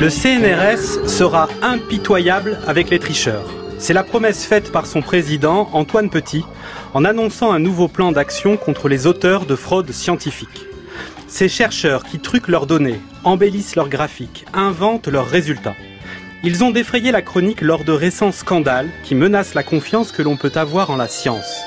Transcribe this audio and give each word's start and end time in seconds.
Le 0.00 0.08
CNRS 0.08 1.06
sera 1.06 1.46
impitoyable 1.60 2.58
avec 2.66 2.88
les 2.88 2.98
tricheurs. 2.98 3.44
C'est 3.78 3.92
la 3.92 4.02
promesse 4.02 4.46
faite 4.46 4.72
par 4.72 4.86
son 4.86 5.02
président, 5.02 5.68
Antoine 5.74 6.08
Petit, 6.08 6.42
en 6.94 7.04
annonçant 7.04 7.52
un 7.52 7.58
nouveau 7.58 7.86
plan 7.86 8.10
d'action 8.10 8.56
contre 8.56 8.88
les 8.88 9.06
auteurs 9.06 9.44
de 9.44 9.54
fraudes 9.54 9.92
scientifiques. 9.92 10.64
Ces 11.28 11.50
chercheurs 11.50 12.04
qui 12.04 12.18
truquent 12.18 12.48
leurs 12.48 12.66
données, 12.66 12.98
embellissent 13.24 13.76
leurs 13.76 13.90
graphiques, 13.90 14.46
inventent 14.54 15.08
leurs 15.08 15.28
résultats. 15.28 15.76
Ils 16.44 16.64
ont 16.64 16.70
défrayé 16.70 17.12
la 17.12 17.20
chronique 17.20 17.60
lors 17.60 17.84
de 17.84 17.92
récents 17.92 18.32
scandales 18.32 18.88
qui 19.04 19.14
menacent 19.14 19.52
la 19.52 19.62
confiance 19.62 20.12
que 20.12 20.22
l'on 20.22 20.38
peut 20.38 20.52
avoir 20.54 20.88
en 20.88 20.96
la 20.96 21.08
science. 21.08 21.60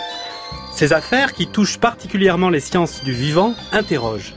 Ces 0.74 0.92
affaires, 0.92 1.34
qui 1.34 1.46
touchent 1.46 1.78
particulièrement 1.78 2.50
les 2.50 2.62
sciences 2.62 3.04
du 3.04 3.12
vivant, 3.12 3.54
interrogent. 3.72 4.34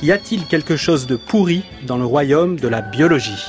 Y 0.00 0.12
a-t-il 0.12 0.46
quelque 0.46 0.76
chose 0.76 1.08
de 1.08 1.16
pourri 1.16 1.64
dans 1.82 1.98
le 1.98 2.04
royaume 2.04 2.56
de 2.56 2.68
la 2.68 2.82
biologie? 2.82 3.44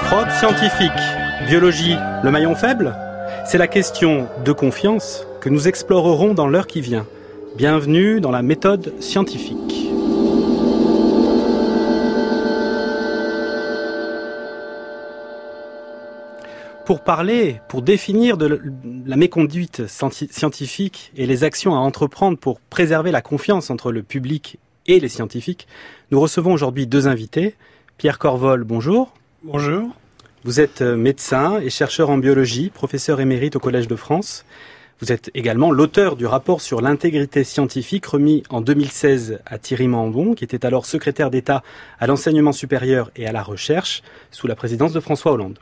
Fraude 0.00 0.30
scientifique, 0.32 0.90
biologie, 1.46 1.96
le 2.24 2.30
maillon 2.32 2.56
faible? 2.56 2.92
C'est 3.46 3.58
la 3.58 3.68
question 3.68 4.26
de 4.44 4.50
confiance 4.50 5.26
que 5.42 5.48
nous 5.48 5.66
explorerons 5.66 6.34
dans 6.34 6.46
l'heure 6.46 6.68
qui 6.68 6.80
vient. 6.80 7.04
Bienvenue 7.56 8.20
dans 8.20 8.30
la 8.30 8.42
méthode 8.42 8.94
scientifique. 9.00 9.90
Pour 16.86 17.02
parler, 17.02 17.60
pour 17.68 17.82
définir 17.82 18.36
de 18.36 18.60
la 19.04 19.16
méconduite 19.16 19.82
scientifique 19.88 21.10
et 21.16 21.26
les 21.26 21.42
actions 21.42 21.74
à 21.74 21.78
entreprendre 21.78 22.38
pour 22.38 22.60
préserver 22.60 23.10
la 23.10 23.20
confiance 23.20 23.68
entre 23.68 23.90
le 23.90 24.04
public 24.04 24.60
et 24.86 25.00
les 25.00 25.08
scientifiques, 25.08 25.66
nous 26.12 26.20
recevons 26.20 26.52
aujourd'hui 26.52 26.86
deux 26.86 27.08
invités. 27.08 27.56
Pierre 27.98 28.20
Corvol, 28.20 28.62
bonjour. 28.62 29.12
Bonjour. 29.42 29.88
Vous 30.44 30.60
êtes 30.60 30.82
médecin 30.82 31.58
et 31.58 31.68
chercheur 31.68 32.10
en 32.10 32.18
biologie, 32.18 32.70
professeur 32.70 33.20
émérite 33.20 33.56
au 33.56 33.60
Collège 33.60 33.88
de 33.88 33.96
France. 33.96 34.44
Vous 35.00 35.10
êtes 35.10 35.30
également 35.34 35.70
l'auteur 35.70 36.16
du 36.16 36.26
rapport 36.26 36.60
sur 36.60 36.80
l'intégrité 36.80 37.44
scientifique 37.44 38.06
remis 38.06 38.44
en 38.50 38.60
2016 38.60 39.40
à 39.46 39.58
Thierry 39.58 39.88
Mandon, 39.88 40.34
qui 40.34 40.44
était 40.44 40.64
alors 40.64 40.86
secrétaire 40.86 41.30
d'État 41.30 41.62
à 41.98 42.06
l'enseignement 42.06 42.52
supérieur 42.52 43.10
et 43.16 43.26
à 43.26 43.32
la 43.32 43.42
recherche 43.42 44.02
sous 44.30 44.46
la 44.46 44.54
présidence 44.54 44.92
de 44.92 45.00
François 45.00 45.32
Hollande. 45.32 45.58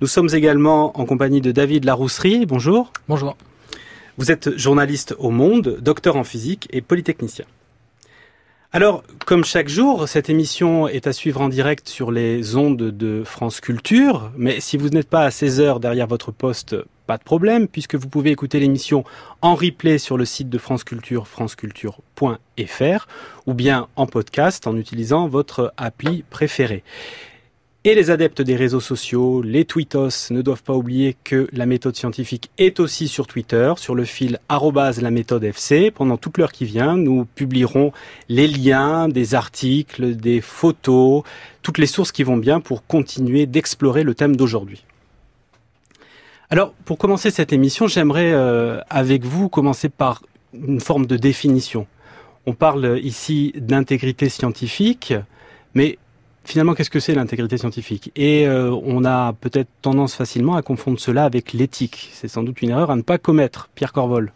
Nous 0.00 0.06
sommes 0.06 0.28
également 0.34 0.98
en 0.98 1.06
compagnie 1.06 1.40
de 1.40 1.52
David 1.52 1.84
Larousserie. 1.84 2.44
Bonjour. 2.44 2.92
Bonjour. 3.08 3.36
Vous 4.18 4.30
êtes 4.30 4.56
journaliste 4.56 5.14
au 5.18 5.30
Monde, 5.30 5.78
docteur 5.80 6.16
en 6.16 6.24
physique 6.24 6.68
et 6.70 6.80
polytechnicien. 6.80 7.44
Alors, 8.72 9.04
comme 9.24 9.44
chaque 9.44 9.68
jour, 9.68 10.08
cette 10.08 10.28
émission 10.28 10.88
est 10.88 11.06
à 11.06 11.12
suivre 11.12 11.40
en 11.40 11.48
direct 11.48 11.88
sur 11.88 12.10
les 12.10 12.56
ondes 12.56 12.76
de 12.76 13.22
France 13.24 13.60
Culture, 13.60 14.30
mais 14.36 14.60
si 14.60 14.76
vous 14.76 14.90
n'êtes 14.90 15.08
pas 15.08 15.22
à 15.22 15.30
16 15.30 15.60
heures 15.60 15.80
derrière 15.80 16.06
votre 16.06 16.30
poste, 16.30 16.76
pas 17.06 17.18
de 17.18 17.22
problème, 17.22 17.68
puisque 17.68 17.94
vous 17.94 18.08
pouvez 18.08 18.30
écouter 18.30 18.60
l'émission 18.60 19.04
en 19.42 19.54
replay 19.54 19.98
sur 19.98 20.16
le 20.16 20.24
site 20.24 20.48
de 20.50 20.58
France 20.58 20.84
Culture, 20.84 21.28
franceculture.fr, 21.28 23.08
ou 23.46 23.54
bien 23.54 23.88
en 23.96 24.06
podcast 24.06 24.66
en 24.66 24.76
utilisant 24.76 25.28
votre 25.28 25.72
appli 25.76 26.24
préférée. 26.28 26.82
Et 27.86 27.94
les 27.94 28.10
adeptes 28.10 28.42
des 28.42 28.56
réseaux 28.56 28.80
sociaux, 28.80 29.42
les 29.42 29.64
tweetos, 29.64 30.32
ne 30.32 30.42
doivent 30.42 30.64
pas 30.64 30.74
oublier 30.74 31.16
que 31.22 31.46
la 31.52 31.66
méthode 31.66 31.94
scientifique 31.94 32.50
est 32.58 32.80
aussi 32.80 33.06
sur 33.06 33.28
Twitter, 33.28 33.74
sur 33.76 33.94
le 33.94 34.04
fil 34.04 34.40
la 34.50 35.10
méthode 35.12 35.44
FC. 35.44 35.92
Pendant 35.92 36.16
toute 36.16 36.36
l'heure 36.36 36.50
qui 36.50 36.64
vient, 36.64 36.96
nous 36.96 37.26
publierons 37.36 37.92
les 38.28 38.48
liens, 38.48 39.08
des 39.08 39.36
articles, 39.36 40.16
des 40.16 40.40
photos, 40.40 41.22
toutes 41.62 41.78
les 41.78 41.86
sources 41.86 42.10
qui 42.10 42.24
vont 42.24 42.38
bien 42.38 42.58
pour 42.58 42.84
continuer 42.84 43.46
d'explorer 43.46 44.02
le 44.02 44.16
thème 44.16 44.34
d'aujourd'hui. 44.34 44.82
Alors, 46.48 46.72
pour 46.84 46.96
commencer 46.98 47.30
cette 47.30 47.52
émission, 47.52 47.88
j'aimerais 47.88 48.32
euh, 48.32 48.80
avec 48.88 49.24
vous 49.24 49.48
commencer 49.48 49.88
par 49.88 50.22
une 50.54 50.80
forme 50.80 51.06
de 51.06 51.16
définition. 51.16 51.86
On 52.46 52.52
parle 52.52 53.00
ici 53.02 53.52
d'intégrité 53.56 54.28
scientifique, 54.28 55.12
mais 55.74 55.98
finalement, 56.44 56.74
qu'est-ce 56.74 56.90
que 56.90 57.00
c'est 57.00 57.14
l'intégrité 57.14 57.58
scientifique? 57.58 58.12
Et 58.14 58.46
euh, 58.46 58.70
on 58.84 59.04
a 59.04 59.32
peut-être 59.32 59.68
tendance 59.82 60.14
facilement 60.14 60.54
à 60.54 60.62
confondre 60.62 61.00
cela 61.00 61.24
avec 61.24 61.52
l'éthique. 61.52 62.10
C'est 62.12 62.28
sans 62.28 62.44
doute 62.44 62.62
une 62.62 62.70
erreur 62.70 62.92
à 62.92 62.96
ne 62.96 63.02
pas 63.02 63.18
commettre. 63.18 63.68
Pierre 63.74 63.92
Corvol. 63.92 64.32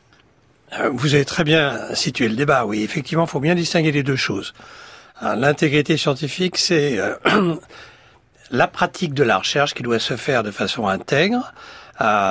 Euh, 0.81 0.91
vous 0.93 1.15
avez 1.15 1.25
très 1.25 1.45
bien 1.45 1.95
situé 1.95 2.29
le 2.29 2.35
débat. 2.35 2.67
Oui, 2.67 2.83
effectivement, 2.83 3.25
il 3.25 3.31
faut 3.31 3.41
bien 3.41 3.55
distinguer 3.55 3.93
les 3.93 4.03
deux 4.03 4.17
choses. 4.17 4.53
Hein, 5.21 5.37
l'intégrité 5.37 5.97
scientifique, 5.97 6.59
c'est 6.59 6.99
la 8.51 8.67
pratique 8.67 9.15
de 9.15 9.23
la 9.23 9.39
recherche 9.39 9.75
qui 9.75 9.85
doit 9.85 10.01
se 10.01 10.17
faire 10.17 10.43
de 10.43 10.51
façon 10.51 10.89
intègre, 10.89 11.53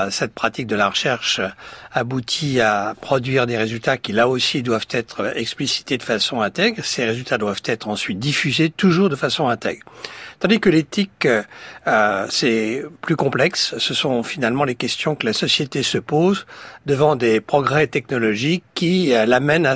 cette 0.09 0.33
pratique 0.33 0.67
de 0.67 0.75
la 0.75 0.89
recherche 0.89 1.41
aboutit 1.93 2.59
à 2.59 2.95
produire 2.99 3.45
des 3.45 3.57
résultats 3.57 3.97
qui 3.97 4.13
là 4.13 4.27
aussi 4.27 4.63
doivent 4.63 4.87
être 4.89 5.37
explicités 5.37 5.97
de 5.97 6.03
façon 6.03 6.41
intègre. 6.41 6.83
Ces 6.83 7.05
résultats 7.05 7.37
doivent 7.37 7.61
être 7.65 7.87
ensuite 7.87 8.19
diffusés 8.19 8.69
toujours 8.69 9.09
de 9.09 9.15
façon 9.15 9.47
intègre. 9.47 9.85
Tandis 10.39 10.59
que 10.59 10.69
l'éthique, 10.69 11.27
euh, 11.87 12.25
c'est 12.29 12.83
plus 13.01 13.15
complexe. 13.15 13.75
Ce 13.77 13.93
sont 13.93 14.23
finalement 14.23 14.63
les 14.63 14.75
questions 14.75 15.15
que 15.15 15.25
la 15.25 15.33
société 15.33 15.83
se 15.83 15.97
pose 15.97 16.45
devant 16.85 17.15
des 17.15 17.41
progrès 17.41 17.87
technologiques 17.87 18.63
qui 18.73 19.13
euh, 19.13 19.25
l'amènent 19.25 19.65
à, 19.65 19.75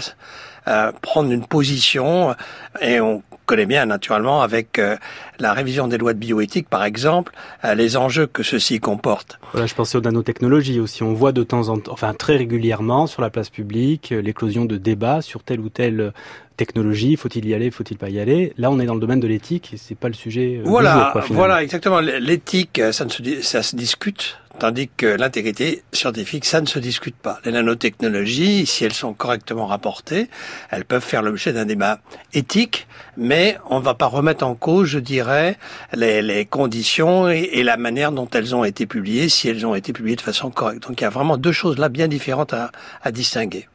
à 0.65 0.91
prendre 0.93 1.31
une 1.31 1.45
position 1.45 2.35
et 2.81 3.01
on 3.01 3.21
connaît 3.45 3.65
bien 3.65 3.85
naturellement 3.85 4.41
avec 4.41 4.79
euh, 4.79 4.95
la 5.39 5.53
révision 5.53 5.87
des 5.87 5.97
lois 5.97 6.13
de 6.13 6.19
bioéthique, 6.19 6.69
par 6.69 6.83
exemple, 6.83 7.33
euh, 7.63 7.75
les 7.75 7.97
enjeux 7.97 8.27
que 8.27 8.43
ceci 8.43 8.79
comporte. 8.79 9.39
Voilà, 9.51 9.67
je 9.67 9.75
pensais 9.75 9.97
aux 9.97 10.01
nanotechnologies 10.01 10.79
aussi. 10.79 11.03
On 11.03 11.13
voit 11.13 11.31
de 11.31 11.43
temps 11.43 11.69
en 11.69 11.77
temps, 11.77 11.91
enfin 11.91 12.13
très 12.13 12.37
régulièrement 12.37 13.07
sur 13.07 13.21
la 13.21 13.29
place 13.29 13.49
publique, 13.49 14.11
euh, 14.11 14.21
l'éclosion 14.21 14.65
de 14.65 14.77
débats 14.77 15.21
sur 15.21 15.43
telle 15.43 15.59
ou 15.59 15.69
telle 15.69 16.13
technologie. 16.57 17.15
Faut-il 17.15 17.47
y 17.47 17.53
aller, 17.53 17.71
faut-il 17.71 17.97
pas 17.97 18.09
y 18.09 18.19
aller? 18.19 18.53
Là, 18.57 18.71
on 18.71 18.79
est 18.79 18.85
dans 18.85 18.93
le 18.93 18.99
domaine 18.99 19.19
de 19.19 19.27
l'éthique 19.27 19.71
et 19.73 19.77
c'est 19.77 19.95
pas 19.95 20.07
le 20.07 20.13
sujet. 20.13 20.61
Voilà, 20.63 21.13
du 21.15 21.27
jour, 21.27 21.35
voilà, 21.35 21.63
exactement. 21.63 21.99
L'éthique, 21.99 22.81
ça, 22.91 23.05
ne 23.05 23.09
se, 23.09 23.41
ça 23.41 23.63
se 23.63 23.75
discute 23.75 24.37
Tandis 24.59 24.87
que 24.95 25.07
l'intégrité 25.07 25.83
scientifique, 25.91 26.45
ça 26.45 26.61
ne 26.61 26.67
se 26.67 26.77
discute 26.77 27.15
pas. 27.15 27.39
Les 27.43 27.51
nanotechnologies, 27.51 28.65
si 28.65 28.85
elles 28.85 28.93
sont 28.93 29.13
correctement 29.13 29.65
rapportées, 29.65 30.29
elles 30.69 30.85
peuvent 30.85 31.03
faire 31.03 31.23
l'objet 31.23 31.53
d'un 31.53 31.65
débat 31.65 31.99
éthique, 32.33 32.87
mais 33.17 33.57
on 33.69 33.79
ne 33.79 33.83
va 33.83 33.95
pas 33.95 34.05
remettre 34.05 34.45
en 34.45 34.53
cause, 34.53 34.87
je 34.87 34.99
dirais, 34.99 35.57
les, 35.93 36.45
conditions 36.45 37.29
et, 37.29 37.63
la 37.63 37.77
manière 37.77 38.11
dont 38.11 38.29
elles 38.31 38.55
ont 38.55 38.63
été 38.63 38.85
publiées, 38.85 39.27
si 39.27 39.49
elles 39.49 39.65
ont 39.65 39.75
été 39.75 39.91
publiées 39.91 40.15
de 40.15 40.21
façon 40.21 40.51
correcte. 40.51 40.87
Donc 40.87 41.01
il 41.01 41.03
y 41.03 41.07
a 41.07 41.09
vraiment 41.09 41.37
deux 41.37 41.51
choses 41.51 41.77
là 41.79 41.89
bien 41.89 42.07
différentes 42.07 42.53
à, 42.53 42.71
à 43.01 43.11
distinguer. 43.11 43.67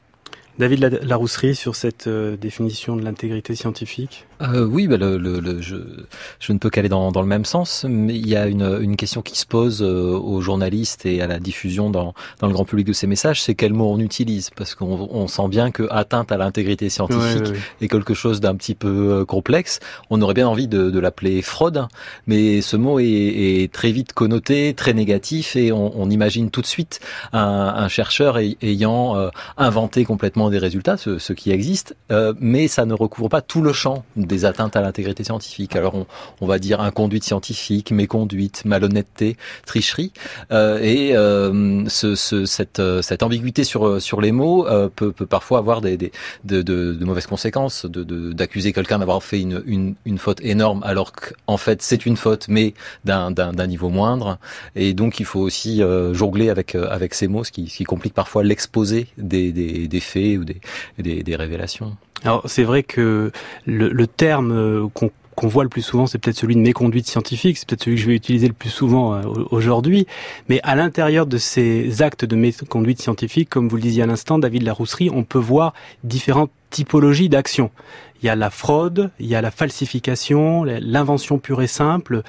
David 0.58 1.00
Larousserie 1.02 1.54
sur 1.54 1.76
cette 1.76 2.06
euh, 2.06 2.36
définition 2.36 2.96
de 2.96 3.02
l'intégrité 3.02 3.54
scientifique 3.54 4.27
euh, 4.42 4.64
Oui, 4.64 4.86
bah 4.86 4.96
le, 4.96 5.18
le, 5.18 5.40
le, 5.40 5.60
je, 5.60 5.76
je, 6.40 6.52
ne 6.52 6.58
peux 6.58 6.70
qu'aller 6.70 6.88
dans, 6.88 7.12
dans, 7.12 7.22
le 7.22 7.26
même 7.26 7.44
sens, 7.44 7.84
mais 7.88 8.14
il 8.14 8.28
y 8.28 8.36
a 8.36 8.46
une, 8.46 8.78
une 8.80 8.96
question 8.96 9.22
qui 9.22 9.38
se 9.38 9.46
pose 9.46 9.82
euh, 9.82 10.12
aux 10.18 10.40
journalistes 10.40 11.06
et 11.06 11.20
à 11.20 11.26
la 11.26 11.38
diffusion 11.38 11.90
dans, 11.90 12.14
dans 12.40 12.46
le 12.46 12.52
grand 12.52 12.64
public 12.64 12.86
de 12.86 12.92
ces 12.92 13.06
messages, 13.06 13.42
c'est 13.42 13.54
quel 13.54 13.72
mot 13.72 13.92
on 13.92 13.98
utilise, 13.98 14.50
parce 14.50 14.74
qu'on 14.74 15.08
on 15.10 15.26
sent 15.28 15.48
bien 15.48 15.70
que 15.70 15.86
atteinte 15.90 16.32
à 16.32 16.36
l'intégrité 16.36 16.88
scientifique 16.88 17.54
est 17.80 17.88
quelque 17.88 18.14
chose 18.14 18.40
d'un 18.40 18.54
petit 18.54 18.74
peu 18.74 18.88
euh, 19.20 19.24
complexe. 19.24 19.80
On 20.10 20.20
aurait 20.22 20.34
bien 20.34 20.48
envie 20.48 20.68
de, 20.68 20.90
de 20.90 20.98
l'appeler 20.98 21.42
fraude, 21.42 21.86
mais 22.26 22.60
ce 22.60 22.76
mot 22.76 22.98
est, 23.00 23.04
est, 23.06 23.72
très 23.72 23.92
vite 23.92 24.12
connoté, 24.12 24.74
très 24.74 24.94
négatif, 24.94 25.56
et 25.56 25.72
on, 25.72 25.92
on 26.00 26.10
imagine 26.10 26.50
tout 26.50 26.62
de 26.62 26.66
suite 26.66 27.00
un, 27.32 27.40
un 27.40 27.88
chercheur 27.88 28.38
ayant 28.38 29.30
inventé 29.56 30.04
complètement 30.04 30.50
des 30.50 30.58
résultats, 30.58 30.96
ce, 30.96 31.18
ce 31.18 31.32
qui 31.32 31.50
existe, 31.50 31.96
euh, 32.10 32.34
mais 32.40 32.68
ça 32.68 32.86
ne 32.86 32.94
recouvre 32.94 33.28
pas 33.28 33.42
tout 33.42 33.62
le 33.62 33.72
champ 33.72 34.04
des 34.28 34.44
atteintes 34.44 34.76
à 34.76 34.80
l'intégrité 34.80 35.24
scientifique. 35.24 35.74
Alors 35.74 35.94
on, 35.94 36.06
on, 36.40 36.46
va 36.46 36.58
dire 36.58 36.80
inconduite 36.80 37.24
scientifique, 37.24 37.90
méconduite, 37.90 38.64
malhonnêteté, 38.64 39.36
tricherie, 39.66 40.12
euh, 40.52 40.78
et 40.80 41.16
euh, 41.16 41.84
ce, 41.88 42.14
ce, 42.14 42.44
cette, 42.44 42.80
cette 43.02 43.22
ambiguïté 43.22 43.64
sur 43.64 44.00
sur 44.00 44.20
les 44.20 44.32
mots 44.32 44.66
euh, 44.66 44.88
peut, 44.94 45.12
peut 45.12 45.26
parfois 45.26 45.58
avoir 45.58 45.80
des, 45.80 45.96
des 45.96 46.12
de, 46.44 46.62
de, 46.62 46.94
de, 46.94 47.04
mauvaises 47.04 47.26
conséquences, 47.26 47.86
de 47.86 48.32
d'accuser 48.32 48.72
quelqu'un 48.72 48.98
d'avoir 48.98 49.22
fait 49.22 49.40
une, 49.40 49.62
une, 49.66 49.94
une 50.04 50.18
faute 50.18 50.40
énorme 50.42 50.82
alors 50.84 51.12
qu'en 51.12 51.56
fait 51.56 51.82
c'est 51.82 52.06
une 52.06 52.16
faute 52.16 52.46
mais 52.48 52.74
d'un 53.04 53.66
niveau 53.66 53.88
moindre, 53.88 54.38
et 54.76 54.92
donc 54.94 55.20
il 55.20 55.26
faut 55.26 55.40
aussi 55.40 55.82
euh, 55.82 56.14
jongler 56.14 56.50
avec 56.50 56.74
avec 56.74 57.14
ces 57.14 57.28
mots, 57.28 57.44
ce 57.44 57.52
qui, 57.52 57.68
ce 57.68 57.78
qui 57.78 57.84
complique 57.84 58.14
parfois 58.14 58.42
l'exposé 58.42 59.08
des, 59.16 59.52
des, 59.52 59.88
des 59.88 60.00
faits 60.00 60.38
ou 60.38 60.44
des, 60.44 61.22
des 61.22 61.36
révélations. 61.36 61.96
Alors 62.24 62.42
c'est 62.46 62.64
vrai 62.64 62.82
que 62.82 63.30
le, 63.64 63.88
le 63.90 64.06
terme 64.18 64.52
euh, 64.52 64.86
qu'on 64.92 65.46
voit 65.46 65.62
le 65.62 65.70
plus 65.70 65.82
souvent, 65.82 66.08
c'est 66.08 66.18
peut-être 66.18 66.36
celui 66.36 66.56
de 66.56 66.60
méconduite 66.60 67.06
scientifique, 67.06 67.56
c'est 67.56 67.66
peut-être 67.68 67.84
celui 67.84 67.96
que 67.96 68.02
je 68.02 68.08
vais 68.08 68.16
utiliser 68.16 68.48
le 68.48 68.52
plus 68.52 68.70
souvent 68.70 69.14
euh, 69.14 69.22
aujourd'hui, 69.50 70.06
mais 70.48 70.60
à 70.64 70.74
l'intérieur 70.74 71.26
de 71.26 71.38
ces 71.38 72.02
actes 72.02 72.24
de 72.24 72.34
méconduite 72.34 73.00
scientifique, 73.00 73.48
comme 73.48 73.68
vous 73.68 73.76
le 73.76 73.82
disiez 73.82 74.02
à 74.02 74.06
l'instant, 74.06 74.40
David 74.40 74.64
Larousserie, 74.64 75.10
on 75.14 75.22
peut 75.22 75.38
voir 75.38 75.72
différentes 76.02 76.50
typologies 76.70 77.28
d'actions. 77.28 77.70
Il 78.20 78.26
y 78.26 78.28
a 78.28 78.34
la 78.34 78.50
fraude, 78.50 79.10
il 79.20 79.26
y 79.26 79.36
a 79.36 79.40
la 79.40 79.52
falsification, 79.52 80.64
l'invention 80.64 81.38
pure 81.38 81.62
et 81.62 81.68
simple, 81.68 82.22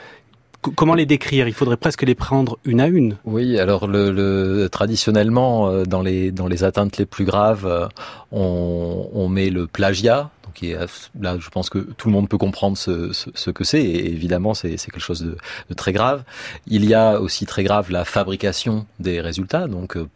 Comment 0.76 0.94
les 0.94 1.06
décrire? 1.06 1.48
Il 1.48 1.54
faudrait 1.54 1.78
presque 1.78 2.02
les 2.02 2.16
prendre 2.16 2.58
une 2.66 2.82
à 2.82 2.88
une. 2.88 3.16
Oui, 3.24 3.58
alors 3.58 3.88
le, 3.88 4.12
le 4.12 4.68
traditionnellement 4.68 5.70
euh, 5.70 5.86
dans 5.86 6.02
les 6.02 6.34
dans 6.34 6.48
les 6.48 6.66
atteintes 6.66 6.98
les 6.98 7.06
plus 7.06 7.24
graves, 7.24 7.90
on, 8.34 9.08
on 9.14 9.30
met 9.30 9.50
le 9.52 9.68
plagiat, 9.68 10.32
qui 10.54 10.74
là, 11.20 11.38
je 11.40 11.50
pense 11.50 11.70
que 11.70 11.80
tout 11.80 12.08
le 12.08 12.14
monde 12.14 12.30
peut 12.30 12.38
comprendre 12.38 12.78
ce, 12.78 13.12
ce, 13.14 13.30
ce 13.34 13.50
que 13.52 13.64
c'est, 13.64 13.82
et 13.82 14.12
évidemment, 14.12 14.54
c'est 14.54 14.76
quelque 14.76 15.00
chose 15.00 15.22
de, 15.22 15.38
de, 15.70 15.74
très 15.74 15.94
grave. 15.94 16.24
Il 16.68 16.86
y 16.86 16.94
a 16.94 17.20
aussi 17.20 17.46
très 17.46 17.64
grave 17.64 17.92
la 17.92 18.06
fabrication 18.06 18.86
des 19.00 19.22
résultats. 19.22 19.68
Donc, 19.68 19.98
euh, 19.98 20.08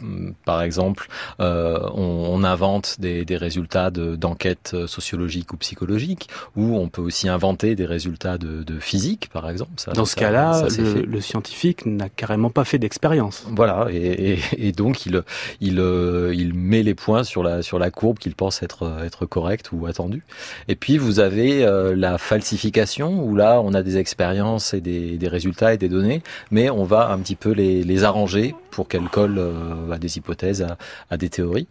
par 0.45 0.61
exemple, 0.61 1.07
euh, 1.39 1.79
on, 1.93 2.29
on, 2.31 2.43
invente 2.43 2.99
des, 2.99 3.25
des 3.25 3.37
résultats 3.37 3.89
d'enquêtes 3.91 4.75
de, 4.75 4.87
sociologiques 4.87 5.53
ou 5.53 5.57
psychologiques, 5.57 6.29
ou 6.55 6.77
on 6.77 6.89
peut 6.89 7.01
aussi 7.01 7.29
inventer 7.29 7.75
des 7.75 7.85
résultats 7.85 8.37
de, 8.37 8.63
de 8.63 8.79
physique, 8.79 9.29
par 9.31 9.49
exemple. 9.49 9.71
Ça, 9.77 9.91
Dans 9.93 10.05
ce 10.05 10.15
cas-là, 10.15 10.67
le, 10.77 11.01
le, 11.01 11.21
scientifique 11.21 11.85
n'a 11.85 12.09
carrément 12.09 12.49
pas 12.49 12.65
fait 12.65 12.79
d'expérience. 12.79 13.45
Voilà, 13.49 13.87
et, 13.91 14.33
et, 14.33 14.67
et, 14.67 14.71
donc 14.71 15.05
il, 15.05 15.23
il, 15.61 15.79
euh, 15.79 16.33
il 16.35 16.53
met 16.53 16.83
les 16.83 16.95
points 16.95 17.23
sur 17.23 17.43
la, 17.43 17.61
sur 17.61 17.79
la 17.79 17.91
courbe 17.91 18.19
qu'il 18.19 18.35
pense 18.35 18.61
être, 18.63 18.99
être 19.03 19.25
correcte 19.25 19.71
ou 19.71 19.85
attendue. 19.85 20.22
Et 20.67 20.75
puis 20.75 20.97
vous 20.97 21.19
avez 21.19 21.65
euh, 21.65 21.95
la 21.95 22.17
falsification 22.17 23.23
où 23.23 23.35
là 23.35 23.61
on 23.63 23.73
a 23.73 23.83
des 23.83 23.97
expériences 23.97 24.73
et 24.73 24.81
des, 24.81 25.17
des, 25.17 25.27
résultats 25.27 25.73
et 25.73 25.77
des 25.77 25.89
données, 25.89 26.21
mais 26.51 26.69
on 26.69 26.83
va 26.83 27.09
un 27.09 27.19
petit 27.19 27.35
peu 27.35 27.51
les, 27.51 27.83
les 27.83 28.03
arranger 28.03 28.55
pour 28.73 28.87
qu'elles 28.87 29.09
collent 29.09 29.37
euh, 29.37 29.91
à 29.91 29.99
des 29.99 30.17
hypothèses, 30.17 30.63
à, 30.63 30.77
à, 31.09 31.17
des 31.17 31.29
théories. 31.29 31.67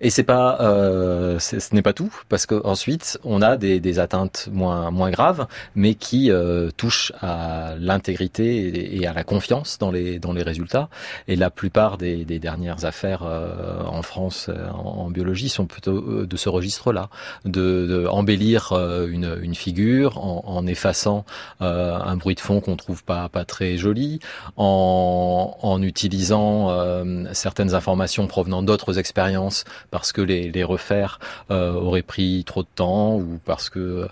Et 0.00 0.10
c'est 0.10 0.22
pas, 0.22 0.58
euh, 0.60 1.38
ce 1.38 1.74
n'est 1.74 1.82
pas 1.82 1.92
tout 1.92 2.12
parce 2.28 2.46
qu'ensuite 2.46 3.18
on 3.24 3.40
a 3.40 3.56
des, 3.56 3.80
des, 3.80 3.98
atteintes 3.98 4.48
moins 4.52 4.90
moins 4.90 5.10
graves, 5.10 5.46
mais 5.74 5.94
qui 5.94 6.30
euh, 6.30 6.70
touchent 6.76 7.12
à 7.20 7.74
l'intégrité 7.78 8.96
et, 8.96 9.06
à 9.06 9.12
la 9.12 9.24
confiance 9.24 9.78
dans 9.78 9.90
les 9.90 10.18
dans 10.18 10.32
les 10.32 10.42
résultats. 10.42 10.88
Et 11.28 11.36
la 11.36 11.50
plupart 11.50 11.98
des, 11.98 12.24
des 12.24 12.38
dernières 12.38 12.84
affaires 12.84 13.22
en 13.22 14.02
France 14.02 14.50
en, 14.74 15.04
en, 15.04 15.10
biologie 15.10 15.48
sont 15.48 15.66
plutôt 15.66 16.26
de 16.26 16.36
ce 16.36 16.48
registre-là, 16.48 17.08
de, 17.44 17.86
de 17.86 18.06
embellir 18.06 18.72
une, 19.08 19.38
une, 19.42 19.54
figure 19.54 20.18
en, 20.18 20.42
en 20.46 20.66
effaçant 20.66 21.24
un 21.60 22.16
bruit 22.16 22.34
de 22.34 22.40
fond 22.40 22.60
qu'on 22.60 22.76
trouve 22.76 23.04
pas, 23.04 23.28
pas 23.28 23.44
très 23.44 23.76
joli, 23.76 24.18
en, 24.56 25.56
en 25.62 25.82
utilisant 25.82 26.41
euh, 26.70 27.24
certaines 27.32 27.74
informations 27.74 28.26
provenant 28.26 28.62
d'autres 28.62 28.98
expériences 28.98 29.64
parce 29.90 30.12
que 30.12 30.20
les, 30.20 30.62
refaire 30.62 31.18
aurait 31.50 32.02
pris 32.02 32.44
trop 32.46 32.62
de 32.62 32.68
temps 32.72 33.16
ou 33.16 33.40
parce 33.44 33.68
que 33.68 34.06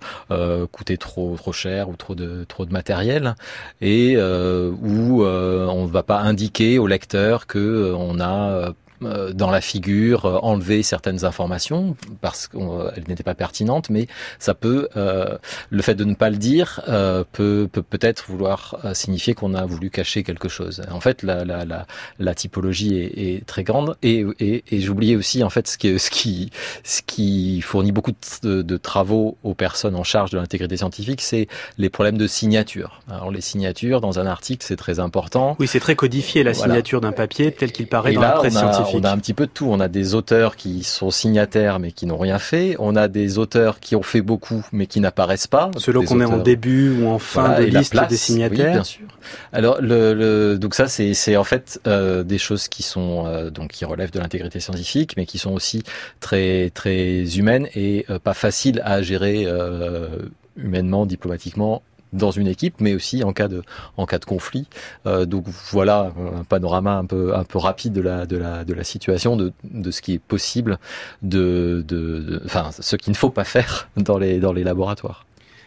coûtait 0.72 0.96
trop, 0.96 1.36
trop 1.36 1.52
cher 1.52 1.88
ou 1.88 1.94
trop 1.94 2.16
de, 2.16 2.44
trop 2.48 2.66
de 2.66 2.72
matériel. 2.72 3.36
Et 3.80 4.16
où 4.16 5.24
on 5.24 5.86
ne 5.86 5.90
va 5.90 6.02
pas 6.02 6.18
indiquer 6.18 6.78
au 6.78 6.86
lecteur 6.86 7.46
que 7.46 7.94
on 7.96 8.18
a 8.20 8.50
euh, 8.50 8.72
dans 9.00 9.50
la 9.50 9.60
figure, 9.60 10.24
euh, 10.26 10.38
enlever 10.42 10.82
certaines 10.82 11.24
informations 11.24 11.96
parce 12.20 12.48
qu'elles 12.48 12.60
euh, 12.62 12.90
n'étaient 13.08 13.22
pas 13.22 13.34
pertinentes, 13.34 13.90
mais 13.90 14.06
ça 14.38 14.54
peut, 14.54 14.88
le 14.94 15.82
fait 15.82 15.94
de 15.94 16.04
ne 16.04 16.14
pas 16.14 16.30
le 16.30 16.36
dire, 16.36 16.80
peut 17.32 17.68
peut-être 17.68 18.26
vouloir 18.28 18.76
signifier 18.92 19.34
qu'on 19.34 19.54
a 19.54 19.64
voulu 19.64 19.90
cacher 19.90 20.22
quelque 20.22 20.48
chose. 20.48 20.82
En 20.90 21.00
fait, 21.00 21.22
la, 21.22 21.44
la, 21.44 21.64
la, 21.64 21.86
la 22.18 22.34
typologie 22.34 22.96
est, 22.96 23.36
est, 23.36 23.46
très 23.46 23.64
grande 23.64 23.96
et, 24.02 24.24
et, 24.38 24.64
et 24.70 24.80
j'oubliais 24.80 25.16
aussi 25.16 25.42
en 25.42 25.50
fait 25.50 25.68
ce 25.68 25.78
qui, 25.78 25.98
ce 25.98 26.10
qui, 26.10 26.50
ce 26.84 27.02
qui 27.02 27.60
fournit 27.60 27.92
beaucoup 27.92 28.12
de, 28.42 28.62
de 28.62 28.76
travaux 28.76 29.36
aux 29.42 29.54
personnes 29.54 29.96
en 29.96 30.04
charge 30.04 30.30
de 30.30 30.38
l'intégrité 30.38 30.76
scientifique, 30.76 31.20
c'est 31.20 31.48
les 31.78 31.90
problèmes 31.90 32.18
de 32.18 32.26
signature. 32.26 33.02
Alors 33.10 33.30
les 33.30 33.40
signatures 33.40 34.00
dans 34.00 34.18
un 34.18 34.26
article, 34.26 34.64
c'est 34.66 34.76
très 34.76 35.00
important. 35.00 35.56
Oui, 35.58 35.66
c'est 35.66 35.80
très 35.80 35.96
codifié 35.96 36.42
la 36.42 36.54
signature 36.54 37.00
voilà. 37.00 37.12
d'un 37.12 37.16
papier 37.16 37.52
tel 37.52 37.72
qu'il 37.72 37.86
paraît 37.86 38.12
et 38.12 38.14
dans 38.14 38.22
là, 38.22 38.28
la 38.34 38.38
presse 38.38 38.54
scientifique. 38.54 38.89
On 38.94 39.04
a 39.04 39.10
un 39.10 39.18
petit 39.18 39.34
peu 39.34 39.46
de 39.46 39.50
tout. 39.50 39.66
On 39.68 39.80
a 39.80 39.88
des 39.88 40.14
auteurs 40.14 40.56
qui 40.56 40.82
sont 40.82 41.10
signataires 41.10 41.78
mais 41.78 41.92
qui 41.92 42.06
n'ont 42.06 42.18
rien 42.18 42.38
fait. 42.38 42.76
On 42.78 42.96
a 42.96 43.08
des 43.08 43.38
auteurs 43.38 43.80
qui 43.80 43.96
ont 43.96 44.02
fait 44.02 44.22
beaucoup 44.22 44.64
mais 44.72 44.86
qui 44.86 45.00
n'apparaissent 45.00 45.46
pas. 45.46 45.70
Selon 45.76 46.04
qu'on 46.04 46.20
est 46.20 46.24
en 46.24 46.38
début 46.38 46.90
ou 46.90 47.08
en 47.08 47.18
fin 47.18 47.46
voilà, 47.46 47.60
de 47.60 47.78
liste 47.78 47.92
place, 47.92 48.08
des 48.08 48.16
signataires. 48.16 48.66
Oui, 48.66 48.72
bien 48.72 48.84
sûr. 48.84 49.06
Alors 49.52 49.80
le, 49.80 50.14
le 50.14 50.58
donc 50.58 50.74
ça 50.74 50.88
c'est 50.88 51.14
c'est 51.14 51.36
en 51.36 51.44
fait 51.44 51.80
euh, 51.86 52.22
des 52.22 52.38
choses 52.38 52.68
qui 52.68 52.82
sont 52.82 53.24
euh, 53.26 53.50
donc 53.50 53.70
qui 53.70 53.84
relèvent 53.84 54.12
de 54.12 54.18
l'intégrité 54.18 54.60
scientifique 54.60 55.14
mais 55.16 55.26
qui 55.26 55.38
sont 55.38 55.52
aussi 55.52 55.82
très 56.20 56.70
très 56.70 57.38
humaines 57.38 57.68
et 57.74 58.06
euh, 58.10 58.18
pas 58.18 58.34
faciles 58.34 58.80
à 58.84 59.02
gérer 59.02 59.44
euh, 59.46 60.08
humainement, 60.56 61.06
diplomatiquement 61.06 61.82
dans 62.12 62.30
une 62.30 62.46
équipe, 62.46 62.80
mais 62.80 62.94
aussi 62.94 63.22
en 63.24 63.32
cas 63.32 63.48
de 63.48 63.62
conflit. 64.24 64.66
Euh, 65.06 65.26
donc 65.26 65.44
voilà 65.70 66.12
un 66.38 66.44
panorama 66.44 66.96
un 66.98 67.04
peu 67.04 67.58
rapide 67.58 67.92
de 67.92 68.02
la 68.02 68.84
situation, 68.84 69.36
de 69.36 69.90
ce 69.90 70.02
qui 70.02 70.14
est 70.14 70.18
possible, 70.18 70.78
de 71.22 71.84
ce 72.80 72.96
qu'il 72.96 73.12
ne 73.12 73.16
faut 73.16 73.30
pas 73.30 73.44
faire 73.44 73.88
dans 73.96 74.18
les 74.18 74.64
laboratoires. 74.64 75.24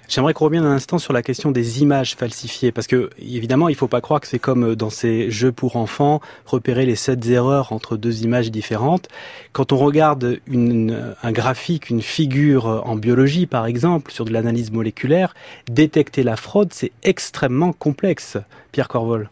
J'aimerais 0.10 0.34
qu'on 0.34 0.46
revienne 0.46 0.66
un 0.66 0.74
instant 0.74 0.98
sur 0.98 1.14
la 1.14 1.22
question 1.22 1.52
des 1.52 1.82
images 1.82 2.16
falsifiées, 2.16 2.72
parce 2.72 2.88
que 2.88 3.10
évidemment, 3.20 3.70
il 3.70 3.72
ne 3.72 3.78
faut 3.78 3.88
pas 3.88 4.02
croire 4.02 4.20
que 4.20 4.28
c'est 4.28 4.40
comme 4.40 4.76
dans 4.76 4.90
ces 4.90 5.32
jeux 5.32 5.52
pour 5.52 5.76
enfants, 5.76 6.22
repérer 6.46 6.86
les 6.86 6.96
sept 6.96 7.26
erreurs 7.28 7.72
entre 7.72 7.96
deux 7.96 8.24
images 8.24 8.52
différentes. 8.52 9.08
Quand 9.54 9.72
on 9.72 9.78
regarde 9.78 10.40
une, 10.46 11.16
un 11.24 11.32
graphique, 11.32 11.90
une 11.90 12.02
figure 12.02 12.84
en 12.86 12.96
biologie, 12.96 13.46
par 13.46 13.66
exemple, 13.66 14.12
sur 14.12 14.26
de 14.26 14.32
l'analyse 14.32 14.72
moléculaire, 14.72 15.34
détecter 15.70 16.24
la 16.24 16.36
fraude, 16.36 16.74
c'est 16.74 16.92
extrêmement 17.04 17.74
complexe. 17.74 18.38
Pierre 18.72 18.90
Corvol. 18.90 19.30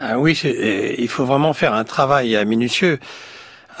Ah 0.00 0.18
oui, 0.18 0.38
il 0.98 1.08
faut 1.08 1.24
vraiment 1.24 1.52
faire 1.52 1.74
un 1.74 1.84
travail 1.84 2.38
minutieux. 2.46 3.00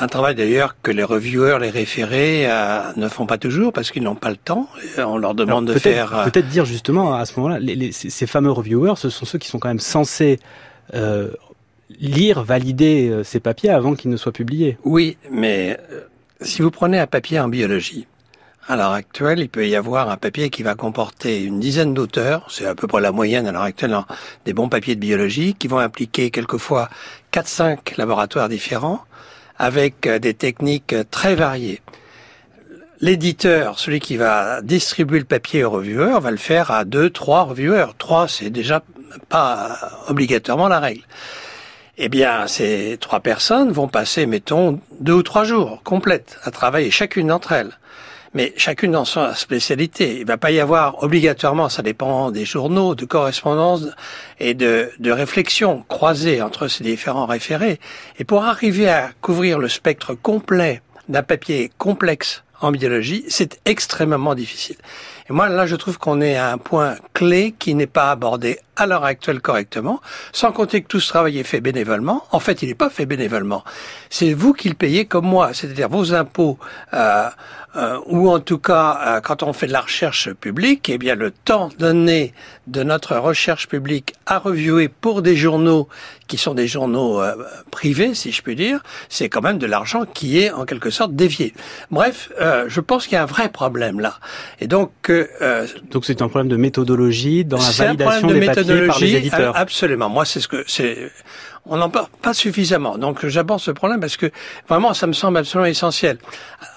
Un 0.00 0.06
travail 0.06 0.34
d'ailleurs 0.34 0.76
que 0.82 0.90
les 0.90 1.02
reviewers, 1.02 1.58
les 1.60 1.70
référés 1.70 2.46
euh, 2.48 2.80
ne 2.96 3.08
font 3.08 3.26
pas 3.26 3.38
toujours 3.38 3.72
parce 3.72 3.90
qu'ils 3.90 4.04
n'ont 4.04 4.14
pas 4.14 4.30
le 4.30 4.36
temps. 4.36 4.68
On 4.96 5.18
leur 5.18 5.34
demande 5.34 5.64
Alors, 5.64 5.74
de 5.74 5.80
faire. 5.80 6.16
Euh... 6.16 6.24
Peut-être 6.24 6.48
dire 6.48 6.64
justement 6.64 7.14
à 7.14 7.24
ce 7.24 7.38
moment-là, 7.38 7.58
les, 7.58 7.74
les, 7.74 7.92
ces 7.92 8.26
fameux 8.26 8.52
reviewers, 8.52 8.94
ce 8.96 9.10
sont 9.10 9.24
ceux 9.24 9.38
qui 9.38 9.48
sont 9.48 9.58
quand 9.58 9.68
même 9.68 9.80
censés 9.80 10.38
euh, 10.94 11.30
lire, 11.98 12.42
valider 12.42 13.08
euh, 13.08 13.24
ces 13.24 13.40
papiers 13.40 13.70
avant 13.70 13.94
qu'ils 13.94 14.10
ne 14.10 14.16
soient 14.16 14.32
publiés. 14.32 14.78
Oui, 14.84 15.16
mais 15.30 15.78
euh, 15.92 16.02
si 16.40 16.62
vous 16.62 16.70
prenez 16.70 16.98
un 16.98 17.06
papier 17.06 17.40
en 17.40 17.48
biologie, 17.48 18.06
à 18.66 18.76
l'heure 18.76 18.92
actuelle, 18.92 19.38
il 19.40 19.48
peut 19.48 19.66
y 19.66 19.74
avoir 19.74 20.10
un 20.10 20.18
papier 20.18 20.50
qui 20.50 20.62
va 20.62 20.74
comporter 20.74 21.42
une 21.42 21.58
dizaine 21.58 21.94
d'auteurs, 21.94 22.46
c'est 22.50 22.66
à 22.66 22.74
peu 22.74 22.86
près 22.86 23.00
la 23.00 23.12
moyenne 23.12 23.46
à 23.46 23.52
l'heure 23.52 23.62
actuelle 23.62 23.96
des 24.44 24.52
bons 24.52 24.68
papiers 24.68 24.94
de 24.94 25.00
biologie, 25.00 25.54
qui 25.54 25.68
vont 25.68 25.78
impliquer 25.78 26.30
quelquefois 26.30 26.90
4-5 27.32 27.96
laboratoires 27.96 28.50
différents 28.50 29.00
avec 29.58 30.06
euh, 30.06 30.18
des 30.18 30.34
techniques 30.34 30.94
très 31.10 31.34
variées. 31.34 31.80
L'éditeur, 33.00 33.78
celui 33.78 34.00
qui 34.00 34.16
va 34.16 34.60
distribuer 34.62 35.20
le 35.20 35.24
papier 35.24 35.62
aux 35.64 35.70
reviewers, 35.70 36.18
va 36.20 36.30
le 36.30 36.36
faire 36.36 36.70
à 36.70 36.84
deux, 36.84 37.10
trois 37.10 37.42
reviewers. 37.42 37.92
Trois, 37.96 38.26
c'est 38.26 38.50
déjà 38.50 38.82
pas 39.28 39.78
obligatoirement 40.08 40.68
la 40.68 40.80
règle. 40.80 41.02
Eh 41.96 42.08
bien, 42.08 42.46
ces 42.46 42.96
trois 43.00 43.20
personnes 43.20 43.70
vont 43.70 43.88
passer, 43.88 44.26
mettons, 44.26 44.80
deux 45.00 45.14
ou 45.14 45.22
trois 45.22 45.44
jours 45.44 45.82
complètes 45.82 46.38
à 46.44 46.50
travailler 46.50 46.90
chacune 46.90 47.28
d'entre 47.28 47.52
elles. 47.52 47.78
Mais 48.34 48.52
chacune 48.56 48.92
dans 48.92 49.04
sa 49.04 49.34
spécialité. 49.34 50.18
Il 50.20 50.26
va 50.26 50.36
pas 50.36 50.50
y 50.50 50.60
avoir 50.60 51.02
obligatoirement, 51.02 51.68
ça 51.68 51.82
dépend 51.82 52.30
des 52.30 52.44
journaux, 52.44 52.94
de 52.94 53.04
correspondances 53.04 53.86
et 54.38 54.54
de, 54.54 54.90
de 54.98 55.10
réflexions 55.10 55.84
croisées 55.88 56.42
entre 56.42 56.68
ces 56.68 56.84
différents 56.84 57.26
référés. 57.26 57.80
Et 58.18 58.24
pour 58.24 58.44
arriver 58.44 58.88
à 58.88 59.10
couvrir 59.20 59.58
le 59.58 59.68
spectre 59.68 60.14
complet 60.14 60.82
d'un 61.08 61.22
papier 61.22 61.70
complexe 61.78 62.44
en 62.60 62.70
biologie, 62.72 63.24
c'est 63.28 63.60
extrêmement 63.64 64.34
difficile. 64.34 64.76
Et 65.28 65.32
moi, 65.32 65.48
là, 65.48 65.66
je 65.66 65.76
trouve 65.76 65.98
qu'on 65.98 66.20
est 66.20 66.36
à 66.36 66.50
un 66.50 66.58
point 66.58 66.96
clé 67.12 67.54
qui 67.58 67.74
n'est 67.74 67.86
pas 67.86 68.10
abordé 68.10 68.58
à 68.76 68.86
l'heure 68.86 69.04
actuelle 69.04 69.40
correctement, 69.40 70.00
sans 70.32 70.52
compter 70.52 70.82
que 70.82 70.86
tout 70.86 71.00
ce 71.00 71.08
travail 71.08 71.38
est 71.38 71.44
fait 71.44 71.60
bénévolement. 71.60 72.24
En 72.30 72.40
fait, 72.40 72.62
il 72.62 72.68
n'est 72.68 72.74
pas 72.74 72.90
fait 72.90 73.06
bénévolement. 73.06 73.64
C'est 74.08 74.32
vous 74.32 74.52
qui 74.54 74.68
le 74.68 74.74
payez 74.74 75.04
comme 75.04 75.26
moi, 75.26 75.52
c'est-à-dire 75.52 75.88
vos 75.88 76.14
impôts, 76.14 76.58
euh, 76.94 77.28
euh, 77.76 77.98
ou 78.06 78.30
en 78.30 78.40
tout 78.40 78.58
cas, 78.58 78.98
euh, 79.06 79.20
quand 79.20 79.42
on 79.42 79.52
fait 79.52 79.66
de 79.66 79.72
la 79.72 79.82
recherche 79.82 80.32
publique, 80.32 80.88
eh 80.88 80.96
bien, 80.96 81.14
le 81.14 81.30
temps 81.30 81.68
donné 81.78 82.32
de 82.66 82.82
notre 82.82 83.16
recherche 83.16 83.68
publique 83.68 84.14
à 84.26 84.38
reviewer 84.38 84.88
pour 84.88 85.20
des 85.20 85.36
journaux 85.36 85.88
qui 86.28 86.38
sont 86.38 86.54
des 86.54 86.66
journaux 86.66 87.20
euh, 87.20 87.34
privés, 87.70 88.14
si 88.14 88.32
je 88.32 88.42
puis 88.42 88.54
dire, 88.56 88.82
c'est 89.08 89.28
quand 89.28 89.42
même 89.42 89.58
de 89.58 89.66
l'argent 89.66 90.04
qui 90.06 90.38
est 90.38 90.50
en 90.50 90.64
quelque 90.64 90.90
sorte 90.90 91.14
dévié. 91.14 91.52
Bref, 91.90 92.30
euh, 92.40 92.66
je 92.68 92.80
pense 92.80 93.06
qu'il 93.06 93.14
y 93.14 93.18
a 93.18 93.22
un 93.22 93.26
vrai 93.26 93.48
problème 93.48 94.00
là. 94.00 94.14
Et 94.60 94.66
donc, 94.66 94.92
euh, 95.42 95.66
donc 95.90 96.04
c'est 96.04 96.22
un 96.22 96.28
problème 96.28 96.48
de 96.48 96.56
méthodologie 96.56 97.44
dans 97.44 97.58
la 97.58 97.70
validation 97.70 98.28
des 98.28 98.46
papiers 98.46 98.86
par 98.86 98.98
les 99.00 99.14
éditeurs. 99.14 99.56
Absolument. 99.56 100.08
Moi, 100.08 100.24
c'est 100.24 100.40
ce 100.40 100.48
que 100.48 100.64
c'est. 100.66 101.10
On 101.66 101.76
n'en 101.76 101.90
parle 101.90 102.06
pas 102.22 102.34
suffisamment. 102.34 102.96
Donc 102.98 103.26
j'aborde 103.26 103.60
ce 103.60 103.70
problème 103.70 104.00
parce 104.00 104.16
que 104.16 104.30
vraiment, 104.68 104.94
ça 104.94 105.06
me 105.06 105.12
semble 105.12 105.38
absolument 105.38 105.66
essentiel. 105.66 106.18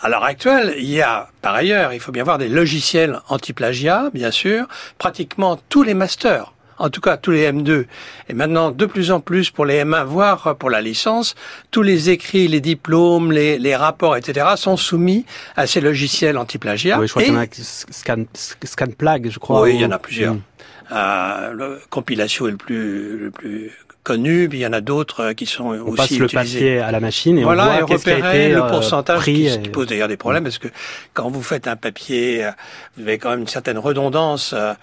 À 0.01 0.09
l'heure 0.09 0.23
actuelle, 0.23 0.73
il 0.77 0.89
y 0.89 1.01
a 1.01 1.29
par 1.41 1.55
ailleurs, 1.55 1.93
il 1.93 1.99
faut 1.99 2.11
bien 2.11 2.23
voir 2.23 2.37
des 2.37 2.49
logiciels 2.49 3.19
anti-plagiat, 3.29 4.09
bien 4.13 4.31
sûr. 4.31 4.65
Pratiquement 4.97 5.59
tous 5.69 5.83
les 5.83 5.93
masters 5.93 6.53
en 6.81 6.89
tout 6.89 7.01
cas 7.01 7.17
tous 7.17 7.31
les 7.31 7.51
M2, 7.51 7.85
et 8.29 8.33
maintenant 8.33 8.71
de 8.71 8.85
plus 8.85 9.11
en 9.11 9.19
plus 9.19 9.51
pour 9.51 9.65
les 9.65 9.83
M1, 9.83 10.03
voire 10.03 10.55
pour 10.57 10.69
la 10.69 10.81
licence, 10.81 11.35
tous 11.69 11.81
les 11.81 12.09
écrits, 12.09 12.47
les 12.47 12.61
diplômes, 12.61 13.31
les, 13.31 13.59
les 13.59 13.75
rapports, 13.75 14.17
etc., 14.17 14.47
sont 14.55 14.77
soumis 14.77 15.25
à 15.55 15.67
ces 15.67 15.81
logiciels 15.81 16.37
anti-plagiat. 16.37 16.99
Oui, 16.99 17.07
je 17.07 17.11
crois 17.11 17.23
qu'il 17.23 17.33
y 17.33 17.37
en 17.37 17.41
a 17.41 17.47
Scan, 17.51 18.25
Scanplag, 18.63 19.29
je 19.29 19.39
crois. 19.39 19.61
Oui, 19.61 19.75
il 19.75 19.81
y 19.81 19.85
en 19.85 19.91
a 19.91 19.99
plusieurs. 19.99 20.33
Mm. 20.33 20.41
Euh, 20.91 21.51
le 21.53 21.81
compilation 21.89 22.47
est 22.47 22.51
le 22.51 22.57
plus, 22.57 23.17
le 23.17 23.31
plus 23.31 23.71
connus, 24.03 24.49
puis 24.49 24.59
il 24.59 24.61
y 24.61 24.67
en 24.67 24.73
a 24.73 24.81
d'autres 24.81 25.21
euh, 25.21 25.33
qui 25.33 25.45
sont 25.45 25.65
on 25.65 25.87
aussi 25.87 25.97
passe 25.97 26.11
le 26.11 26.27
papier 26.27 26.79
à 26.79 26.91
la 26.91 26.99
machine 26.99 27.37
et 27.37 27.43
voilà, 27.43 27.63
on 27.63 27.67
voit 27.67 27.77
et 27.77 27.93
repérer 27.93 28.45
été, 28.45 28.55
le 28.55 28.67
pourcentage 28.67 29.19
pris 29.19 29.47
qui, 29.47 29.61
qui, 29.61 29.69
pose 29.69 29.87
d'ailleurs 29.87 30.07
des 30.07 30.17
problèmes 30.17 30.43
parce 30.43 30.57
que 30.57 30.67
quand 31.13 31.29
vous 31.29 31.43
faites 31.43 31.67
un 31.67 31.75
papier, 31.75 32.45
euh, 32.45 32.51
vous 32.97 33.03
avez 33.03 33.17
quand 33.17 33.29
même 33.29 33.41
une 33.41 33.47
certaine 33.47 33.77
redondance 33.77 34.53
euh, 34.53 34.73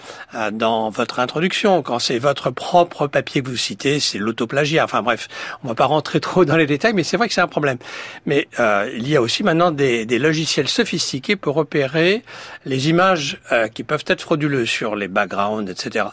dans 0.52 0.90
votre 0.90 1.20
introduction. 1.20 1.82
Quand 1.82 1.98
c'est 1.98 2.18
votre 2.18 2.50
propre 2.50 3.06
papier 3.06 3.42
que 3.42 3.48
vous 3.48 3.56
citez, 3.56 4.00
c'est 4.00 4.18
l'autoplagiat. 4.18 4.84
Enfin 4.84 5.02
bref, 5.02 5.28
on 5.64 5.68
va 5.68 5.74
pas 5.74 5.86
rentrer 5.86 6.20
trop 6.28 6.44
dans 6.44 6.56
les 6.56 6.66
détails, 6.66 6.92
mais 6.94 7.04
c'est 7.04 7.16
vrai 7.16 7.28
que 7.28 7.34
c'est 7.34 7.40
un 7.40 7.48
problème. 7.48 7.78
Mais 8.26 8.48
euh, 8.60 8.90
il 8.94 9.08
y 9.08 9.16
a 9.16 9.22
aussi 9.22 9.42
maintenant 9.42 9.70
des, 9.70 10.06
des, 10.06 10.18
logiciels 10.18 10.68
sophistiqués 10.68 11.36
pour 11.36 11.54
repérer 11.54 12.22
les 12.64 12.88
images 12.88 13.40
euh, 13.52 13.68
qui 13.68 13.84
peuvent 13.84 14.04
être 14.06 14.20
frauduleuses 14.20 14.68
sur 14.68 14.96
les 14.96 15.08
backgrounds, 15.08 15.70
etc. 15.70 16.06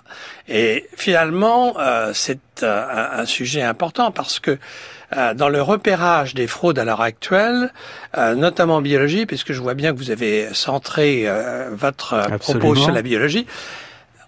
Et 0.47 0.87
finalement, 0.95 1.75
euh, 1.79 2.11
c'est 2.13 2.39
un, 2.63 2.94
un, 2.95 3.25
sujet 3.25 3.61
important 3.61 4.11
parce 4.11 4.39
que 4.39 4.57
euh, 5.15 5.33
dans 5.33 5.49
le 5.49 5.61
repérage 5.61 6.33
des 6.33 6.47
fraudes 6.47 6.79
à 6.79 6.85
l'heure 6.85 7.01
actuelle, 7.01 7.71
euh, 8.17 8.35
notamment 8.35 8.77
en 8.77 8.81
biologie, 8.81 9.25
puisque 9.25 9.53
je 9.53 9.61
vois 9.61 9.73
bien 9.73 9.93
que 9.93 9.97
vous 9.97 10.11
avez 10.11 10.53
centré 10.53 11.23
euh, 11.25 11.69
votre 11.71 12.13
Absolument. 12.13 12.39
propos 12.39 12.75
sur 12.75 12.91
la 12.91 13.01
biologie, 13.01 13.45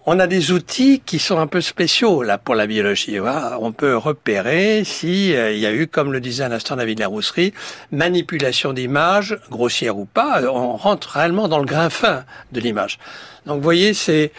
on 0.10 0.20
a 0.20 0.28
des 0.28 0.54
outils 0.54 1.02
qui 1.06 1.20
sont 1.20 1.38
un 1.38 1.48
peu 1.48 1.60
spéciaux 1.60 2.24
là 2.24 2.38
pour 2.38 2.56
la 2.56 2.66
biologie. 2.66 3.18
Voilà. 3.18 3.58
On 3.60 3.74
peut 3.74 3.98
repérer 3.98 4.84
si 4.86 5.36
euh, 5.36 5.52
il 5.52 5.60
y 5.60 5.66
a 5.66 5.74
eu, 5.74 5.86
comme 5.86 6.14
le 6.14 6.22
disait 6.22 6.46
à 6.46 6.48
l'instant 6.48 6.78
David 6.78 7.00
Larousserie, 7.00 7.54
manipulation 7.92 8.72
d'image, 8.72 9.38
grossière 9.50 9.98
ou 9.98 10.06
pas. 10.06 10.42
On 10.44 10.78
rentre 10.78 11.10
réellement 11.10 11.50
dans 11.50 11.60
le 11.60 11.66
grain 11.66 11.90
fin 11.90 12.24
de 12.54 12.62
l'image. 12.62 13.00
Donc, 13.46 13.58
vous 13.58 13.64
voyez, 13.64 13.94
c'est 13.94 14.32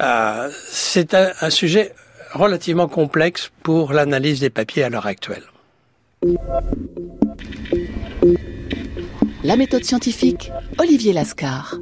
euh, 0.00 0.48
c'est 0.70 1.12
un, 1.12 1.32
un 1.40 1.50
sujet 1.50 1.92
relativement 2.32 2.88
complexe 2.88 3.50
pour 3.62 3.92
l'analyse 3.92 4.40
des 4.40 4.50
papiers 4.50 4.82
à 4.82 4.88
l'heure 4.88 5.06
actuelle. 5.06 5.44
La 9.44 9.56
méthode 9.56 9.84
scientifique, 9.84 10.50
Olivier 10.78 11.12
Lascar. 11.12 11.76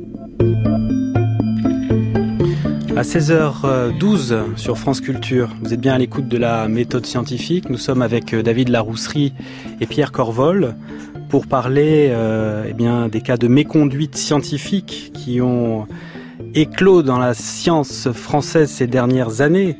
À 2.96 3.02
16h12 3.02 4.56
sur 4.56 4.78
France 4.78 5.00
Culture, 5.00 5.50
vous 5.62 5.74
êtes 5.74 5.80
bien 5.80 5.94
à 5.94 5.98
l'écoute 5.98 6.28
de 6.28 6.36
la 6.36 6.68
méthode 6.68 7.06
scientifique. 7.06 7.68
Nous 7.68 7.78
sommes 7.78 8.02
avec 8.02 8.34
David 8.34 8.68
Larousserie 8.68 9.32
et 9.80 9.86
Pierre 9.86 10.12
Corvol 10.12 10.76
pour 11.28 11.48
parler 11.48 12.08
euh, 12.10 12.66
eh 12.68 12.72
bien, 12.72 13.08
des 13.08 13.20
cas 13.20 13.36
de 13.36 13.48
méconduite 13.48 14.14
scientifique 14.14 15.10
qui 15.12 15.40
ont 15.40 15.88
éclos 16.54 17.02
dans 17.02 17.18
la 17.18 17.34
science 17.34 18.12
française 18.12 18.70
ces 18.70 18.86
dernières 18.86 19.40
années. 19.40 19.76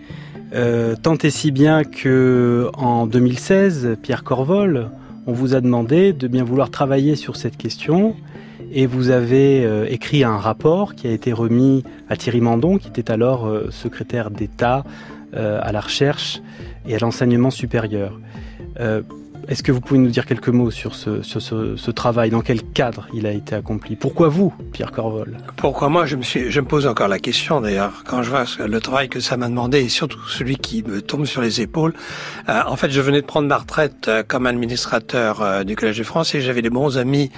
Euh, 0.55 0.95
tant 0.95 1.17
et 1.17 1.31
si 1.31 1.51
bien 1.51 1.83
que 1.83 2.71
en 2.75 3.07
2016, 3.07 3.97
Pierre 4.01 4.23
Corvol, 4.23 4.89
on 5.27 5.33
vous 5.33 5.55
a 5.55 5.61
demandé 5.61 6.13
de 6.13 6.29
bien 6.29 6.45
vouloir 6.45 6.71
travailler 6.71 7.17
sur 7.17 7.35
cette 7.35 7.57
question 7.57 8.15
et 8.73 8.87
vous 8.87 9.11
avez 9.11 9.65
euh, 9.65 9.87
écrit 9.89 10.23
un 10.23 10.37
rapport 10.37 10.95
qui 10.95 11.09
a 11.09 11.11
été 11.11 11.33
remis 11.33 11.83
à 12.09 12.17
Thierry 12.17 12.41
Mandon, 12.41 12.79
qui 12.79 12.89
était 12.89 13.11
alors 13.11 13.47
euh, 13.47 13.71
secrétaire 13.71 14.31
d'État 14.31 14.85
à 15.37 15.73
la 15.73 15.81
recherche 15.81 16.41
et 16.87 16.95
à 16.95 16.99
l'enseignement 17.01 17.51
supérieur. 17.51 18.21
Est-ce 19.47 19.63
que 19.63 19.73
vous 19.73 19.81
pouvez 19.81 20.01
nous 20.01 20.09
dire 20.09 20.25
quelques 20.25 20.49
mots 20.49 20.71
sur 20.71 20.95
ce, 20.95 21.23
sur 21.23 21.43
ce, 21.43 21.77
ce, 21.77 21.91
travail? 21.91 22.31
Dans 22.31 22.41
quel 22.41 22.63
cadre 22.63 23.07
il 23.13 23.27
a 23.27 23.33
été 23.33 23.55
accompli? 23.55 23.95
Pourquoi 23.95 24.29
vous, 24.29 24.55
Pierre 24.73 24.91
Corvol? 24.91 25.37
Pourquoi 25.57 25.91
moi? 25.91 26.07
Je 26.07 26.17
me, 26.17 26.23
suis, 26.23 26.51
je 26.51 26.61
me 26.61 26.67
pose 26.67 26.87
encore 26.87 27.09
la 27.09 27.19
question 27.19 27.61
d'ailleurs, 27.61 28.05
quand 28.07 28.23
je 28.23 28.31
vois 28.31 28.45
le 28.67 28.81
travail 28.81 29.09
que 29.09 29.21
ça 29.21 29.37
m'a 29.37 29.49
demandé 29.49 29.81
et 29.81 29.89
surtout 29.91 30.21
celui 30.29 30.57
qui 30.57 30.83
me 30.83 31.03
tombe 31.03 31.27
sur 31.27 31.43
les 31.43 31.61
épaules. 31.61 31.93
Euh, 32.49 32.63
en 32.67 32.77
fait, 32.77 32.91
je 32.91 33.01
venais 33.03 33.21
de 33.21 33.27
prendre 33.27 33.47
ma 33.47 33.59
retraite 33.59 34.09
euh, 34.09 34.23
comme 34.27 34.47
administrateur 34.47 35.43
euh, 35.43 35.65
du 35.65 35.77
Collège 35.77 35.99
de 35.99 36.05
France 36.05 36.35
et 36.35 36.41
j'avais 36.41 36.63
des 36.63 36.71
bons 36.71 36.97
amis 36.99 37.31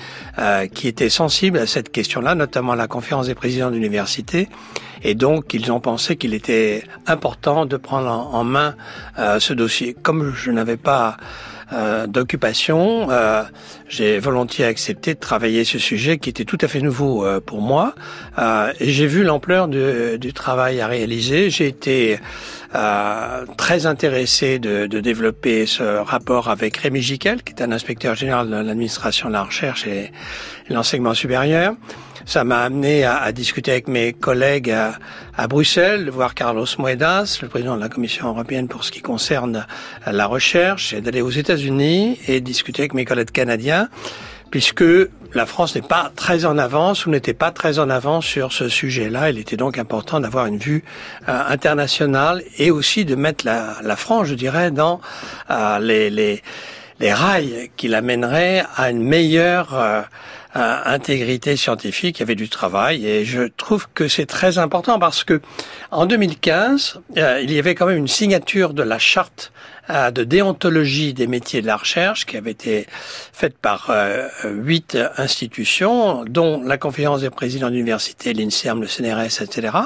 qui 0.74 0.88
étaient 0.88 1.08
sensibles 1.08 1.58
à 1.58 1.66
cette 1.66 1.90
question-là, 1.90 2.34
notamment 2.34 2.72
à 2.72 2.76
la 2.76 2.86
conférence 2.86 3.26
des 3.26 3.34
présidents 3.34 3.70
d'université. 3.70 4.48
Et 5.02 5.14
donc, 5.14 5.54
ils 5.54 5.72
ont 5.72 5.80
pensé 5.80 6.16
qu'il 6.16 6.34
était 6.34 6.84
important 7.06 7.66
de 7.66 7.76
prendre 7.76 8.08
en, 8.10 8.44
main 8.44 8.74
ce 9.38 9.52
dossier. 9.52 9.94
Comme 9.94 10.32
je 10.34 10.50
n'avais 10.50 10.76
pas 10.76 11.16
euh, 11.72 12.06
d'occupation, 12.06 13.10
euh, 13.10 13.42
j'ai 13.88 14.18
volontiers 14.18 14.64
accepté 14.64 15.14
de 15.14 15.18
travailler 15.18 15.64
ce 15.64 15.78
sujet 15.78 16.18
qui 16.18 16.30
était 16.30 16.44
tout 16.44 16.58
à 16.60 16.68
fait 16.68 16.80
nouveau 16.80 17.24
euh, 17.24 17.40
pour 17.40 17.60
moi. 17.60 17.94
Euh, 18.38 18.72
et 18.78 18.90
j'ai 18.90 19.06
vu 19.06 19.24
l'ampleur 19.24 19.66
du, 19.68 20.32
travail 20.32 20.80
à 20.80 20.86
réaliser. 20.86 21.50
J'ai 21.50 21.66
été 21.66 22.18
euh, 22.74 23.44
très 23.56 23.86
intéressé 23.86 24.58
de, 24.58 24.86
de, 24.86 25.00
développer 25.00 25.66
ce 25.66 25.82
rapport 25.82 26.50
avec 26.50 26.76
Rémi 26.76 27.00
Giquel, 27.00 27.42
qui 27.42 27.52
est 27.52 27.62
un 27.62 27.72
inspecteur 27.72 28.14
général 28.14 28.48
de 28.48 28.56
l'administration 28.56 29.28
de 29.28 29.32
la 29.32 29.42
recherche 29.42 29.86
et, 29.86 30.12
et 30.68 30.74
l'enseignement 30.74 31.14
supérieur 31.14 31.74
ça 32.26 32.44
m'a 32.44 32.60
amené 32.60 33.04
à, 33.04 33.16
à, 33.16 33.32
discuter 33.32 33.70
avec 33.70 33.88
mes 33.88 34.12
collègues 34.12 34.70
à, 34.70 34.98
à, 35.36 35.46
Bruxelles, 35.46 36.04
de 36.04 36.10
voir 36.10 36.34
Carlos 36.34 36.66
Moedas, 36.78 37.38
le 37.40 37.48
président 37.48 37.76
de 37.76 37.80
la 37.80 37.88
Commission 37.88 38.28
européenne 38.28 38.68
pour 38.68 38.84
ce 38.84 38.90
qui 38.90 39.00
concerne 39.00 39.66
la 40.06 40.26
recherche, 40.26 40.92
et 40.92 41.00
d'aller 41.00 41.22
aux 41.22 41.30
États-Unis 41.30 42.18
et 42.26 42.40
discuter 42.40 42.82
avec 42.82 42.94
mes 42.94 43.04
collègues 43.04 43.30
canadiens, 43.30 43.88
puisque 44.50 44.84
la 45.34 45.46
France 45.46 45.74
n'est 45.74 45.82
pas 45.82 46.10
très 46.16 46.44
en 46.44 46.58
avance 46.58 47.06
ou 47.06 47.10
n'était 47.10 47.34
pas 47.34 47.50
très 47.50 47.78
en 47.78 47.90
avance 47.90 48.24
sur 48.26 48.52
ce 48.52 48.68
sujet-là. 48.68 49.30
Il 49.30 49.38
était 49.38 49.56
donc 49.56 49.78
important 49.78 50.18
d'avoir 50.18 50.46
une 50.46 50.58
vue 50.58 50.82
euh, 51.28 51.42
internationale 51.48 52.42
et 52.58 52.70
aussi 52.70 53.04
de 53.04 53.14
mettre 53.14 53.44
la, 53.44 53.76
la, 53.82 53.96
France, 53.96 54.28
je 54.28 54.34
dirais, 54.34 54.70
dans 54.70 55.00
euh, 55.50 55.78
les, 55.78 56.10
les, 56.10 56.42
les 57.00 57.12
rails 57.12 57.70
qui 57.76 57.88
l'amèneraient 57.88 58.64
à 58.76 58.90
une 58.90 59.02
meilleure 59.02 59.74
euh, 59.74 60.02
euh, 60.56 60.80
intégrité 60.86 61.54
scientifique, 61.54 62.18
il 62.18 62.20
y 62.20 62.22
avait 62.22 62.34
du 62.34 62.48
travail 62.48 63.06
et 63.06 63.26
je 63.26 63.42
trouve 63.42 63.88
que 63.92 64.08
c'est 64.08 64.24
très 64.24 64.56
important 64.56 64.98
parce 64.98 65.22
que 65.22 65.42
en 65.90 66.06
2015, 66.06 67.00
euh, 67.18 67.40
il 67.42 67.52
y 67.52 67.58
avait 67.58 67.74
quand 67.74 67.84
même 67.84 67.98
une 67.98 68.08
signature 68.08 68.72
de 68.72 68.82
la 68.82 68.98
charte 68.98 69.52
euh, 69.90 70.10
de 70.10 70.24
déontologie 70.24 71.12
des 71.12 71.26
métiers 71.26 71.60
de 71.60 71.66
la 71.66 71.76
recherche 71.76 72.24
qui 72.24 72.38
avait 72.38 72.52
été 72.52 72.86
faite 73.34 73.58
par 73.58 73.92
huit 74.44 74.96
institutions, 75.18 76.24
dont 76.24 76.62
la 76.62 76.78
conférence 76.78 77.20
des 77.20 77.30
présidents 77.30 77.68
d'université, 77.68 78.32
l'INSERM, 78.32 78.80
le 78.80 78.86
CNRS, 78.86 79.42
etc. 79.42 79.76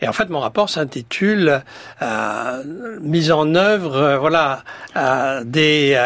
Et 0.00 0.08
en 0.08 0.12
fait, 0.12 0.28
mon 0.28 0.40
rapport 0.40 0.68
s'intitule 0.68 1.62
euh, 2.02 2.64
mise 3.00 3.30
en 3.32 3.54
œuvre, 3.54 3.96
euh, 3.96 4.18
voilà, 4.18 4.62
euh, 4.96 5.42
des 5.44 5.98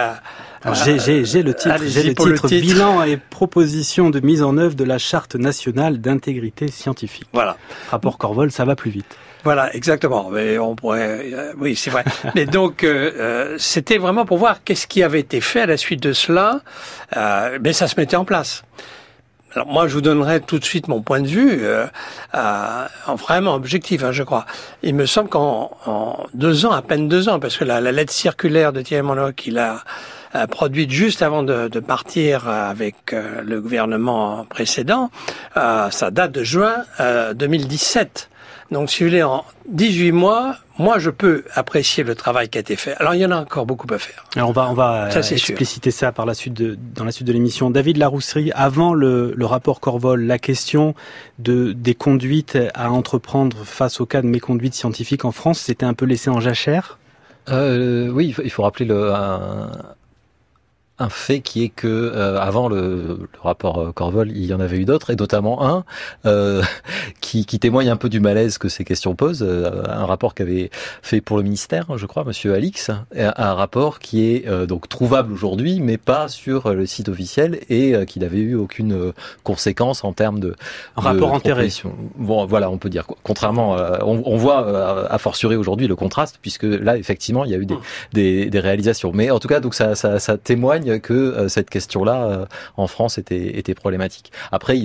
j'ai 0.73 1.43
le 1.43 1.55
titre, 1.55 1.77
j'ai 1.87 2.03
le 2.03 2.09
titre, 2.15 2.29
le 2.29 2.39
titre, 2.39 2.49
bilan 2.49 3.03
et 3.03 3.17
proposition 3.17 4.11
de 4.11 4.21
mise 4.21 4.43
en 4.43 4.59
œuvre 4.59 4.75
de 4.75 4.85
la 4.85 4.99
charte 4.99 5.37
nationale 5.37 6.01
d'intégrité 6.01 6.69
scientifique. 6.69 7.29
Voilà. 7.33 7.57
Rapport 7.91 8.19
Corvol, 8.19 8.51
ça 8.51 8.65
va 8.65 8.75
plus 8.75 8.91
vite. 8.91 9.17
Voilà, 9.45 9.75
exactement. 9.75 10.31
Mais 10.31 10.59
on 10.59 10.75
pourrait, 10.75 11.33
euh, 11.33 11.53
oui, 11.59 11.77
c'est 11.77 11.91
vrai. 11.91 12.05
Mais 12.35 12.45
donc, 12.45 12.83
euh, 12.83 13.57
c'était 13.59 13.99
vraiment 13.99 14.25
pour 14.27 14.39
voir 14.39 14.65
qu'est-ce 14.65 14.87
qui 14.87 15.03
avait 15.03 15.21
été 15.21 15.41
fait 15.41 15.61
à 15.61 15.67
la 15.67 15.77
suite 15.77 16.03
de 16.03 16.13
cela. 16.13 16.61
mais 17.61 17.73
ça 17.73 17.87
se 17.87 17.95
mettait 17.99 18.17
en 18.17 18.25
place. 18.25 18.65
Alors 19.55 19.67
moi, 19.67 19.89
je 19.89 19.95
vous 19.95 20.01
donnerai 20.01 20.41
tout 20.41 20.59
de 20.59 20.65
suite 20.65 20.89
mon 20.89 21.01
point 21.01 21.21
de 21.21 21.27
vue, 21.27 21.61
euh, 21.63 21.87
en 23.07 23.15
vraiment 23.15 23.55
objectif, 23.55 24.05
hein, 24.05 24.13
je 24.13 24.23
crois. 24.23 24.45
Il 24.83 24.95
me 24.95 25.07
semble 25.07 25.31
qu'en 25.31 26.27
deux 26.35 26.67
ans, 26.67 26.73
à 26.73 26.83
peine 26.83 27.09
deux 27.09 27.29
ans, 27.29 27.41
parce 27.41 27.57
que 27.57 27.65
la, 27.65 27.81
lettre 27.81 28.13
circulaire 28.13 28.73
de 28.73 28.83
Thierry 28.83 29.03
Monod 29.03 29.35
qu'il 29.35 29.59
a 29.59 29.83
euh, 30.35 30.47
produite 30.47 30.91
juste 30.91 31.23
avant 31.23 31.43
de, 31.43 31.69
de 31.69 31.81
partir 31.81 32.49
avec 32.49 33.13
euh, 33.13 33.41
le 33.43 33.63
gouvernement 33.63 34.45
précédent, 34.45 35.11
euh, 35.57 35.91
ça 35.91 36.11
date 36.11 36.33
de 36.33 36.45
juin 36.45 36.85
2017. 37.35 38.29
Donc, 38.71 38.91
si 38.91 39.03
vous 39.03 39.09
voulez, 39.09 39.23
en 39.23 39.45
18 39.69 40.13
mois, 40.13 40.57
moi, 40.79 40.99
je 40.99 41.09
peux 41.09 41.45
apprécier 41.55 42.05
le 42.05 42.15
travail 42.15 42.49
qui 42.51 42.59
a 42.59 42.61
été 42.61 42.77
fait. 42.77 42.95
Alors, 42.99 43.15
il 43.15 43.21
y 43.21 43.25
en 43.25 43.31
a 43.31 43.37
encore 43.37 43.65
beaucoup 43.65 43.93
à 43.93 43.99
faire. 43.99 44.25
Alors, 44.37 44.51
on 44.51 44.53
va, 44.53 44.71
on 44.71 44.75
va 44.75 45.11
ça, 45.11 45.21
expliciter 45.21 45.91
ça 45.91 46.13
par 46.13 46.27
la 46.27 46.35
suite 46.35 46.53
de, 46.53 46.79
dans 46.95 47.05
la 47.05 47.11
suite 47.11 47.27
de 47.27 47.33
l'émission. 47.33 47.71
David 47.71 47.97
Larousserie, 47.97 48.53
avant 48.55 48.93
le, 48.93 49.33
le, 49.35 49.47
rapport 49.47 49.81
Corvol, 49.81 50.23
la 50.23 50.39
question 50.39 50.95
de, 51.39 51.73
des 51.73 51.95
conduites 51.95 52.59
à 52.75 52.91
entreprendre 52.93 53.65
face 53.65 54.01
au 54.01 54.07
cas 54.07 54.21
de 54.21 54.27
méconduite 54.27 54.75
scientifique 54.75 55.25
en 55.25 55.33
France, 55.33 55.61
c'était 55.61 55.87
un 55.87 55.95
peu 55.95 56.05
laissé 56.05 56.29
en 56.29 56.41
jachère? 56.41 56.99
Euh, 57.49 58.09
oui, 58.09 58.35
il 58.45 58.51
faut, 58.51 58.63
rappeler 58.63 58.85
le, 58.85 59.15
un, 59.15 59.71
un 60.99 61.09
fait 61.09 61.41
qui 61.41 61.63
est 61.65 61.69
que 61.69 61.87
euh, 61.87 62.41
avant 62.41 62.69
le, 62.69 63.19
le, 63.33 63.41
rapport 63.41 63.79
euh, 63.79 63.93
Corvol, 63.93 64.31
il 64.31 64.45
y 64.45 64.53
en 64.53 64.61
avait 64.61 64.79
eu 64.79 64.85
d'autres, 64.85 65.11
et 65.11 65.17
notamment 65.17 65.65
un 65.65 65.85
euh, 66.27 66.63
qui, 67.21 67.47
qui, 67.47 67.59
témoigne 67.59 67.89
un 67.89 67.97
peu 67.97 68.09
du 68.09 68.21
malaise 68.21 68.59
que 68.59 68.69
ces 68.69 68.85
questions 68.85 69.15
posent. 69.15 69.45
Euh, 69.47 69.83
un 69.89 70.07
rapport 70.07 70.35
qu'avait 70.35 70.71
fait 71.03 71.21
pour 71.21 71.37
le 71.37 71.45
ministère, 71.45 71.87
je 71.97 72.07
crois, 72.07 72.25
Monsieur 72.25 72.55
Alix, 72.55 72.91
un 73.17 73.55
rapport 73.55 73.99
qui 73.99 74.25
est 74.25 74.67
donc 74.67 74.89
trouvable 74.89 75.33
aujourd'hui, 75.33 75.81
mais 75.81 75.97
pas 75.99 76.29
sur 76.29 76.73
le 76.73 76.87
site 76.87 77.09
officiel, 77.09 77.61
et 77.69 77.95
qui 78.07 78.19
n'avait 78.19 78.39
eu 78.39 78.55
aucune 78.55 79.13
conséquence 79.45 80.05
en 80.05 80.13
termes 80.13 80.41
de 80.41 80.55
un 80.97 81.01
rapport 81.01 81.33
enterré. 81.33 81.69
Bon, 82.17 82.47
voilà, 82.47 82.71
on 82.71 82.79
peut 82.79 82.91
dire. 82.91 83.05
Contrairement, 83.23 83.77
on, 84.03 84.23
on, 84.25 84.37
voit 84.37 85.11
à 85.11 85.19
fortiori 85.19 85.57
aujourd'hui 85.57 85.87
le 85.87 85.97
contraste, 85.97 86.39
puisque 86.41 86.65
là, 86.65 86.97
effectivement, 86.97 87.45
il 87.45 87.51
y 87.51 87.55
a 87.55 87.59
eu 87.59 87.67
des, 87.67 87.77
des, 88.13 88.47
des 88.47 88.61
réalisations. 88.61 89.13
Mais 89.15 89.31
en 89.31 89.39
tout 89.39 89.49
cas, 89.49 89.61
donc 89.61 89.75
ça, 89.75 89.95
ça, 89.95 90.19
ça 90.19 90.37
témoigne 90.37 90.88
que 90.97 91.13
euh, 91.13 91.49
cette 91.49 91.71
question-là 91.71 92.25
euh, 92.25 92.47
en 92.77 92.87
France 92.87 93.19
était, 93.19 93.75
problématique. 93.75 94.33
Après, 94.51 94.79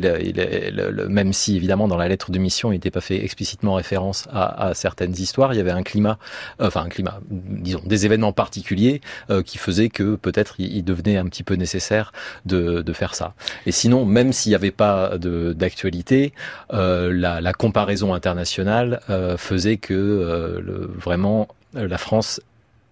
même 1.10 1.34
si 1.34 1.56
évidemment 1.56 1.88
dans 1.88 1.96
la 1.96 2.10
lettre 2.10 2.32
de 2.32 2.38
mission 2.38 2.72
il 2.72 2.76
n'était 2.76 2.92
pas 2.92 3.02
fait 3.02 3.24
explicitement 3.24 3.76
référence 3.76 4.28
à, 4.32 4.72
certaines 4.74 5.14
histoires, 5.14 5.54
il 5.54 5.58
y 5.58 5.60
avait 5.60 5.72
un 5.72 5.84
climat, 5.84 6.18
euh, 6.60 6.68
enfin 6.68 6.84
un 6.84 6.90
climat, 6.90 7.20
disons 7.30 7.82
des 7.86 8.06
événements 8.06 8.34
particuliers 8.34 9.02
qui 9.46 9.58
faisaient 9.58 9.90
que 9.90 10.16
peut-être 10.16 10.56
il, 10.60 10.84
devenait 10.84 11.18
un 11.18 11.26
petit 11.26 11.44
peu 11.44 11.56
nécessaire 11.56 12.12
de, 12.46 12.84
faire 12.94 13.16
ça. 13.16 13.34
Et 13.66 13.72
sinon, 13.72 14.06
même 14.06 14.34
s'il 14.34 14.52
n'y 14.52 14.56
avait 14.56 14.72
pas 14.72 15.14
d'actualité, 15.18 16.34
la, 16.72 17.54
comparaison 17.54 18.14
internationale 18.14 19.00
faisait 19.38 19.78
que 19.78 20.62
vraiment 20.98 21.48
la 21.74 21.98
France 21.98 22.42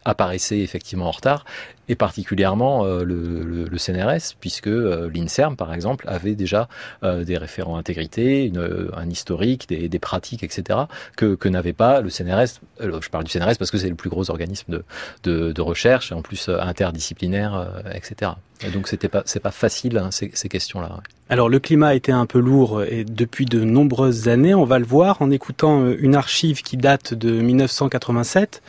apparaissait 0.06 0.60
effectivement 0.60 1.08
en 1.08 1.12
retard 1.12 1.46
et 1.92 1.96
particulièrement 1.96 2.86
euh, 2.86 3.04
le, 3.04 3.78
CNRS, 3.78 4.36
puisque 4.40 4.68
euh, 4.68 5.10
l'INSERM, 5.14 5.58
par 5.58 5.74
exemple, 5.74 6.06
avait 6.08 6.36
déjà 6.36 6.70
euh, 7.04 7.26
des 7.26 7.38
référents 7.38 7.76
intégrité, 7.76 8.46
une, 8.46 8.90
un 8.96 9.10
historique, 9.10 9.68
des, 9.68 10.00
pratiques, 10.00 10.44
etc., 10.44 10.80
que, 11.18 11.36
que 11.36 11.50
n'avait 11.50 11.74
pas 11.74 12.00
le 12.00 12.10
CNRS. 12.10 12.62
je 12.80 13.10
parle 13.10 13.26
du 13.26 13.32
CNRS 13.32 13.58
parce 13.60 13.72
que 13.72 13.78
c'est 13.78 13.90
le 13.90 13.96
plus 13.96 14.10
gros 14.10 14.32
organisme 14.32 14.82
de, 15.24 15.52
de, 15.52 15.62
recherche, 15.62 16.14
en 16.14 16.22
plus 16.22 16.48
interdisciplinaire, 16.48 17.84
etc. 17.94 18.32
Et 18.64 18.70
donc 18.70 18.88
c'était 18.88 19.10
pas 19.10 19.24
c'est 19.26 19.40
pas 19.40 19.52
facile 19.52 19.98
hein, 19.98 20.10
ces 20.12 20.50
questions-là. 20.50 20.98
Alors 21.30 21.50
le 21.50 21.60
climat 21.60 21.90
a 21.90 21.94
été 21.94 22.12
un 22.12 22.26
peu 22.26 22.40
lourd 22.40 22.84
et 22.84 23.04
depuis 23.04 23.46
de 23.46 23.64
nombreuses 23.64 24.28
années, 24.28 24.54
on 24.54 24.66
va 24.66 24.80
le 24.80 24.86
voir 24.86 25.22
en 25.22 25.30
écoutant 25.30 25.88
une 25.90 26.16
archive 26.16 26.62
qui 26.62 26.78
date 26.78 27.14
de 27.14 27.32
1987 27.32 28.62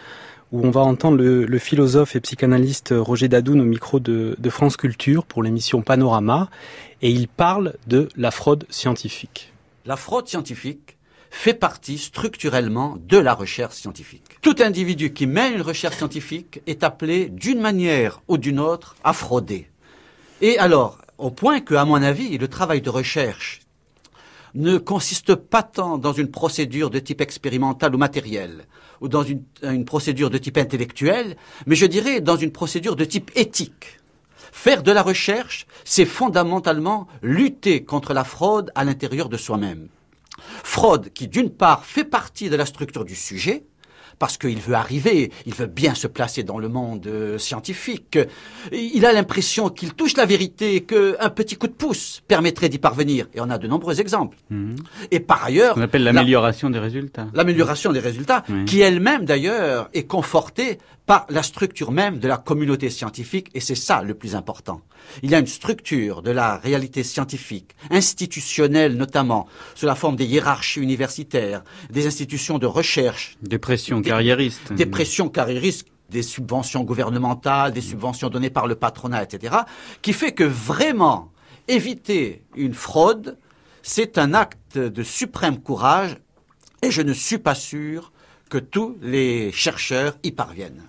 où 0.53 0.65
on 0.67 0.71
va 0.71 0.83
entendre 0.83 1.17
le, 1.17 1.59
philosophe 1.59 2.15
et 2.15 2.21
psychanalyste 2.21 2.95
Roger 2.97 3.29
Dadoun 3.29 3.61
au 3.61 3.65
micro 3.65 3.99
de, 4.01 4.37
France 4.51 4.77
Culture 4.77 5.25
pour 5.25 5.43
l'émission 5.43 5.83
Panorama, 5.83 6.51
et 7.01 7.11
il 7.11 7.27
parle 7.27 7.75
de 7.87 8.09
la 8.17 8.31
fraude 8.31 8.67
scientifique. 8.69 9.53
La 9.87 9.97
fraude 9.97 10.29
scientifique 10.29 10.99
fait 11.31 11.55
partie 11.55 11.97
structurellement 11.97 12.99
de 13.01 13.17
la 13.17 13.33
recherche 13.33 13.75
scientifique. 13.75 14.39
Tout 14.43 14.57
individu 14.61 15.15
qui 15.15 15.27
mène 15.27 15.55
une 15.55 15.63
recherche 15.63 15.97
scientifique 15.97 16.61
est 16.67 16.85
appelé 16.85 17.31
d'une 17.31 17.61
manière 17.61 18.21
ou 18.29 18.37
d'une 18.37 18.61
autre 18.61 18.95
à 19.03 19.15
frauder. 19.15 19.71
Et 20.43 20.59
alors, 20.59 20.99
au 21.17 21.31
point 21.31 21.61
que, 21.61 21.75
à 21.75 21.87
mon 21.87 22.03
avis, 22.03 22.37
le 22.37 22.49
travail 22.49 22.83
de 22.83 22.91
recherche 22.91 23.61
ne 24.55 24.77
consiste 24.77 25.35
pas 25.35 25.63
tant 25.63 25.97
dans 25.97 26.13
une 26.13 26.31
procédure 26.31 26.91
de 26.91 26.99
type 26.99 27.23
expérimental 27.23 27.95
ou 27.95 27.99
matériel, 27.99 28.67
ou 29.03 29.09
dans 29.09 29.25
une, 29.25 29.43
une 29.63 29.85
procédure 29.85 30.31
de 30.31 30.39
type 30.39 30.57
intellectuel, 30.57 31.37
mais 31.67 31.75
je 31.75 31.87
dirais 31.87 32.21
dans 32.21 32.37
une 32.37 32.53
procédure 32.53 32.97
de 32.97 33.05
type 33.05 33.31
éthique. 33.35 33.99
Faire 34.53 34.83
de 34.83 34.93
la 34.93 35.03
recherche, 35.03 35.67
c'est 35.85 36.05
fondamentalement 36.05 37.09
lutter 37.21 37.85
contre 37.85 38.15
la 38.15 38.25
fraude 38.25 38.71
à 38.75 38.85
l'intérieur 38.85 39.29
de 39.29 39.37
soi-même. 39.37 39.89
Fraude 40.63 41.11
qui, 41.13 41.27
d'une 41.27 41.51
part, 41.51 41.85
fait 41.85 42.05
partie 42.05 42.49
de 42.49 42.57
la 42.57 42.65
structure 42.65 43.05
du 43.05 43.17
sujet, 43.17 43.65
parce 44.19 44.39
qu'il 44.39 44.59
veut 44.59 44.75
arriver, 44.75 45.31
il 45.47 45.55
veut 45.55 45.67
bien 45.67 45.95
se 45.95 46.07
placer 46.07 46.43
dans 46.43 46.59
le 46.59 46.69
monde 46.69 47.07
euh, 47.07 47.39
scientifique. 47.39 48.19
Il 48.73 49.05
a 49.07 49.13
l'impression 49.13 49.69
qu'il 49.69 49.95
touche 49.95 50.17
la 50.17 50.27
vérité, 50.27 50.83
qu'un 50.83 51.31
petit 51.31 51.57
coup 51.57 51.67
de 51.67 51.73
pouce 51.73 52.23
permettrait 52.29 52.69
d'y 52.69 52.79
parvenir. 52.79 53.27
Et 53.35 53.41
on 53.41 53.51
a 53.51 53.59
de 53.59 53.67
nombreux 53.67 54.01
exemples. 54.01 54.37
Mhm. 54.51 54.77
Et 55.11 55.21
par 55.21 55.45
ailleurs... 55.45 55.75
On 55.77 55.83
appelle 55.83 56.05
l'amélioration 56.05 56.71
des 56.71 56.79
résultats. 56.79 57.27
L'amélioration 57.35 57.93
des 57.93 58.01
résultats, 58.01 58.45
qui 58.67 58.81
elle-même 58.81 59.25
d'ailleurs 59.25 59.89
est 59.93 60.05
confortée 60.05 60.79
par 61.07 61.27
la 61.29 61.43
structure 61.43 61.91
même 61.91 62.19
de 62.19 62.29
la 62.29 62.37
communauté 62.37 62.89
scientifique, 62.91 63.49
et 63.55 63.61
c'est 63.61 63.75
ça 63.75 64.03
le 64.03 64.15
plus 64.15 64.35
important. 64.35 64.83
Il 65.23 65.31
y 65.31 65.35
a 65.35 65.39
une 65.39 65.47
structure 65.47 66.23
de 66.23 66.31
la 66.31 66.57
réalité 66.57 67.03
scientifique, 67.03 67.75
institutionnelle 67.91 68.97
notamment, 68.97 69.49
sous 69.75 69.87
la 69.87 69.95
forme 69.95 70.17
des 70.17 70.27
hiérarchies 70.27 70.81
universitaires, 70.81 71.65
des 71.91 72.07
institutions 72.07 72.59
de 72.59 72.67
recherche. 72.67 73.37
Des 73.43 73.59
pressions 73.59 74.01
carriéristes. 74.01 74.73
Des 74.73 74.87
pressions 74.87 75.29
carriéristes 75.29 75.89
des 76.13 76.23
subventions 76.23 76.85
gouvernementales, 76.85 77.73
des 77.73 77.81
subventions 77.81 78.29
données 78.29 78.51
par 78.51 78.67
le 78.67 78.75
patronat, 78.75 79.23
etc., 79.23 79.57
qui 80.03 80.13
fait 80.13 80.33
que 80.33 80.45
vraiment 80.45 81.33
éviter 81.69 82.45
une 82.55 82.75
fraude, 82.75 83.39
c'est 83.83 84.19
un 84.19 84.35
acte 84.35 84.79
de 84.79 85.03
suprême 85.03 85.59
courage, 85.59 86.19
et 86.83 86.91
je 86.91 87.03
ne 87.03 87.13
suis 87.13 87.39
pas 87.39 87.55
sûr 87.55 88.12
que 88.53 88.59
tous 88.59 88.99
les 89.01 89.51
chercheurs 89.51 90.13
y 90.23 90.31
parviennent. 90.31 90.83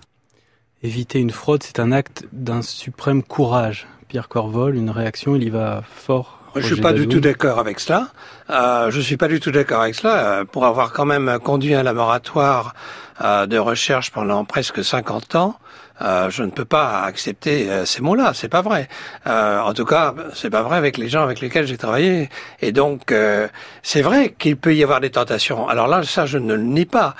Éviter 0.82 1.18
une 1.18 1.30
fraude, 1.30 1.62
c'est 1.62 1.80
un 1.80 1.92
acte 1.92 2.26
d'un 2.30 2.60
suprême 2.60 3.22
courage. 3.22 3.86
Pierre 4.06 4.28
Corvol, 4.28 4.76
une 4.76 4.90
réaction, 4.90 5.34
il 5.34 5.44
y 5.44 5.48
va 5.48 5.82
fort. 5.90 6.40
Je 6.56 6.60
suis 6.60 6.82
pas 6.82 6.92
du 6.92 7.08
tout 7.08 7.20
d'accord 7.20 7.58
avec 7.58 7.80
cela. 7.80 8.08
Euh, 8.50 8.90
je 8.90 9.00
suis 9.00 9.16
pas 9.16 9.28
du 9.28 9.40
tout 9.40 9.50
d'accord 9.50 9.80
avec 9.80 9.94
cela. 9.94 10.40
Euh, 10.40 10.44
pour 10.44 10.66
avoir 10.66 10.92
quand 10.92 11.06
même 11.06 11.38
conduit 11.42 11.72
un 11.72 11.82
laboratoire 11.82 12.74
euh, 13.22 13.46
de 13.46 13.56
recherche 13.56 14.10
pendant 14.10 14.44
presque 14.44 14.84
50 14.84 15.34
ans, 15.36 15.58
euh, 16.02 16.28
je 16.28 16.42
ne 16.42 16.50
peux 16.50 16.64
pas 16.64 17.02
accepter 17.02 17.70
euh, 17.70 17.84
ces 17.84 18.02
mots-là. 18.02 18.32
C'est 18.34 18.48
pas 18.48 18.62
vrai. 18.62 18.88
Euh, 19.26 19.60
en 19.60 19.72
tout 19.74 19.84
cas, 19.84 20.14
c'est 20.34 20.50
pas 20.50 20.62
vrai 20.62 20.76
avec 20.76 20.98
les 20.98 21.08
gens 21.08 21.22
avec 21.22 21.40
lesquels 21.40 21.66
j'ai 21.66 21.76
travaillé. 21.76 22.28
Et 22.60 22.72
donc, 22.72 23.12
euh, 23.12 23.46
c'est 23.82 24.02
vrai 24.02 24.34
qu'il 24.36 24.56
peut 24.56 24.74
y 24.74 24.82
avoir 24.82 25.00
des 25.00 25.10
tentations. 25.10 25.68
Alors 25.68 25.86
là, 25.86 26.02
ça, 26.02 26.26
je 26.26 26.38
ne 26.38 26.54
le 26.54 26.62
nie 26.62 26.86
pas. 26.86 27.14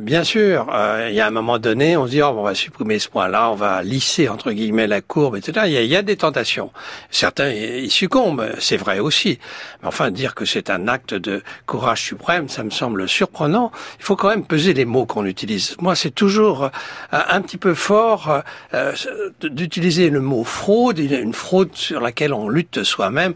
bien 0.00 0.24
sûr, 0.24 0.66
il 1.08 1.14
y 1.14 1.20
a 1.20 1.26
un 1.26 1.30
moment 1.30 1.58
donné, 1.58 1.96
on 1.96 2.06
se 2.06 2.10
dit, 2.10 2.22
oh, 2.22 2.34
on 2.36 2.42
va 2.42 2.54
supprimer 2.54 2.98
ce 2.98 3.08
point-là, 3.08 3.50
on 3.50 3.54
va 3.54 3.82
lisser 3.82 4.28
entre 4.28 4.50
guillemets 4.50 4.86
la 4.86 5.00
courbe, 5.00 5.36
etc. 5.36 5.66
Il 5.66 5.72
y 5.72 5.76
a, 5.76 5.82
y 5.82 5.96
a 5.96 6.02
des 6.02 6.16
tentations. 6.16 6.72
Certains 7.10 7.50
y 7.50 7.88
succombent, 7.90 8.50
c'est 8.58 8.76
vrai 8.76 8.98
aussi. 8.98 9.38
Mais 9.82 9.88
enfin, 9.88 10.10
dire 10.10 10.34
que 10.34 10.44
c'est 10.44 10.70
un 10.70 10.88
acte 10.88 11.14
de 11.14 11.42
courage 11.66 12.02
suprême, 12.02 12.48
ça 12.48 12.64
me 12.64 12.70
semble 12.70 13.08
surprenant. 13.08 13.70
Il 13.98 14.04
faut 14.04 14.16
quand 14.16 14.28
même 14.28 14.44
peser 14.44 14.74
les 14.74 14.84
mots 14.84 15.06
qu'on 15.06 15.24
utilise. 15.24 15.76
Moi, 15.80 15.94
c'est 15.94 16.10
toujours 16.10 16.70
un 17.12 17.40
petit 17.42 17.58
peu 17.58 17.74
fort 17.74 17.99
euh, 18.00 18.40
euh, 18.74 18.92
d'utiliser 19.42 20.10
le 20.10 20.20
mot 20.20 20.44
fraude, 20.44 20.98
une 20.98 21.34
fraude 21.34 21.70
sur 21.74 22.00
laquelle 22.00 22.32
on 22.32 22.48
lutte 22.48 22.82
soi-même. 22.82 23.34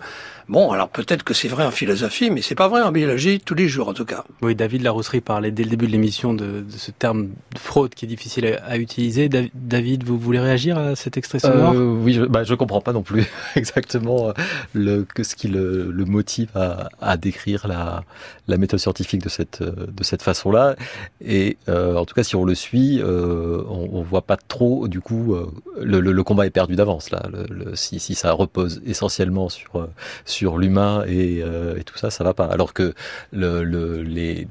Bon, 0.48 0.70
alors 0.72 0.88
peut-être 0.88 1.22
que 1.22 1.32
c'est 1.34 1.48
vrai 1.48 1.64
en 1.64 1.70
philosophie, 1.70 2.30
mais 2.30 2.42
c'est 2.42 2.54
pas 2.54 2.68
vrai 2.68 2.82
en 2.82 2.92
biologie 2.92 3.40
tous 3.40 3.54
les 3.54 3.68
jours 3.68 3.88
en 3.88 3.94
tout 3.94 4.04
cas. 4.04 4.24
Oui, 4.42 4.54
David 4.54 4.82
Larosserie 4.82 5.20
parlait 5.20 5.50
dès 5.50 5.64
le 5.64 5.70
début 5.70 5.86
de 5.86 5.92
l'émission 5.92 6.34
de, 6.34 6.60
de, 6.60 6.64
ce 6.76 6.90
terme 6.90 7.28
de 7.54 7.58
fraude 7.58 7.94
qui 7.94 8.04
est 8.04 8.08
difficile 8.08 8.58
à, 8.66 8.76
utiliser. 8.76 9.28
David, 9.54 10.04
vous 10.04 10.18
voulez 10.18 10.40
réagir 10.40 10.76
à 10.78 10.96
cet 10.96 11.16
extrait 11.16 11.38
sonore? 11.38 11.72
euh, 11.74 11.96
Oui, 12.02 12.12
je, 12.12 12.22
bah, 12.24 12.44
je 12.44 12.54
comprends 12.54 12.80
pas 12.80 12.92
non 12.92 13.02
plus 13.02 13.24
exactement 13.56 14.28
euh, 14.28 14.32
le, 14.74 15.04
que 15.04 15.22
ce 15.22 15.34
qui 15.34 15.48
le, 15.48 15.90
le 15.90 16.04
motive 16.04 16.50
à, 16.54 16.88
à, 17.00 17.16
décrire 17.16 17.66
la, 17.66 18.04
la 18.48 18.56
méthode 18.58 18.80
scientifique 18.80 19.22
de 19.22 19.28
cette 19.28 19.62
de 19.62 20.04
cette 20.04 20.22
façon-là. 20.22 20.76
Et 21.20 21.56
euh, 21.68 21.96
en 21.96 22.04
tout 22.04 22.14
cas, 22.14 22.22
si 22.22 22.36
on 22.36 22.44
le 22.44 22.54
suit, 22.54 23.00
euh, 23.00 23.62
on, 23.68 23.88
on 23.92 24.02
voit 24.02 24.22
pas 24.22 24.36
trop. 24.36 24.88
Du 24.88 25.00
coup, 25.00 25.34
euh, 25.34 25.50
le, 25.80 26.00
le, 26.00 26.22
combat 26.22 26.46
est 26.46 26.50
perdu 26.50 26.76
d'avance 26.76 27.10
là. 27.10 27.22
Le, 27.48 27.74
si, 27.76 27.98
si 27.98 28.14
ça 28.14 28.32
repose 28.32 28.82
essentiellement 28.86 29.48
sur 29.48 29.88
sur 30.24 30.33
l'humain 30.42 31.04
et, 31.06 31.42
euh, 31.42 31.78
et, 31.78 31.84
tout 31.84 31.98
ça, 31.98 32.10
ça 32.10 32.24
va 32.24 32.34
pas. 32.34 32.46
Alors 32.46 32.72
que 32.72 32.94
le, 33.32 33.64
le, 33.64 34.02
les, 34.02 34.46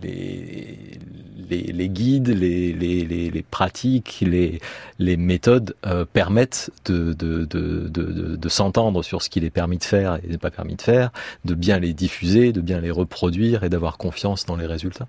guides, 1.89 2.30
les, 2.30 3.46
pratiques, 3.50 4.24
les, 4.26 5.17
méthodes 5.17 5.76
euh, 5.86 6.06
permettent 6.12 6.72
de, 6.86 8.50
s'entendre 8.50 9.04
sur 9.04 9.22
ce 9.22 9.30
qu'il 9.30 9.43
est 9.43 9.50
permis 9.50 9.78
de 9.78 9.84
faire 9.84 10.19
et 10.24 10.28
n'est 10.28 10.38
pas 10.38 10.52
permis 10.52 10.76
de 10.76 10.82
faire, 10.82 11.12
de 11.46 11.56
bien 11.56 11.80
les 11.80 11.93
diffuser, 11.93 12.52
de 12.52 12.62
bien 12.62 12.82
les 12.82 12.91
reproduire 12.91 13.63
et 13.63 13.69
d'avoir 13.69 13.98
confiance 13.98 14.46
dans 14.46 14.56
les 14.56 14.65
résultats. 14.65 15.08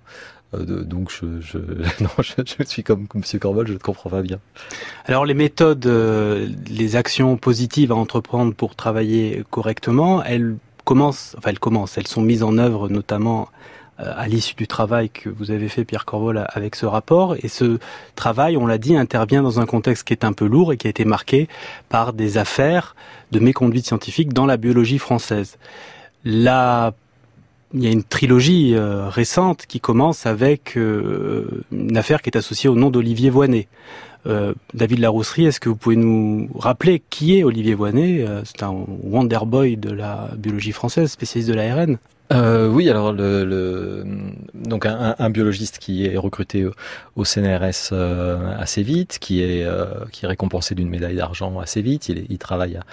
Euh, 0.54 0.84
donc 0.84 1.10
je, 1.40 2.64
suis 2.64 2.82
comme, 2.82 3.06
comme 3.06 3.22
M. 3.22 3.40
Corvol, 3.40 3.66
je 3.66 3.74
ne 3.74 3.78
comprends 3.78 4.10
pas 4.10 4.22
bien. 4.22 4.38
Alors 5.06 5.26
les 5.26 5.34
méthodes, 5.34 5.86
les 6.68 6.96
actions 6.96 7.36
positives 7.36 7.92
à 7.92 7.96
entreprendre 7.96 8.54
pour 8.54 8.74
travailler 8.74 9.44
correctement, 9.50 10.22
elles 10.22 10.56
commencent, 10.84 11.34
enfin 11.38 11.50
elles 11.50 11.58
commencent, 11.58 11.98
elles 11.98 12.06
sont 12.06 12.22
mises 12.22 12.42
en 12.42 12.58
œuvre 12.58 12.88
notamment 12.88 13.48
euh, 14.00 14.12
à 14.16 14.26
l'issue 14.26 14.56
du 14.56 14.66
travail 14.66 15.08
que 15.08 15.28
vous 15.28 15.52
avez 15.52 15.68
fait, 15.68 15.84
Pierre 15.84 16.04
Corvol, 16.04 16.44
avec 16.48 16.74
ce 16.74 16.84
rapport. 16.84 17.36
Et 17.42 17.48
ce 17.48 17.78
travail, 18.16 18.56
on 18.56 18.66
l'a 18.66 18.78
dit, 18.78 18.96
intervient 18.96 19.40
dans 19.40 19.60
un 19.60 19.66
contexte 19.66 20.02
qui 20.02 20.12
est 20.12 20.24
un 20.24 20.32
peu 20.32 20.46
lourd 20.46 20.72
et 20.72 20.76
qui 20.76 20.88
a 20.88 20.90
été 20.90 21.04
marqué 21.04 21.48
par 21.88 22.12
des 22.12 22.36
affaires 22.36 22.96
de 23.30 23.38
méconduite 23.38 23.86
scientifique 23.86 24.32
dans 24.32 24.46
la 24.46 24.56
biologie 24.56 24.98
française. 24.98 25.58
Il 27.74 27.82
y 27.82 27.88
a 27.88 27.90
une 27.90 28.04
trilogie 28.04 28.74
euh, 28.74 29.08
récente 29.08 29.66
qui 29.66 29.80
commence 29.80 30.26
avec 30.26 30.76
euh, 30.76 31.64
une 31.72 31.96
affaire 31.96 32.22
qui 32.22 32.30
est 32.30 32.36
associée 32.36 32.70
au 32.70 32.76
nom 32.76 32.88
d'Olivier 32.88 33.30
Voinet. 33.30 33.66
Euh, 34.26 34.54
David 34.72 35.00
Larousserie, 35.00 35.46
est-ce 35.46 35.60
que 35.60 35.68
vous 35.68 35.76
pouvez 35.76 35.96
nous 35.96 36.48
rappeler 36.56 37.02
qui 37.10 37.36
est 37.36 37.42
Olivier 37.42 37.74
Voinet? 37.74 38.24
C'est 38.44 38.62
un 38.62 38.72
wonder 39.02 39.40
boy 39.44 39.76
de 39.76 39.90
la 39.90 40.30
biologie 40.38 40.72
française, 40.72 41.10
spécialiste 41.10 41.50
de 41.50 41.54
l'ARN. 41.54 41.98
Euh, 42.32 42.68
oui, 42.68 42.88
alors 42.88 43.12
le, 43.12 43.44
le 43.44 44.04
donc 44.54 44.86
un, 44.86 45.14
un, 45.18 45.30
biologiste 45.30 45.78
qui 45.78 46.06
est 46.06 46.16
recruté 46.16 46.66
au 47.16 47.24
CNRS 47.24 47.90
euh, 47.92 48.56
assez 48.58 48.82
vite, 48.82 49.18
qui 49.20 49.42
est 49.42 49.62
euh, 49.64 49.84
qui 50.10 50.24
est 50.24 50.28
récompensé 50.28 50.74
d'une 50.74 50.88
médaille 50.88 51.16
d'argent 51.16 51.58
assez 51.58 51.82
vite. 51.82 52.08
Il, 52.08 52.24
il 52.30 52.38
travaille 52.38 52.76
à, 52.76 52.84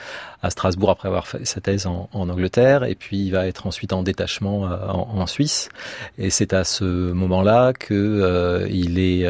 à, 0.42 0.50
Strasbourg 0.50 0.90
après 0.90 1.08
avoir 1.08 1.28
fait 1.28 1.46
sa 1.46 1.62
thèse 1.62 1.88
en, 1.88 2.10
en, 2.12 2.28
Angleterre, 2.28 2.84
et 2.84 2.96
puis 2.96 3.20
il 3.20 3.32
va 3.32 3.48
être 3.48 3.68
ensuite 3.68 3.94
en 3.94 4.04
détachement 4.04 4.70
euh, 4.70 4.76
en, 4.90 5.20
en, 5.20 5.28
Suisse. 5.28 5.70
Et 6.18 6.30
c'est 6.30 6.54
à 6.54 6.66
ce 6.66 6.84
moment-là 6.84 7.72
que 7.72 8.68
il 8.70 9.00
est 9.00 9.26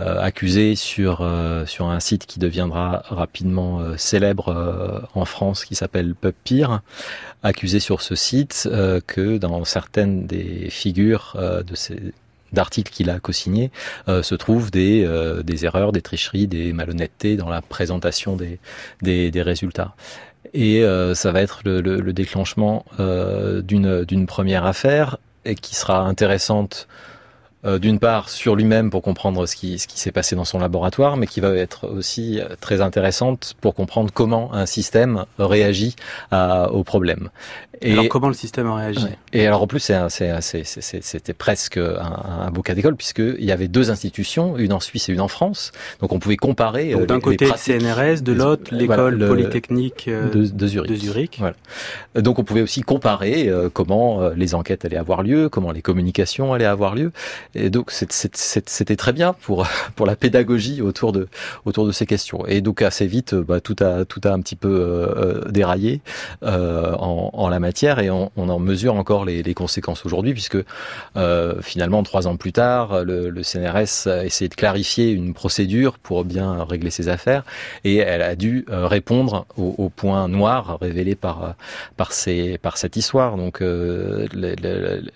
accusé 0.00 0.74
sur 0.76 1.20
euh, 1.20 1.66
sur 1.66 1.86
un 1.86 2.00
site 2.00 2.26
qui 2.26 2.38
deviendra 2.38 3.02
rapidement 3.08 3.80
euh, 3.80 3.96
célèbre 3.96 5.08
en 5.14 5.24
France, 5.24 5.64
qui 5.64 5.74
s'appelle 5.74 6.14
PubPeer, 6.14 6.80
accusé 7.42 7.80
sur 7.80 8.02
ce 8.02 8.14
site 8.14 8.68
que 9.06 9.38
dans 9.38 9.64
certaines 9.64 10.26
des 10.26 10.68
figures 10.70 11.36
de 11.36 11.74
ces 11.74 12.12
d'articles 12.52 12.92
qu'il 12.92 13.10
a 13.10 13.20
co-signé 13.20 13.70
se 14.08 14.34
trouvent 14.34 14.70
des, 14.70 15.06
des 15.44 15.64
erreurs, 15.64 15.92
des 15.92 16.02
tricheries, 16.02 16.46
des 16.46 16.72
malhonnêtetés 16.72 17.36
dans 17.36 17.48
la 17.48 17.62
présentation 17.62 18.36
des, 18.36 18.58
des, 19.02 19.30
des 19.30 19.42
résultats. 19.42 19.94
Et 20.52 20.84
ça 21.14 21.32
va 21.32 21.40
être 21.42 21.60
le, 21.64 21.80
le, 21.80 22.00
le 22.00 22.12
déclenchement 22.12 22.84
d'une 22.98 24.04
d'une 24.04 24.26
première 24.26 24.66
affaire 24.66 25.18
et 25.44 25.54
qui 25.54 25.74
sera 25.74 26.00
intéressante 26.00 26.88
euh, 27.66 27.78
d'une 27.78 27.98
part 27.98 28.30
sur 28.30 28.56
lui-même 28.56 28.88
pour 28.88 29.02
comprendre 29.02 29.44
ce 29.44 29.54
qui, 29.54 29.78
ce 29.78 29.86
qui 29.86 30.00
s'est 30.00 30.12
passé 30.12 30.34
dans 30.34 30.46
son 30.46 30.58
laboratoire, 30.58 31.18
mais 31.18 31.26
qui 31.26 31.40
va 31.40 31.54
être 31.54 31.86
aussi 31.88 32.40
euh, 32.40 32.46
très 32.58 32.80
intéressante 32.80 33.54
pour 33.60 33.74
comprendre 33.74 34.10
comment 34.14 34.54
un 34.54 34.64
système 34.64 35.26
réagit 35.38 35.94
à, 36.30 36.72
aux 36.72 36.84
problèmes. 36.84 37.28
Et 37.82 37.92
alors 37.92 38.08
comment 38.08 38.28
le 38.28 38.34
système 38.34 38.66
a 38.66 38.76
réagi 38.76 39.06
Et 39.34 39.46
alors 39.46 39.62
en 39.62 39.66
plus 39.66 39.92
c'était 40.08 41.32
presque 41.34 41.76
un, 41.76 42.46
un 42.46 42.50
beau 42.50 42.62
cas 42.62 42.74
d'école 42.74 42.96
puisqu'il 42.96 43.44
y 43.44 43.52
avait 43.52 43.68
deux 43.68 43.90
institutions, 43.90 44.56
une 44.56 44.72
en 44.72 44.80
Suisse 44.80 45.08
et 45.08 45.12
une 45.12 45.20
en 45.20 45.28
France, 45.28 45.72
donc 46.00 46.12
on 46.12 46.18
pouvait 46.18 46.36
comparer. 46.36 46.92
Donc 46.92 47.02
euh, 47.02 47.06
d'un 47.06 47.20
côté 47.20 47.46
le 47.46 47.52
CNRS, 47.52 48.22
de 48.22 48.32
l'autre 48.32 48.74
l'école 48.74 49.18
polytechnique 49.18 50.08
de, 50.08 50.46
de, 50.46 50.66
Zurich. 50.66 50.90
De 50.90 50.96
Zurich. 50.96 51.36
Voilà. 51.38 51.56
Donc 52.14 52.38
on 52.38 52.44
pouvait 52.44 52.62
aussi 52.62 52.82
comparer 52.82 53.50
comment 53.72 54.28
les 54.30 54.54
enquêtes 54.54 54.84
allaient 54.86 54.96
avoir 54.96 55.22
lieu, 55.22 55.48
comment 55.48 55.72
les 55.72 55.82
communications 55.82 56.54
allaient 56.54 56.64
avoir 56.64 56.94
lieu. 56.94 57.12
Et 57.54 57.70
donc 57.70 57.90
c'était 57.90 58.96
très 58.96 59.12
bien 59.12 59.32
pour 59.32 59.66
pour 59.96 60.06
la 60.06 60.16
pédagogie 60.16 60.82
autour 60.82 61.12
de 61.12 61.28
autour 61.64 61.86
de 61.86 61.92
ces 61.92 62.06
questions. 62.06 62.46
Et 62.46 62.60
donc 62.60 62.82
assez 62.82 63.06
vite, 63.06 63.34
bah, 63.34 63.60
tout 63.60 63.76
a 63.80 64.04
tout 64.04 64.20
a 64.24 64.30
un 64.30 64.40
petit 64.40 64.56
peu 64.56 64.68
euh, 64.68 65.44
euh 65.44 65.50
déraillé 65.50 66.00
euh, 66.42 66.94
en, 66.94 67.30
en, 67.32 67.48
la 67.48 67.60
matière 67.60 67.98
et 67.98 68.10
on, 68.10 68.30
on 68.36 68.48
en 68.48 68.58
mesure 68.58 68.94
encore 68.94 69.24
les, 69.24 69.42
les 69.42 69.54
conséquences 69.54 70.06
aujourd'hui 70.06 70.32
puisque 70.32 70.58
euh, 71.16 71.60
finalement 71.60 72.02
trois 72.02 72.26
ans 72.26 72.36
plus 72.36 72.52
tard, 72.52 73.04
le, 73.04 73.30
le, 73.30 73.42
CNRS 73.42 74.06
a 74.06 74.24
essayé 74.24 74.48
de 74.48 74.54
clarifier 74.54 75.10
une 75.10 75.34
procédure 75.34 75.98
pour 75.98 76.24
bien 76.24 76.64
régler 76.64 76.90
ses 76.90 77.08
affaires 77.08 77.44
et 77.84 77.96
elle 77.96 78.22
a 78.22 78.36
dû 78.36 78.64
euh, 78.70 78.86
répondre 78.86 79.46
aux, 79.56 79.74
aux 79.78 79.88
points 79.88 80.28
noirs 80.28 80.78
révélés 80.80 81.16
par 81.16 81.54
par 81.96 82.12
ces 82.12 82.58
par 82.58 82.76
cette 82.76 82.96
histoire. 82.96 83.36
Donc 83.36 83.62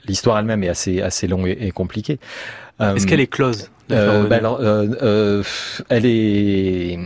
l'histoire 0.07 0.39
elle-même 0.39 0.65
est 0.65 0.69
assez 0.69 1.01
assez 1.01 1.27
longue 1.27 1.57
et 1.59 1.71
compliquée. 1.71 2.19
Est-ce 2.81 3.07
qu'elle 3.07 3.21
est 3.21 3.27
close 3.27 3.71
euh, 3.93 4.27
bah 4.27 4.37
alors, 4.37 4.61
euh, 4.61 4.87
euh, 5.03 5.43
elle 5.91 6.07
est 6.07 6.99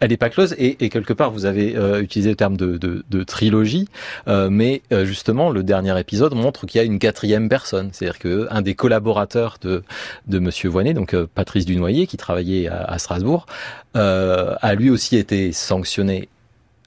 elle 0.00 0.10
n'est 0.10 0.16
pas 0.16 0.30
close 0.30 0.54
et, 0.58 0.82
et, 0.82 0.88
quelque 0.88 1.12
part 1.12 1.30
vous 1.30 1.44
avez 1.44 1.76
euh, 1.76 2.00
utilisé 2.00 2.30
le 2.30 2.36
terme 2.36 2.56
de, 2.56 2.78
de, 2.78 3.04
de 3.08 3.22
trilogie, 3.22 3.86
euh, 4.28 4.48
mais 4.50 4.80
euh, 4.92 5.04
justement 5.04 5.50
le 5.50 5.62
dernier 5.62 5.98
épisode 6.00 6.34
montre 6.34 6.66
qu'il 6.66 6.78
y 6.78 6.82
a 6.82 6.84
une 6.84 6.98
quatrième 6.98 7.50
personne, 7.50 7.90
c'est-à-dire 7.92 8.18
que 8.18 8.48
un 8.50 8.62
des 8.62 8.74
collaborateurs 8.74 9.58
de 9.60 9.82
de 10.26 10.38
Monsieur 10.38 10.70
Voinet, 10.70 10.94
donc 10.94 11.14
Patrice 11.14 11.66
Dunoyer, 11.66 12.06
qui 12.06 12.16
travaillait 12.16 12.66
à, 12.68 12.82
à 12.82 12.98
Strasbourg, 12.98 13.46
a 13.94 14.74
lui 14.74 14.88
aussi 14.90 15.16
été 15.16 15.52
sanctionné 15.52 16.28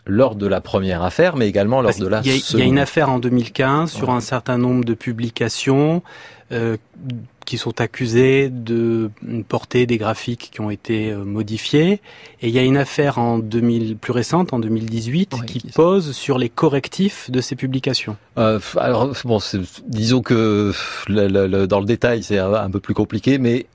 lors 0.06 0.36
de 0.36 0.48
la 0.48 0.62
première 0.62 1.04
affaire, 1.04 1.36
mais 1.36 1.48
également 1.48 1.82
lors 1.82 1.98
de 1.98 2.08
la 2.08 2.22
il 2.24 2.32
y, 2.32 2.36
a, 2.36 2.40
seconde. 2.40 2.60
il 2.60 2.64
y 2.64 2.64
a 2.64 2.70
une 2.70 2.80
affaire 2.80 3.10
en 3.10 3.20
2015 3.20 3.92
sur 3.92 4.10
ouais. 4.10 4.16
un 4.16 4.20
certain 4.20 4.58
nombre 4.58 4.84
de 4.84 4.94
publications 4.94 6.04
euh, 6.52 6.78
qui 7.46 7.58
sont 7.58 7.82
accusés 7.82 8.50
de 8.50 9.10
porter 9.50 9.86
des 9.86 9.98
graphiques 9.98 10.50
qui 10.54 10.62
ont 10.62 10.70
été 10.70 11.12
euh, 11.12 11.24
modifiés. 11.26 12.02
Et 12.42 12.48
il 12.48 12.52
y 12.52 12.60
a 12.60 12.64
une 12.64 12.78
affaire 12.78 13.18
en 13.18 13.38
2000, 13.38 13.98
plus 13.98 14.14
récente, 14.14 14.54
en 14.54 14.60
2018, 14.60 15.34
oui, 15.34 15.46
qui 15.46 15.60
pose 15.74 16.12
sur 16.14 16.38
les 16.38 16.50
correctifs 16.50 17.30
de 17.32 17.42
ces 17.42 17.56
publications. 17.56 18.16
Euh, 18.38 18.60
alors, 18.78 19.14
bon, 19.26 19.40
disons 19.88 20.22
que 20.22 20.74
le, 21.08 21.28
le, 21.28 21.68
dans 21.68 21.80
le 21.80 21.86
détail, 21.86 22.24
c'est 22.24 22.38
un 22.38 22.70
peu 22.70 22.80
plus 22.80 22.94
compliqué, 22.94 23.38
mais 23.38 23.66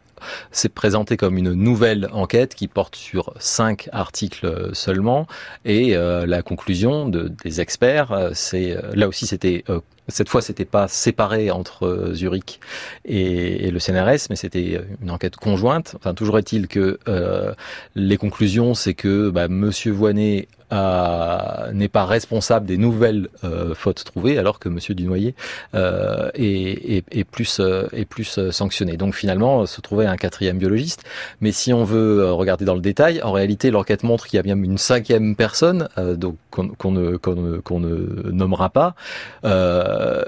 c'est 0.51 0.73
présenté 0.73 1.17
comme 1.17 1.39
une 1.39 1.53
nouvelle 1.53 2.09
enquête 2.13 2.55
qui 2.55 2.69
porte 2.69 2.97
sur 2.97 3.33
cinq 3.39 3.89
articles 3.93 4.71
seulement 4.73 5.27
et 5.65 5.97
euh, 5.97 6.27
la 6.27 6.43
conclusion 6.43 7.09
de, 7.09 7.33
des 7.45 7.61
experts, 7.61 8.13
euh, 8.13 8.31
c'est 8.35 8.77
là 8.95 9.09
aussi 9.09 9.27
c'était 9.27 9.65
euh, 9.69 9.81
cette 10.09 10.31
fois, 10.31 10.41
c'était 10.41 10.65
pas 10.65 10.89
séparé 10.89 11.51
entre 11.51 12.13
Zurich 12.15 12.61
et, 13.05 13.71
le 13.71 13.79
CNRS, 13.79 14.29
mais 14.31 14.37
c'était 14.37 14.81
une 15.03 15.11
enquête 15.11 15.37
conjointe. 15.37 15.95
Enfin, 15.97 16.15
toujours 16.15 16.39
est-il 16.39 16.67
que 16.67 16.99
euh, 17.09 17.53
les 17.95 18.17
conclusions, 18.17 18.73
c'est 18.73 18.95
que 18.95 19.29
bah, 19.29 19.49
Monsieur 19.49 19.93
Voinet 19.93 20.49
euh, 20.73 21.73
n'est 21.73 21.89
pas 21.89 22.05
responsable 22.05 22.67
des 22.67 22.77
nouvelles 22.77 23.29
euh, 23.43 23.75
fautes 23.75 24.05
trouvées, 24.05 24.39
alors 24.39 24.59
que 24.59 24.69
Monsieur 24.69 24.95
Dunoyer 24.95 25.35
euh, 25.75 26.31
est, 26.35 26.97
est, 26.97 27.05
est, 27.11 27.25
plus 27.25 27.61
est 27.93 28.05
plus 28.05 28.39
sanctionné. 28.51 28.97
Donc 28.97 29.15
finalement, 29.15 29.65
se 29.67 29.81
trouvait 29.81 30.07
un 30.07 30.17
quatrième 30.17 30.59
biologiste. 30.59 31.05
Mais 31.41 31.53
si 31.53 31.73
on 31.73 31.85
veut 31.85 32.33
regarder 32.33 32.65
dans 32.65 32.75
le 32.75 32.81
détail, 32.81 33.23
en 33.23 33.33
réalité, 33.33 33.71
l'enquête 33.71 34.03
montre 34.03 34.27
qu'il 34.27 34.37
y 34.37 34.41
a 34.41 34.43
bien 34.43 34.57
une 34.63 34.79
cinquième 34.79 35.37
personne, 35.37 35.89
donc 36.17 36.37
qu'on 36.51 36.69
qu 36.69 36.89
ne, 36.89 37.17
qu 37.17 37.31
ne, 37.31 37.79
ne, 37.79 38.31
nommera 38.31 38.69
pas, 38.69 38.95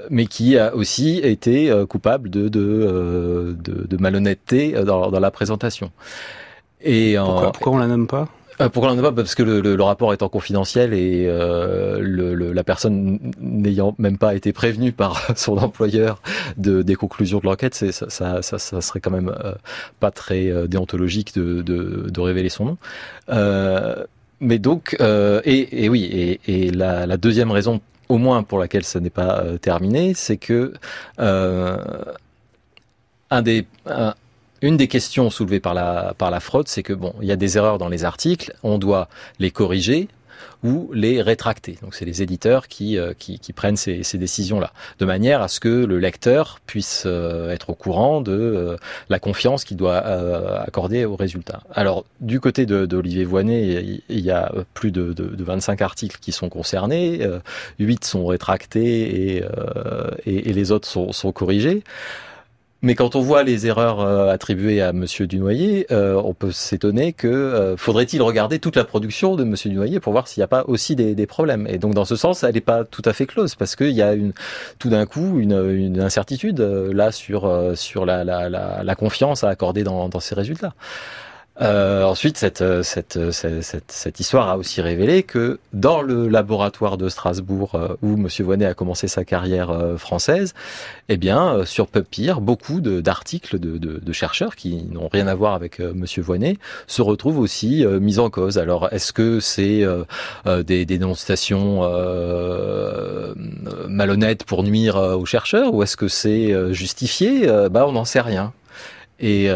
mais 0.09 0.25
qui 0.25 0.57
a 0.57 0.75
aussi 0.75 1.19
été 1.19 1.71
coupable 1.87 2.29
de 2.29 2.49
de, 2.49 3.55
de, 3.59 3.87
de 3.87 3.97
malhonnêteté 3.97 4.71
dans, 4.71 5.11
dans 5.11 5.19
la 5.19 5.31
présentation. 5.31 5.91
Et 6.81 7.15
pourquoi, 7.17 7.51
pourquoi 7.51 7.73
on 7.73 7.77
la 7.77 7.87
nomme 7.87 8.07
pas? 8.07 8.27
Pourquoi 8.69 8.91
on 8.91 8.95
n'en 8.95 9.03
a 9.03 9.09
pas? 9.09 9.11
Parce 9.11 9.35
que 9.35 9.43
le, 9.43 9.83
rapport 9.83 10.13
étant 10.13 10.29
confidentiel 10.29 10.93
et 10.93 11.25
euh, 11.27 12.53
la 12.53 12.63
personne 12.63 13.19
n'ayant 13.39 13.95
même 13.97 14.17
pas 14.17 14.35
été 14.35 14.53
prévenue 14.53 14.91
par 14.91 15.31
son 15.37 15.57
employeur 15.57 16.21
de, 16.57 16.81
des 16.81 16.95
conclusions 16.95 17.39
de 17.39 17.45
l'enquête, 17.45 17.73
ça, 17.73 18.41
ça, 18.41 18.81
serait 18.81 18.99
quand 18.99 19.11
même 19.11 19.29
euh, 19.29 19.53
pas 19.99 20.11
très 20.11 20.49
euh, 20.49 20.67
déontologique 20.67 21.33
de, 21.33 22.21
révéler 22.21 22.49
son 22.49 22.65
nom. 22.65 22.77
Euh, 23.29 24.03
mais 24.39 24.59
donc, 24.59 24.95
et, 24.99 25.89
oui, 25.89 26.39
et, 26.45 26.71
la, 26.71 27.17
deuxième 27.17 27.51
raison, 27.51 27.81
au 28.09 28.17
moins 28.17 28.43
pour 28.43 28.59
laquelle 28.59 28.83
ça 28.83 28.99
n'est 28.99 29.09
pas 29.09 29.43
terminé, 29.61 30.13
c'est 30.13 30.37
que 30.37 30.73
un 31.17 31.77
des 33.41 33.65
une 34.61 34.77
des 34.77 34.87
questions 34.87 35.29
soulevées 35.29 35.59
par 35.59 35.73
la, 35.73 36.13
par 36.17 36.31
la 36.31 36.39
fraude, 36.39 36.67
c'est 36.67 36.83
que 36.83 36.93
bon, 36.93 37.13
il 37.21 37.27
y 37.27 37.31
a 37.31 37.35
des 37.35 37.57
erreurs 37.57 37.77
dans 37.77 37.89
les 37.89 38.05
articles, 38.05 38.53
on 38.63 38.77
doit 38.77 39.07
les 39.39 39.51
corriger, 39.51 40.07
ou 40.63 40.91
les 40.93 41.21
rétracter. 41.21 41.77
Donc 41.81 41.95
c'est 41.95 42.05
les 42.05 42.21
éditeurs 42.21 42.67
qui, 42.67 42.97
qui, 43.17 43.39
qui, 43.39 43.53
prennent 43.53 43.77
ces, 43.77 44.03
ces 44.03 44.17
décisions-là, 44.17 44.71
de 44.99 45.05
manière 45.05 45.41
à 45.41 45.47
ce 45.47 45.59
que 45.59 45.69
le 45.69 45.99
lecteur 45.99 46.59
puisse 46.65 47.05
être 47.05 47.71
au 47.71 47.73
courant 47.73 48.21
de 48.21 48.77
la 49.09 49.19
confiance 49.19 49.63
qu'il 49.63 49.77
doit 49.77 49.97
accorder 49.97 51.05
aux 51.05 51.15
résultats. 51.15 51.61
Alors 51.73 52.05
du 52.19 52.39
côté 52.39 52.65
d'Olivier 52.65 53.25
Voinet, 53.25 54.01
il 54.07 54.19
y 54.19 54.31
a 54.31 54.51
plus 54.73 54.91
de, 54.91 55.13
de, 55.13 55.25
de, 55.25 55.43
25 55.43 55.81
articles 55.81 56.17
qui 56.21 56.31
sont 56.31 56.49
concernés, 56.49 57.27
8 57.79 58.05
sont 58.05 58.25
rétractés 58.25 59.37
et, 59.37 59.43
et, 60.25 60.49
et 60.49 60.53
les 60.53 60.71
autres 60.71 60.87
sont, 60.87 61.11
sont 61.11 61.31
corrigés. 61.31 61.83
Mais 62.83 62.95
quand 62.95 63.15
on 63.15 63.21
voit 63.21 63.43
les 63.43 63.67
erreurs 63.67 63.99
euh, 63.99 64.31
attribuées 64.31 64.81
à 64.81 64.91
Monsieur 64.91 65.27
Dunoyer, 65.27 65.85
euh, 65.91 66.19
on 66.25 66.33
peut 66.33 66.51
s'étonner 66.51 67.13
que 67.13 67.27
euh, 67.27 67.77
faudrait-il 67.77 68.23
regarder 68.23 68.57
toute 68.57 68.75
la 68.75 68.83
production 68.83 69.35
de 69.35 69.43
Monsieur 69.43 69.69
Dunoyer 69.69 69.99
pour 69.99 70.13
voir 70.13 70.27
s'il 70.27 70.41
n'y 70.41 70.45
a 70.45 70.47
pas 70.47 70.63
aussi 70.67 70.95
des, 70.95 71.13
des, 71.13 71.27
problèmes. 71.27 71.67
Et 71.69 71.77
donc 71.77 71.93
dans 71.93 72.05
ce 72.05 72.15
sens, 72.15 72.43
elle 72.43 72.55
n'est 72.55 72.61
pas 72.61 72.83
tout 72.83 73.03
à 73.05 73.13
fait 73.13 73.27
close 73.27 73.53
parce 73.53 73.75
qu'il 73.75 73.91
y 73.91 74.01
a 74.01 74.13
une, 74.13 74.33
tout 74.79 74.89
d'un 74.89 75.05
coup 75.05 75.39
une, 75.39 75.53
une, 75.69 76.01
incertitude 76.01 76.59
là 76.59 77.11
sur 77.11 77.71
sur 77.75 78.05
la, 78.05 78.23
la, 78.23 78.49
la, 78.49 78.83
la 78.83 78.95
confiance 78.95 79.43
à 79.43 79.49
accorder 79.49 79.83
dans, 79.83 80.09
dans 80.09 80.19
ces 80.19 80.33
résultats. 80.33 80.73
Euh, 81.59 82.03
ensuite, 82.03 82.37
cette, 82.37 82.61
euh, 82.61 82.81
euh, 83.17 83.61
cette, 83.61 84.19
histoire 84.19 84.47
a 84.47 84.57
aussi 84.57 84.81
révélé 84.81 85.21
que 85.23 85.59
dans 85.73 86.01
le 86.01 86.29
laboratoire 86.29 86.97
de 86.97 87.09
Strasbourg, 87.09 87.77
où 88.01 88.15
Monsieur 88.15 88.45
Voinet 88.45 88.65
a 88.65 88.73
commencé 88.73 89.07
sa 89.07 89.25
carrière 89.25 89.97
française, 89.97 90.53
eh 91.09 91.17
bien, 91.17 91.65
sur 91.65 91.87
PubPeer, 91.87 92.39
beaucoup 92.39 92.79
d'articles 92.79 93.59
de, 93.59 94.11
chercheurs 94.13 94.55
qui 94.55 94.83
n'ont 94.91 95.07
rien 95.07 95.27
à 95.27 95.35
voir 95.35 95.53
avec 95.53 95.79
Monsieur 95.79 96.21
Voinet 96.21 96.57
se 96.87 97.01
retrouvent 97.01 97.39
aussi 97.39 97.85
mis 97.85 98.19
en 98.19 98.29
cause. 98.29 98.57
Alors, 98.57 98.91
est-ce 98.91 99.13
que 99.13 99.39
c'est 99.39 99.85
des 100.45 100.85
dénonciations 100.85 101.81
malhonnêtes 103.87 104.43
pour 104.43 104.63
nuire 104.63 104.95
aux 104.95 105.25
chercheurs, 105.25 105.73
ou 105.73 105.83
est-ce 105.83 105.97
que 105.97 106.07
c'est 106.07 106.73
justifié? 106.73 107.47
Bah, 107.69 107.85
on 107.87 107.93
n'en 107.93 108.05
sait 108.05 108.21
rien. 108.21 108.53
Et, 109.19 109.49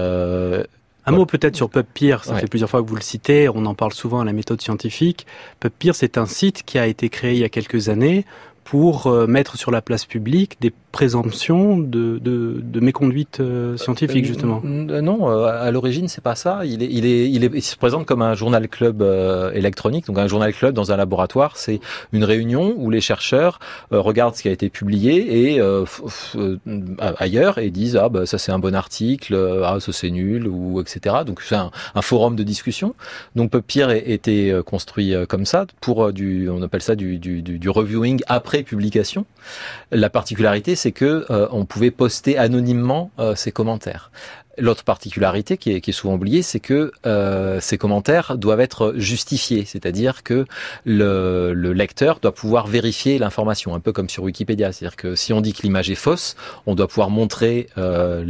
un 1.06 1.12
mot 1.12 1.26
peut-être 1.26 1.56
sur 1.56 1.70
PubPeer, 1.70 2.24
ça 2.24 2.36
fait 2.36 2.48
plusieurs 2.48 2.70
fois 2.70 2.82
que 2.82 2.90
vous 2.90 2.96
le 2.96 3.02
citez, 3.02 3.48
on 3.50 3.66
en 3.66 3.76
parle 3.76 3.94
souvent 3.94 4.22
à 4.22 4.26
la 4.26 4.34
méthode 4.34 4.62
scientifique. 4.62 5.28
PubPeer, 5.60 5.94
c'est 5.94 6.18
un 6.18 6.26
site 6.26 6.64
qui 6.64 6.80
a 6.80 6.88
été 6.88 7.10
créé 7.10 7.34
il 7.34 7.40
y 7.40 7.44
a 7.44 7.50
quelques 7.50 7.90
années 7.90 8.26
pour 8.66 9.06
euh, 9.06 9.28
mettre 9.28 9.58
sur 9.58 9.70
la 9.72 9.82
place 9.82 10.06
publique 10.06 10.58
des 10.60 10.74
présomption 10.92 11.78
de, 11.78 12.20
de, 12.20 12.62
de 12.64 12.80
méconduite 12.80 13.42
euh, 13.42 13.76
scientifique 13.76 14.24
euh, 14.24 14.28
justement 14.30 14.62
Non, 14.64 15.28
à 15.28 15.70
l'origine 15.70 16.08
c'est 16.08 16.24
pas 16.24 16.36
ça. 16.36 16.62
Il, 16.64 16.82
est, 16.82 16.88
il, 16.90 17.06
est, 17.06 17.30
il, 17.30 17.44
est, 17.44 17.52
il 17.54 17.62
se 17.62 17.76
présente 17.76 18.06
comme 18.06 18.22
un 18.22 18.34
journal 18.34 18.70
club 18.70 19.04
électronique. 19.54 20.08
Donc 20.08 20.18
un 20.18 20.28
journal 20.28 20.54
club 20.54 20.74
dans 20.74 20.94
un 20.94 20.96
laboratoire, 20.96 21.58
c'est 21.58 21.82
une 22.14 22.24
réunion 22.24 22.74
où 22.78 22.90
les 22.90 23.02
chercheurs 23.02 23.60
regardent 23.92 24.36
ce 24.36 24.44
qui 24.44 24.48
a 24.48 24.54
été 24.54 24.70
publié 24.70 25.52
et 25.54 25.62
ailleurs 27.18 27.58
et 27.58 27.72
disent 27.72 27.98
ah 28.02 28.08
bah 28.08 28.26
ça 28.26 28.38
c'est 28.38 28.54
un 28.54 28.60
bon 28.60 28.74
article, 28.74 29.36
ah 29.66 29.80
ça 29.82 29.92
c'est 29.92 30.12
nul 30.12 30.48
ou 30.48 30.80
etc. 30.80 31.18
Donc 31.26 31.42
c'est 31.42 31.56
un, 31.56 31.72
un, 31.94 32.02
forum 32.02 32.38
de 32.38 32.44
discussion. 32.44 32.96
Donc 33.36 33.52
PubPeer 33.52 33.92
était 33.92 34.56
construit 34.66 35.14
comme 35.28 35.46
ça 35.46 35.66
pour 35.82 36.14
du, 36.14 36.50
on 36.50 36.62
appelle 36.62 36.82
ça 36.82 36.96
du, 36.96 37.18
du, 37.18 37.42
du, 37.42 37.60
du 37.60 37.70
reviewing 37.70 38.22
après 38.28 38.55
publication. 38.64 39.26
La 39.92 40.10
particularité 40.10 40.76
c'est 40.76 40.92
que 40.92 41.26
euh, 41.30 41.48
on 41.52 41.66
pouvait 41.66 41.92
poster 41.92 42.38
anonymement 42.38 43.12
euh, 43.20 43.36
ses 43.36 43.52
commentaires. 43.52 44.12
L'autre 44.58 44.84
particularité 44.84 45.58
qui 45.58 45.74
est, 45.74 45.82
qui 45.82 45.90
est, 45.90 45.94
souvent 45.94 46.16
oubliée, 46.16 46.42
c'est 46.42 46.60
que 46.60 46.92
euh, 47.06 47.60
ces 47.60 47.78
commentaires 47.78 48.38
doivent 48.38 48.62
être 48.62 48.94
justifiés, 48.96 49.66
c'est-à-dire 49.66 50.24
que 50.24 50.46
le, 50.86 51.54
le, 51.54 51.74
lecteur 51.74 52.20
doit 52.20 52.34
pouvoir 52.34 52.68
vérifier 52.68 53.18
l'information, 53.20 53.76
un 53.76 53.80
peu 53.80 53.92
comme 53.92 54.10
sur 54.10 54.24
Wikipédia. 54.24 54.72
C'est-à-dire 54.72 54.96
que 54.96 55.16
si 55.16 55.34
on 55.34 55.42
dit 55.42 55.54
que 55.54 55.62
l'image 55.64 55.90
est 55.90 55.96
fausse, 55.96 56.36
on 56.66 56.76
doit 56.76 56.88
pouvoir 56.88 57.10
montrer 57.10 57.68
euh, 57.78 58.24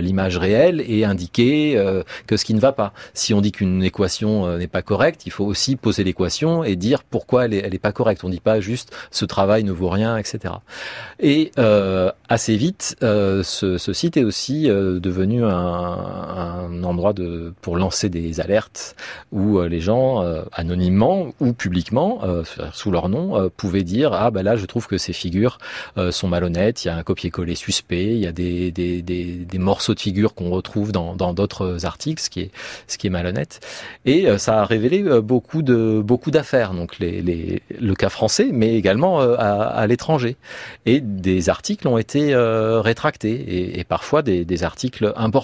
l'image 0.00 0.36
réelle 0.36 0.82
et 0.86 1.04
indiquer 1.04 1.76
euh, 1.76 2.02
que 2.26 2.36
ce 2.36 2.44
qui 2.44 2.54
ne 2.54 2.60
va 2.60 2.72
pas. 2.72 2.92
Si 3.14 3.34
on 3.34 3.40
dit 3.40 3.52
qu'une 3.52 3.82
équation 3.82 4.46
euh, 4.46 4.58
n'est 4.58 4.66
pas 4.66 4.82
correcte, 4.82 5.26
il 5.26 5.32
faut 5.32 5.44
aussi 5.44 5.76
poser 5.76 6.04
l'équation 6.04 6.64
et 6.64 6.76
dire 6.76 7.02
pourquoi 7.04 7.46
elle 7.46 7.70
n'est 7.70 7.78
pas 7.78 7.92
correcte. 7.92 8.24
On 8.24 8.28
ne 8.28 8.32
dit 8.32 8.40
pas 8.40 8.60
juste 8.60 8.92
ce 9.10 9.24
travail 9.24 9.64
ne 9.64 9.72
vaut 9.72 9.88
rien, 9.88 10.16
etc. 10.16 10.54
Et 11.18 11.52
euh, 11.58 12.10
assez 12.28 12.56
vite, 12.56 12.96
ce, 13.00 13.42
ce, 13.78 13.92
site 13.92 14.16
est 14.16 14.24
aussi 14.24 14.68
devenu 14.68 15.44
endroit 15.50 17.12
de, 17.12 17.54
pour 17.60 17.76
lancer 17.76 18.08
des 18.08 18.40
alertes 18.40 18.96
où 19.32 19.58
euh, 19.58 19.68
les 19.68 19.80
gens, 19.80 20.22
euh, 20.22 20.42
anonymement 20.52 21.32
ou 21.40 21.52
publiquement, 21.52 22.20
euh, 22.24 22.42
sous 22.72 22.90
leur 22.90 23.08
nom, 23.08 23.50
pouvaient 23.56 23.82
dire 23.82 24.12
ah 24.12 24.30
ben 24.30 24.42
là 24.42 24.56
je 24.56 24.66
trouve 24.66 24.86
que 24.86 24.98
ces 24.98 25.12
figures 25.12 25.58
sont 26.10 26.28
malhonnêtes, 26.28 26.84
il 26.84 26.88
y 26.88 26.90
a 26.90 26.96
un 26.96 27.02
copier-coller 27.02 27.54
suspect, 27.54 28.06
il 28.06 28.18
y 28.18 28.26
a 28.26 28.32
des, 28.32 28.70
des, 28.70 29.02
des, 29.02 29.24
des 29.24 29.58
morceaux 29.58 29.94
de 29.94 30.00
figures 30.00 30.34
qu'on 30.34 30.50
retrouve 30.50 30.92
dans 30.92 31.34
d'autres 31.34 31.86
articles, 31.86 32.22
ce 32.22 32.30
qui 32.30 32.40
est 32.40 32.50
ce 32.86 32.98
qui 32.98 33.06
est 33.06 33.10
malhonnête. 33.10 33.60
Et 34.04 34.26
ça 34.38 34.60
a 34.60 34.64
révélé 34.64 35.02
beaucoup 35.20 35.62
de 35.62 36.00
beaucoup 36.04 36.30
d'affaires, 36.30 36.72
donc 36.74 36.98
les, 36.98 37.22
les, 37.22 37.62
le 37.80 37.94
cas 37.94 38.08
français, 38.08 38.48
mais 38.52 38.74
également 38.74 39.20
à, 39.20 39.50
à 39.82 39.86
l'étranger. 39.86 40.36
Et 40.86 41.00
des 41.00 41.48
articles 41.48 41.86
ont 41.88 41.98
été 41.98 42.34
rétractés 42.34 43.34
et, 43.34 43.80
et 43.80 43.84
parfois 43.84 44.22
des, 44.22 44.44
des 44.44 44.64
articles 44.64 45.12
importants 45.16 45.39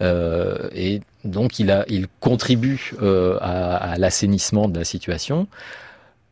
Euh, 0.00 0.68
et 0.74 1.00
donc 1.24 1.58
il, 1.58 1.70
a, 1.70 1.84
il 1.88 2.06
contribue 2.20 2.92
euh, 3.02 3.38
à 3.40 3.96
l'assainissement 3.98 4.68
de 4.68 4.78
la 4.78 4.84
situation. 4.84 5.46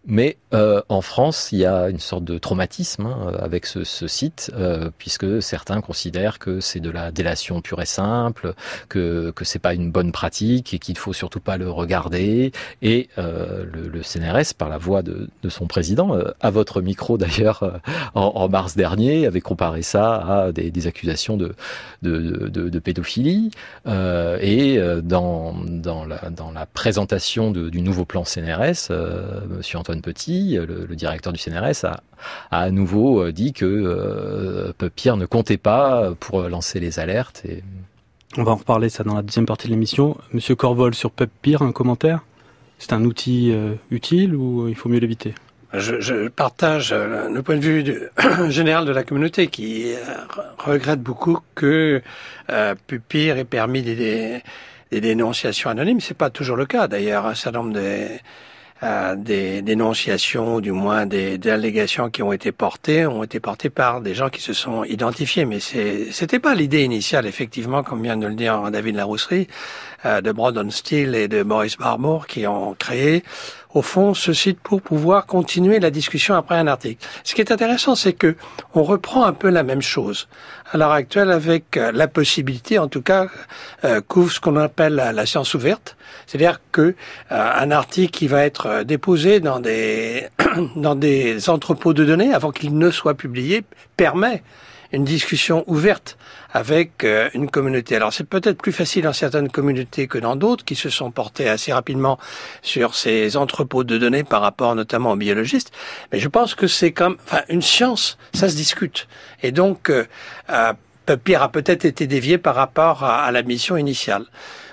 Mais 0.09 0.37
euh, 0.55 0.81
en 0.89 1.01
France, 1.01 1.49
il 1.51 1.59
y 1.59 1.67
a 1.67 1.89
une 1.89 1.99
sorte 1.99 2.23
de 2.23 2.39
traumatisme 2.39 3.07
hein, 3.07 3.33
avec 3.41 3.67
ce, 3.67 3.83
ce 3.83 4.07
site, 4.07 4.53
euh, 4.55 4.89
puisque 4.99 5.43
certains 5.43 5.81
considèrent 5.81 6.39
que 6.39 6.61
c'est 6.61 6.79
de 6.79 6.91
la 6.91 7.11
délation 7.11 7.61
pure 7.61 7.83
et 7.83 7.87
simple, 7.87 8.55
que 8.89 9.33
que 9.33 9.45
c'est 9.45 9.59
pas 9.59 9.75
une 9.75 9.91
bonne 9.91 10.13
pratique 10.13 10.73
et 10.75 10.79
qu'il 10.79 10.97
faut 10.97 11.13
surtout 11.13 11.41
pas 11.41 11.57
le 11.57 11.69
regarder. 11.69 12.53
Et 12.83 13.09
euh, 13.19 13.65
le, 13.73 13.89
le, 13.89 14.03
CNRS, 14.05 14.55
par 14.57 14.69
la 14.69 14.79
voix 14.79 15.03
de, 15.03 15.29
de 15.43 15.49
son 15.49 15.67
président, 15.67 16.15
euh, 16.15 16.31
à 16.41 16.51
votre 16.51 16.81
micro 16.81 17.19
d'ailleurs 17.19 17.65
euh, 17.65 17.73
en, 18.15 18.33
en, 18.37 18.49
mars 18.49 18.77
dernier, 18.77 19.27
avait 19.27 19.41
comparé 19.41 19.83
ça 19.83 20.15
à 20.15 20.53
des, 20.53 20.71
des 20.71 20.87
accusations 20.87 21.37
de 21.37 21.57
de, 22.03 22.49
de, 22.49 22.69
de 22.69 22.79
pédophilie. 22.79 23.51
Euh, 23.89 24.39
et 24.41 24.79
dans 25.03 25.55
dans 25.65 26.05
la 26.05 26.31
dans 26.31 26.53
la 26.53 26.67
présentation 26.67 27.51
du 27.51 27.83
nouveau 27.83 28.05
plan 28.05 28.25
CNRS, 28.25 28.93
Monsieur 29.49 29.79
Antoine 29.79 29.96
Petit, 30.01 30.57
le, 30.57 30.87
le 30.87 30.97
directeur 30.97 31.33
du 31.33 31.39
CNRS, 31.39 31.85
a, 31.85 32.01
a, 32.51 32.61
à 32.61 32.71
nouveau 32.71 33.23
euh, 33.23 33.33
dit 33.33 33.53
que 33.53 33.65
euh, 33.65 34.73
Pierre 34.95 35.17
ne 35.17 35.27
comptait 35.27 35.57
pas 35.57 36.13
pour 36.19 36.43
lancer 36.43 36.81
les 36.81 36.99
alertes. 36.99 37.43
Et... 37.45 37.63
On 38.37 38.43
va 38.43 38.53
en 38.53 38.57
reparler 38.57 38.89
ça 38.89 39.03
dans 39.05 39.15
la 39.15 39.23
deuxième 39.23 39.47
partie 39.47 39.67
de 39.67 39.73
l'émission. 39.73 40.17
Monsieur 40.33 40.55
Corvol, 40.55 40.95
sur 40.95 41.11
PubPeer, 41.11 41.63
un 41.63 41.73
commentaire? 41.73 42.21
C'est 42.79 42.93
un 42.93 43.05
outil 43.05 43.53
euh, 43.53 43.75
utile 43.91 44.35
ou 44.35 44.69
il 44.69 44.75
faut 44.75 44.89
mieux 44.89 44.99
l'éviter? 44.99 45.35
Je, 45.73 46.01
je, 46.01 46.29
partage 46.29 46.93
euh, 46.93 47.29
le 47.29 47.43
point 47.43 47.57
de 47.57 47.61
vue 47.61 47.83
du, 47.83 47.99
général 48.49 48.85
de 48.85 48.93
la 48.93 49.03
communauté 49.05 49.47
qui 49.47 49.93
regrette 50.59 51.01
beaucoup 51.01 51.39
que 51.55 52.03
euh, 52.51 52.75
Pupir 52.87 53.39
ait 53.39 53.45
permis 53.45 53.83
des, 53.83 53.97
des, 53.97 54.43
des 54.91 55.01
dénonciations 55.01 55.71
anonymes. 55.71 56.01
C'est 56.01 56.17
pas 56.17 56.31
toujours 56.31 56.57
le 56.57 56.67
cas. 56.67 56.89
D'ailleurs, 56.89 57.27
un 57.27 57.35
certain 57.35 57.61
nombre 57.61 57.75
de 57.75 58.09
euh, 58.83 59.17
des 59.17 59.63
dénonciations, 59.63 60.61
du 60.61 60.71
moins 60.71 61.07
des, 61.07 61.39
des, 61.39 61.51
allégations 61.51 62.11
qui 62.11 62.23
ont 62.23 62.33
été 62.33 62.53
portées, 62.53 63.07
ont 63.07 63.23
été 63.23 63.41
portées 63.41 63.71
par 63.71 64.03
des 64.03 64.15
gens 64.15 64.29
qui 64.29 64.43
se 64.43 64.53
sont 64.53 64.85
identifiés. 64.85 65.47
Mais 65.47 65.61
c'était 65.61 66.39
pas 66.39 66.55
l'idée 66.55 66.83
initiale, 66.83 67.27
effectivement, 67.27 67.83
comme 67.83 68.03
vient 68.03 68.19
de 68.19 68.27
le 68.27 68.35
dire 68.35 68.71
David 68.71 68.97
Larousserie, 68.97 69.49
euh, 70.05 70.21
de 70.21 70.31
Brandon 70.31 70.69
Steele 70.71 71.15
et 71.15 71.27
de 71.27 71.43
Maurice 71.43 71.79
Barmour, 71.79 72.27
qui 72.27 72.47
ont 72.47 72.75
créé 72.75 73.25
au 73.77 73.83
fond 73.83 74.15
ce 74.15 74.33
site 74.33 74.59
pour 74.59 74.81
pouvoir 74.81 75.27
continuer 75.27 75.81
la 75.81 75.91
discussion 75.91 76.35
après 76.35 76.57
un 76.57 76.67
article. 76.67 77.07
Ce 77.25 77.35
qui 77.35 77.43
est 77.43 77.53
intéressant, 77.53 77.95
c'est 77.95 78.15
que 78.15 78.35
on 78.75 78.83
reprend 78.83 79.25
un 79.25 79.35
peu 79.35 79.51
la 79.51 79.63
même 79.63 79.83
chose. 79.83 80.29
À 80.73 80.79
l'heure 80.79 80.93
actuelle 80.93 81.31
avec 81.31 81.77
euh, 81.77 81.93
la 81.93 82.09
possibilité, 82.09 82.79
en 82.79 82.89
tout 82.89 83.03
cas, 83.03 83.29
euh, 83.85 84.01
couvre 84.01 84.33
ce 84.33 84.41
qu'on 84.41 84.57
appelle 84.57 84.95
la, 84.95 85.27
science 85.27 85.53
ouverte, 85.55 85.97
c'est-à-dire 86.27 86.61
que 86.73 86.81
euh, 86.81 86.95
un 87.31 87.71
article 87.71 88.13
qui 88.13 88.29
va 88.29 88.45
être 88.45 88.67
euh, 88.67 88.85
déposé 88.85 89.41
dans 89.41 89.61
des 89.61 90.27
dans 90.77 90.95
des 90.95 91.51
entrepôts 91.51 91.93
de 91.93 92.05
données 92.05 92.33
avant 92.33 92.53
qu'il 92.53 92.77
ne 92.79 92.91
soit 92.91 93.15
publié 93.15 93.63
permet 93.97 94.43
une 94.93 95.05
discussion 95.05 95.65
ouverte 95.67 96.17
avec 96.53 97.05
euh, 97.05 97.29
une 97.35 97.51
communauté. 97.51 97.97
Alors 97.97 98.13
c'est 98.13 98.25
peut-être 98.25 98.61
plus 98.61 98.73
facile 98.73 99.05
dans 99.05 99.13
certaines 99.13 99.51
communautés 99.51 100.07
que 100.07 100.19
dans 100.19 100.37
d'autres 100.37 100.65
qui 100.65 100.75
se 100.75 100.91
sont 100.91 101.11
portées 101.11 101.49
assez 101.49 101.73
rapidement 101.73 102.19
sur 102.63 102.95
ces 102.95 103.37
entrepôts 103.37 103.85
de 103.85 103.99
données 103.99 104.25
par 104.25 104.43
rapport 104.43 104.75
notamment 104.75 105.13
aux 105.13 105.17
biologistes. 105.17 105.73
Mais 106.13 106.19
je 106.19 106.29
pense 106.29 106.55
que 106.55 106.67
c'est 106.67 106.93
comme, 106.93 107.17
enfin, 107.25 107.43
une 107.49 107.63
science, 107.63 108.19
ça 108.35 108.49
se 108.49 108.57
discute. 108.57 109.09
Et 109.43 109.53
donc, 109.53 109.91
euh, 109.91 110.07
euh, 110.51 110.73
Pierre 111.23 111.43
a 111.43 111.51
peut-être 111.51 111.85
été 111.85 112.07
dévié 112.07 112.37
par 112.39 112.57
rapport 112.57 113.05
à, 113.05 113.25
à 113.25 113.31
la 113.31 113.43
mission 113.43 113.77
initiale. 113.77 114.25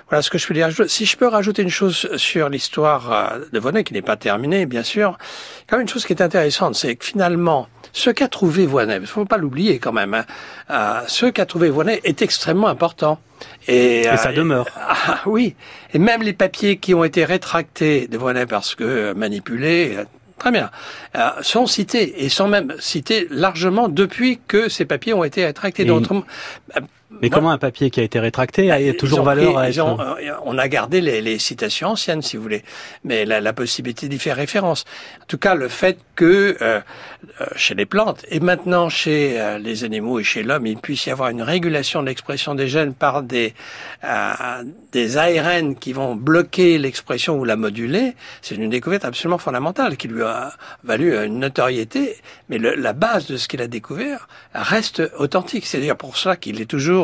Voilà 0.08 0.22
ce 0.22 0.30
que 0.30 0.38
je 0.38 0.46
peux 0.46 0.54
dire. 0.54 0.68
Si 0.86 1.06
je 1.06 1.16
peux 1.16 1.26
rajouter 1.26 1.62
une 1.62 1.70
chose 1.70 2.08
sur 2.16 2.48
l'histoire 2.48 3.12
euh, 3.12 3.38
de 3.52 3.58
Voinet, 3.58 3.84
qui 3.84 3.94
n'est 3.94 4.02
pas 4.02 4.16
terminée, 4.16 4.66
bien 4.66 4.82
sûr, 4.82 5.18
quand 5.66 5.76
même 5.76 5.82
une 5.82 5.88
chose 5.88 6.04
qui 6.04 6.12
est 6.12 6.22
intéressante, 6.22 6.74
c'est 6.74 6.94
que 6.96 7.04
finalement, 7.04 7.68
ce 7.92 8.10
qu'a 8.10 8.28
trouvé 8.28 8.66
Voinet, 8.66 8.96
il 8.96 9.02
ne 9.02 9.06
faut 9.06 9.24
pas 9.24 9.38
l'oublier 9.38 9.78
quand 9.78 9.92
même, 9.92 10.14
hein, 10.14 10.24
euh, 10.70 11.00
ce 11.06 11.26
qu'a 11.26 11.46
trouvé 11.46 11.70
Voinet 11.70 12.00
est 12.04 12.22
extrêmement 12.22 12.68
important. 12.68 13.18
Et, 13.66 14.00
et 14.02 14.16
ça 14.16 14.30
euh, 14.30 14.32
demeure. 14.32 14.66
Ah, 15.06 15.20
oui. 15.26 15.54
Et 15.92 15.98
même 15.98 16.22
les 16.22 16.32
papiers 16.32 16.76
qui 16.76 16.94
ont 16.94 17.04
été 17.04 17.24
rétractés 17.24 18.06
de 18.06 18.16
Voinet 18.16 18.46
parce 18.46 18.74
que 18.74 19.12
manipulés, 19.12 19.98
Très 20.38 20.50
bien. 20.50 20.70
Euh, 21.16 21.30
sont 21.42 21.66
cités 21.66 22.24
et 22.24 22.28
sont 22.28 22.48
même 22.48 22.74
cités 22.78 23.26
largement 23.30 23.88
depuis 23.88 24.40
que 24.46 24.68
ces 24.68 24.84
papiers 24.84 25.14
ont 25.14 25.24
été 25.24 25.44
rétractés. 25.44 25.86
Mais 27.20 27.30
comment 27.30 27.50
un 27.50 27.58
papier 27.58 27.90
qui 27.90 28.00
a 28.00 28.02
été 28.02 28.18
rétracté 28.18 28.70
a 28.70 28.94
toujours 28.94 29.22
valeur 29.22 29.58
à 29.58 29.68
être... 29.68 29.78
Euh, 29.78 30.32
on 30.44 30.58
a 30.58 30.68
gardé 30.68 31.00
les, 31.00 31.20
les, 31.20 31.38
citations 31.38 31.88
anciennes, 31.88 32.22
si 32.22 32.36
vous 32.36 32.42
voulez, 32.42 32.62
mais 33.04 33.24
la, 33.24 33.40
la, 33.40 33.52
possibilité 33.52 34.08
d'y 34.08 34.18
faire 34.18 34.36
référence. 34.36 34.84
En 35.22 35.26
tout 35.26 35.38
cas, 35.38 35.54
le 35.54 35.68
fait 35.68 35.98
que 36.16 36.56
euh, 36.60 36.80
euh 37.40 37.46
chez 37.56 37.74
les 37.74 37.86
plantes 37.86 38.24
et 38.28 38.40
maintenant 38.40 38.88
chez 38.88 39.40
euh, 39.40 39.58
les 39.58 39.84
animaux 39.84 40.18
et 40.20 40.24
chez 40.24 40.42
l'homme, 40.42 40.66
il 40.66 40.78
puisse 40.78 41.06
y 41.06 41.10
avoir 41.10 41.28
une 41.28 41.42
régulation 41.42 42.02
de 42.02 42.06
l'expression 42.06 42.54
des 42.54 42.68
gènes 42.68 42.94
par 42.94 43.22
des 43.22 43.54
des 44.92 45.16
ARN 45.16 45.74
qui 45.76 45.92
vont 45.92 46.14
bloquer 46.14 46.78
l'expression 46.78 47.38
ou 47.38 47.44
la 47.44 47.56
moduler, 47.56 48.14
c'est 48.42 48.54
une 48.54 48.70
découverte 48.70 49.04
absolument 49.04 49.38
fondamentale 49.38 49.96
qui 49.96 50.08
lui 50.08 50.22
a 50.22 50.52
valu 50.84 51.16
une 51.24 51.38
notoriété. 51.38 52.16
Mais 52.48 52.58
le, 52.58 52.74
la 52.74 52.92
base 52.92 53.26
de 53.26 53.36
ce 53.36 53.48
qu'il 53.48 53.62
a 53.62 53.66
découvert 53.66 54.28
reste 54.54 55.02
authentique. 55.18 55.66
C'est 55.66 55.78
d'ailleurs 55.78 55.96
pour 55.96 56.16
cela 56.16 56.36
qu'il 56.36 56.60
est 56.60 56.66
toujours 56.66 57.03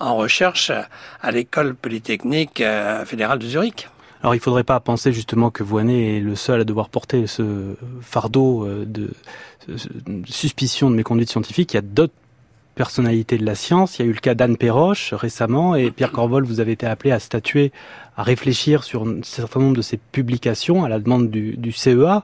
en 0.00 0.16
recherche 0.16 0.72
à 1.20 1.30
l'école 1.30 1.74
polytechnique 1.74 2.60
euh, 2.60 3.04
fédérale 3.04 3.38
de 3.38 3.46
Zurich. 3.46 3.88
Alors 4.22 4.34
il 4.34 4.38
ne 4.38 4.42
faudrait 4.42 4.64
pas 4.64 4.78
penser 4.78 5.12
justement 5.12 5.50
que 5.50 5.62
Voinet 5.62 6.18
est 6.18 6.20
le 6.20 6.36
seul 6.36 6.60
à 6.60 6.64
devoir 6.64 6.88
porter 6.88 7.26
ce 7.26 7.74
fardeau 8.00 8.64
euh, 8.64 8.84
de 8.86 9.10
suspicion 10.26 10.90
de 10.90 10.96
méconduite 10.96 11.30
scientifique. 11.30 11.72
Il 11.72 11.76
y 11.76 11.78
a 11.78 11.82
d'autres 11.82 12.14
personnalités 12.74 13.36
de 13.36 13.44
la 13.44 13.54
science. 13.54 13.98
Il 13.98 14.02
y 14.02 14.04
a 14.04 14.08
eu 14.08 14.14
le 14.14 14.20
cas 14.20 14.34
d'Anne 14.34 14.56
Perroche 14.56 15.12
récemment 15.12 15.74
et 15.74 15.90
Pierre 15.90 16.12
Corvol, 16.12 16.44
vous 16.44 16.60
avez 16.60 16.72
été 16.72 16.86
appelé 16.86 17.12
à 17.12 17.18
statuer, 17.18 17.72
à 18.16 18.22
réfléchir 18.22 18.84
sur 18.84 19.02
un 19.06 19.22
certain 19.22 19.60
nombre 19.60 19.76
de 19.76 19.82
ces 19.82 19.98
publications 19.98 20.84
à 20.84 20.88
la 20.88 20.98
demande 20.98 21.30
du 21.30 21.72
CEA. 21.72 22.22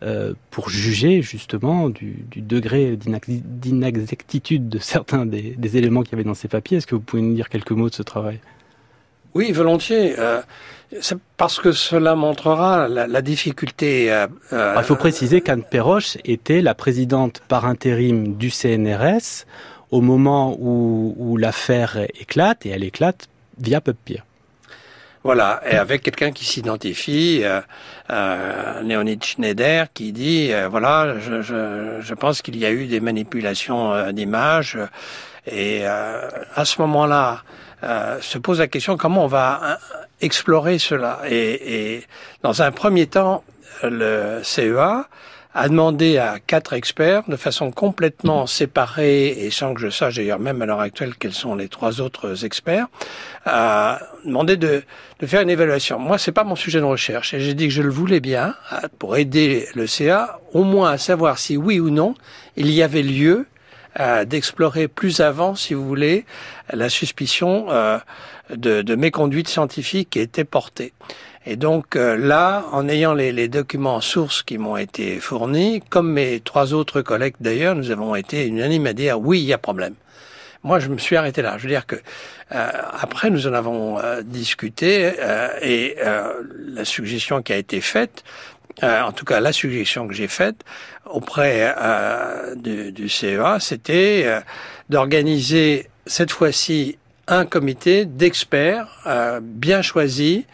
Euh, 0.00 0.34
pour 0.52 0.70
juger 0.70 1.22
justement 1.22 1.88
du, 1.88 2.24
du 2.30 2.40
degré 2.40 2.96
d'inexactitude 2.96 4.68
de 4.68 4.78
certains 4.78 5.26
des, 5.26 5.56
des 5.58 5.76
éléments 5.76 6.02
qu'il 6.04 6.12
y 6.12 6.14
avait 6.14 6.22
dans 6.22 6.34
ces 6.34 6.46
papiers. 6.46 6.76
Est-ce 6.76 6.86
que 6.86 6.94
vous 6.94 7.00
pouvez 7.00 7.20
nous 7.20 7.34
dire 7.34 7.48
quelques 7.48 7.72
mots 7.72 7.88
de 7.88 7.94
ce 7.94 8.04
travail? 8.04 8.38
Oui, 9.34 9.50
volontiers. 9.50 10.14
Euh, 10.16 10.40
parce 11.36 11.58
que 11.58 11.72
cela 11.72 12.14
montrera 12.14 12.86
la, 12.86 13.08
la 13.08 13.22
difficulté. 13.22 14.12
Euh, 14.12 14.28
euh 14.52 14.76
il 14.78 14.84
faut 14.84 14.94
préciser 14.94 15.40
qu'Anne 15.40 15.64
Perroche 15.64 16.16
était 16.24 16.62
la 16.62 16.76
présidente 16.76 17.42
par 17.48 17.66
intérim 17.66 18.36
du 18.36 18.50
CNRS 18.50 19.46
au 19.90 20.00
moment 20.00 20.56
où, 20.60 21.16
où 21.18 21.36
l'affaire 21.36 21.98
éclate, 22.20 22.66
et 22.66 22.68
elle 22.68 22.84
éclate 22.84 23.28
via 23.58 23.80
PubPeer. 23.80 24.24
Voilà, 25.28 25.60
et 25.70 25.76
avec 25.76 26.04
quelqu'un 26.04 26.32
qui 26.32 26.46
s'identifie, 26.46 27.42
euh, 27.44 27.60
euh, 28.08 28.80
Leonid 28.80 29.22
Schneider, 29.22 29.92
qui 29.92 30.10
dit, 30.12 30.54
euh, 30.54 30.68
voilà, 30.68 31.18
je, 31.18 31.42
je, 31.42 31.98
je 32.00 32.14
pense 32.14 32.40
qu'il 32.40 32.56
y 32.56 32.64
a 32.64 32.70
eu 32.70 32.86
des 32.86 33.00
manipulations 33.00 33.92
euh, 33.92 34.12
d'images, 34.12 34.78
et 35.46 35.80
euh, 35.82 36.30
à 36.54 36.64
ce 36.64 36.80
moment-là, 36.80 37.42
se 38.22 38.38
pose 38.38 38.60
la 38.60 38.68
question 38.68 38.96
comment 38.96 39.24
on 39.24 39.26
va 39.26 39.78
explorer 40.22 40.78
cela? 40.78 41.20
Et, 41.28 41.96
et 41.96 42.06
dans 42.42 42.62
un 42.62 42.70
premier 42.72 43.06
temps, 43.06 43.44
le 43.82 44.40
CEA 44.42 45.08
a 45.54 45.68
demandé 45.68 46.18
à 46.18 46.38
quatre 46.38 46.74
experts, 46.74 47.22
de 47.28 47.36
façon 47.36 47.70
complètement 47.70 48.46
séparée 48.46 49.28
et 49.28 49.50
sans 49.50 49.74
que 49.74 49.80
je 49.80 49.88
sache 49.88 50.16
d'ailleurs 50.16 50.38
même 50.38 50.60
à 50.62 50.66
l'heure 50.66 50.80
actuelle 50.80 51.14
quels 51.18 51.32
sont 51.32 51.54
les 51.54 51.68
trois 51.68 52.00
autres 52.00 52.44
experts, 52.44 52.86
a 53.46 54.00
demandé 54.24 54.56
de, 54.56 54.82
de 55.20 55.26
faire 55.26 55.40
une 55.40 55.50
évaluation. 55.50 55.98
Moi, 55.98 56.18
c'est 56.18 56.32
pas 56.32 56.44
mon 56.44 56.56
sujet 56.56 56.80
de 56.80 56.84
recherche 56.84 57.34
et 57.34 57.40
j'ai 57.40 57.54
dit 57.54 57.68
que 57.68 57.74
je 57.74 57.82
le 57.82 57.90
voulais 57.90 58.20
bien 58.20 58.54
pour 58.98 59.16
aider 59.16 59.66
le 59.74 59.86
CA 59.86 60.38
au 60.52 60.64
moins 60.64 60.90
à 60.92 60.98
savoir 60.98 61.38
si 61.38 61.56
oui 61.56 61.80
ou 61.80 61.90
non 61.90 62.14
il 62.56 62.70
y 62.70 62.82
avait 62.82 63.02
lieu 63.02 63.46
euh, 64.00 64.24
d'explorer 64.24 64.86
plus 64.86 65.20
avant, 65.20 65.54
si 65.54 65.74
vous 65.74 65.84
voulez, 65.84 66.24
la 66.72 66.88
suspicion 66.88 67.66
euh, 67.70 67.98
de, 68.54 68.82
de 68.82 68.94
méconduite 68.94 69.48
scientifique 69.48 70.10
qui 70.10 70.20
était 70.20 70.44
portée. 70.44 70.92
Et 71.50 71.56
donc 71.56 71.96
euh, 71.96 72.14
là, 72.18 72.66
en 72.72 72.90
ayant 72.90 73.14
les, 73.14 73.32
les 73.32 73.48
documents 73.48 74.02
sources 74.02 74.42
qui 74.42 74.58
m'ont 74.58 74.76
été 74.76 75.18
fournis, 75.18 75.82
comme 75.88 76.12
mes 76.12 76.40
trois 76.40 76.74
autres 76.74 77.00
collègues 77.00 77.36
d'ailleurs, 77.40 77.74
nous 77.74 77.90
avons 77.90 78.14
été 78.14 78.46
unanimes 78.46 78.86
à 78.86 78.92
dire 78.92 79.18
oui, 79.18 79.40
il 79.40 79.46
y 79.46 79.54
a 79.54 79.58
problème. 79.58 79.94
Moi, 80.62 80.78
je 80.78 80.88
me 80.90 80.98
suis 80.98 81.16
arrêté 81.16 81.40
là. 81.40 81.56
Je 81.56 81.62
veux 81.62 81.70
dire 81.70 81.86
que 81.86 81.96
euh, 81.96 82.70
après, 83.00 83.30
nous 83.30 83.46
en 83.46 83.54
avons 83.54 83.98
euh, 83.98 84.20
discuté 84.20 85.10
et 85.62 85.96
la 85.98 86.84
suggestion 86.84 87.40
qui 87.40 87.54
a 87.54 87.56
été 87.56 87.80
faite, 87.80 88.24
en 88.82 89.12
tout 89.12 89.24
cas 89.24 89.40
la 89.40 89.52
suggestion 89.52 90.06
que 90.06 90.12
j'ai 90.12 90.28
faite 90.28 90.64
auprès 91.06 91.74
du, 92.56 92.92
du, 92.92 93.08
CEA, 93.08 93.56
c'était 93.58 94.40
d'organiser 94.90 95.88
cette 96.04 96.30
fois-ci 96.30 96.98
un 97.26 97.46
comité 97.46 98.04
d'experts 98.04 98.88
bien 99.40 99.80
choisis 99.82 100.44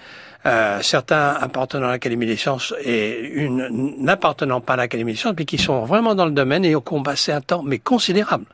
euh, 0.46 0.80
certains 0.82 1.30
appartenant 1.40 1.88
à 1.88 1.92
l'Académie 1.92 2.26
des 2.26 2.36
sciences 2.36 2.74
et 2.82 3.18
une 3.18 3.94
n'appartenant 3.98 4.60
pas 4.60 4.74
à 4.74 4.76
l'Académie 4.76 5.12
des 5.12 5.18
sciences, 5.18 5.34
mais 5.38 5.44
qui 5.44 5.58
sont 5.58 5.84
vraiment 5.84 6.14
dans 6.14 6.26
le 6.26 6.32
domaine 6.32 6.64
et 6.64 6.76
ont 6.76 6.82
passé 7.02 7.32
un 7.32 7.40
temps 7.40 7.62
mais 7.62 7.78
considérable. 7.78 8.46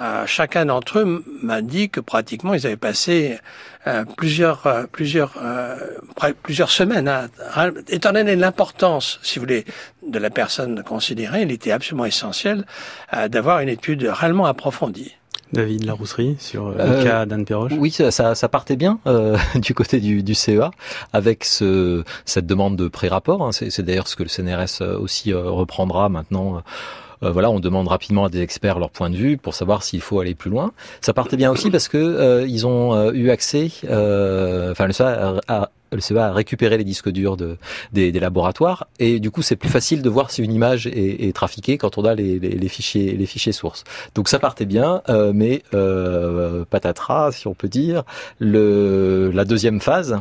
Euh, 0.00 0.24
chacun 0.26 0.64
d'entre 0.64 1.00
eux 1.00 1.24
m'a 1.42 1.60
dit 1.60 1.90
que 1.90 2.00
pratiquement 2.00 2.54
ils 2.54 2.66
avaient 2.66 2.76
passé 2.76 3.38
euh, 3.86 4.04
plusieurs 4.16 4.86
plusieurs 4.92 5.34
plusieurs 6.42 6.70
semaines. 6.70 7.08
Hein. 7.08 7.70
Étant 7.88 8.12
donné 8.12 8.36
l'importance, 8.36 9.18
si 9.22 9.38
vous 9.38 9.44
voulez, 9.44 9.64
de 10.06 10.18
la 10.18 10.30
personne 10.30 10.82
considérée, 10.84 11.42
il 11.42 11.50
était 11.50 11.72
absolument 11.72 12.06
essentiel 12.06 12.64
d'avoir 13.28 13.60
une 13.60 13.68
étude 13.68 14.04
réellement 14.04 14.46
approfondie. 14.46 15.16
David 15.52 15.84
Larousserie 15.84 16.36
sur 16.38 16.68
euh, 16.68 16.98
le 16.98 17.04
cas 17.04 17.26
d'Anne 17.26 17.44
Perroche 17.44 17.72
Oui, 17.76 17.90
ça, 17.90 18.10
ça, 18.10 18.48
partait 18.48 18.76
bien 18.76 18.98
euh, 19.06 19.36
du 19.56 19.74
côté 19.74 20.00
du, 20.00 20.22
du, 20.22 20.34
CEA 20.34 20.70
avec 21.12 21.44
ce, 21.44 22.04
cette 22.24 22.46
demande 22.46 22.76
de 22.76 22.88
pré-rapport. 22.88 23.42
Hein. 23.42 23.52
C'est 23.52 23.82
d'ailleurs 23.82 24.08
ce 24.08 24.16
que 24.16 24.22
le 24.22 24.28
CNRS 24.28 24.82
euh, 24.82 24.98
aussi 24.98 25.32
reprendra 25.32 26.08
maintenant. 26.08 26.62
voilà, 27.20 27.50
on 27.50 27.60
demande 27.60 27.88
rapidement 27.88 28.24
à 28.24 28.28
des 28.28 28.40
experts 28.40 28.78
leur 28.78 28.90
point 28.90 29.10
de 29.10 29.16
vue 29.16 29.36
pour 29.36 29.54
savoir 29.54 29.82
s'il 29.82 30.00
faut 30.00 30.20
aller 30.20 30.34
plus 30.34 30.50
loin. 30.50 30.72
Ça 31.00 31.12
partait 31.12 31.36
bien 31.36 31.50
aussi 31.50 31.70
parce 31.70 31.88
que 31.88 32.46
ils 32.46 32.66
ont 32.66 33.10
eu 33.12 33.30
accès, 33.30 33.70
enfin 33.84 34.86
le 34.86 34.92
CEA 34.92 35.40
a, 35.48 35.70
CEA 35.98 36.26
a 36.26 36.32
récupéré 36.32 36.78
les 36.78 36.84
disques 36.84 37.08
durs 37.10 37.36
de, 37.36 37.56
des, 37.92 38.12
des 38.12 38.20
laboratoires 38.20 38.86
et 38.98 39.18
du 39.18 39.30
coup 39.30 39.42
c'est 39.42 39.56
plus 39.56 39.68
facile 39.68 40.02
de 40.02 40.08
voir 40.08 40.30
si 40.30 40.42
une 40.42 40.52
image 40.52 40.86
est, 40.86 41.26
est 41.26 41.34
trafiquée 41.34 41.78
quand 41.78 41.98
on 41.98 42.04
a 42.04 42.14
les, 42.14 42.38
les, 42.38 42.50
les, 42.50 42.68
fichiers 42.68 43.16
les 43.16 43.26
fichiers 43.26 43.52
sources. 43.52 43.84
Donc 44.14 44.28
ça 44.28 44.38
partait 44.38 44.66
bien, 44.66 45.02
euh, 45.08 45.32
mais 45.34 45.62
euh, 45.74 46.64
patatras 46.70 47.32
si 47.32 47.48
on 47.48 47.54
peut 47.54 47.68
dire. 47.68 48.04
Le, 48.38 49.30
la 49.34 49.44
deuxième 49.44 49.80
phase 49.80 50.20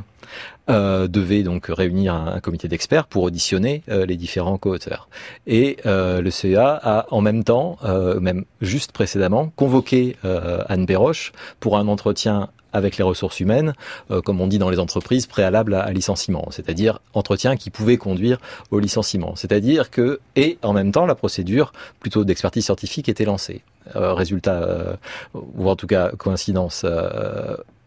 euh, 0.69 1.07
devait 1.07 1.43
donc 1.43 1.65
réunir 1.67 2.13
un, 2.13 2.33
un 2.35 2.39
comité 2.39 2.67
d'experts 2.67 3.07
pour 3.07 3.23
auditionner 3.23 3.83
euh, 3.89 4.05
les 4.05 4.15
différents 4.17 4.57
co-auteurs. 4.57 5.09
Et 5.47 5.77
euh, 5.85 6.21
le 6.21 6.29
CEA 6.29 6.79
a 6.81 7.05
en 7.09 7.21
même 7.21 7.43
temps, 7.43 7.77
euh, 7.83 8.19
même 8.19 8.45
juste 8.61 8.91
précédemment, 8.91 9.51
convoqué 9.55 10.15
Anne 10.23 10.85
Béroche 10.85 11.31
pour 11.59 11.77
un 11.77 11.87
entretien 11.87 12.49
avec 12.73 12.97
les 12.97 13.03
ressources 13.03 13.39
humaines, 13.39 13.73
euh, 14.11 14.21
comme 14.21 14.41
on 14.41 14.47
dit 14.47 14.59
dans 14.59 14.69
les 14.69 14.79
entreprises, 14.79 15.25
préalable 15.27 15.73
à, 15.73 15.91
licenciement, 15.91 16.47
c'est-à-dire 16.51 16.99
entretien 17.13 17.55
qui 17.55 17.69
pouvait 17.69 17.97
conduire 17.97 18.37
au 18.71 18.79
licenciement. 18.79 19.35
C'est-à-dire 19.35 19.89
que, 19.89 20.19
et 20.35 20.57
en 20.61 20.73
même 20.73 20.91
temps, 20.91 21.05
la 21.05 21.15
procédure 21.15 21.71
plutôt 21.99 22.23
d'expertise 22.23 22.65
scientifique 22.65 23.09
était 23.09 23.25
lancée. 23.25 23.61
Euh, 23.95 24.13
résultat, 24.13 24.61
euh, 24.61 24.93
ou 25.33 25.69
en 25.69 25.75
tout 25.75 25.87
cas 25.87 26.11
coïncidence, 26.11 26.85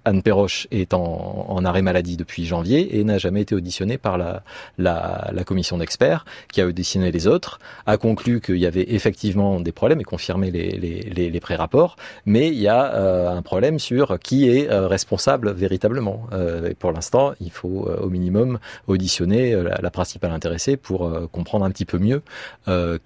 Anne 0.05 0.22
Perroche 0.22 0.66
est 0.70 0.94
en, 0.94 1.64
arrêt 1.64 1.82
maladie 1.82 2.16
depuis 2.16 2.44
janvier 2.44 2.98
et 2.98 3.05
n'a 3.05 3.18
jamais 3.18 3.42
été 3.42 3.55
auditionnée 3.55 3.98
par 3.98 4.18
la, 4.18 4.42
la, 4.78 5.30
la 5.32 5.44
commission 5.44 5.78
d'experts 5.78 6.24
qui 6.50 6.61
a 6.61 6.66
auditionné 6.66 7.12
les 7.12 7.26
autres, 7.26 7.61
a 7.86 7.96
conclu 7.96 8.40
qu'il 8.40 8.57
y 8.57 8.66
avait 8.66 8.86
effectivement 8.88 9.61
des 9.61 9.72
problèmes 9.72 10.00
et 10.00 10.05
confirmé 10.05 10.50
les, 10.50 10.70
les, 10.70 11.00
les, 11.03 11.30
les 11.30 11.40
pré-rapports, 11.40 11.96
mais 12.26 12.48
il 12.48 12.59
y 12.59 12.68
a 12.68 12.94
euh, 12.94 13.30
un 13.30 13.42
problème 13.42 13.78
sur 13.78 14.18
qui 14.18 14.48
est 14.48 14.70
euh, 14.70 14.88
responsable 14.88 15.53
véritablement. 15.53 16.26
Euh, 16.32 16.72
pour 16.78 16.92
l'instant, 16.92 17.34
il 17.40 17.50
faut 17.50 17.88
au 18.00 18.09
minimum 18.09 18.59
auditionner 18.86 19.55
la, 19.55 19.78
la, 19.80 19.90
principale 19.90 20.32
intéressée 20.32 20.76
pour 20.76 21.11
comprendre 21.30 21.64
un 21.64 21.70
petit 21.70 21.84
peu 21.84 21.98
mieux 21.98 22.22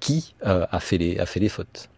qui 0.00 0.34
a, 0.42 0.80
fait 0.80 0.98
les, 0.98 1.18
a 1.18 1.26
fait 1.26 1.40
les 1.40 1.48
fautes. 1.48 1.88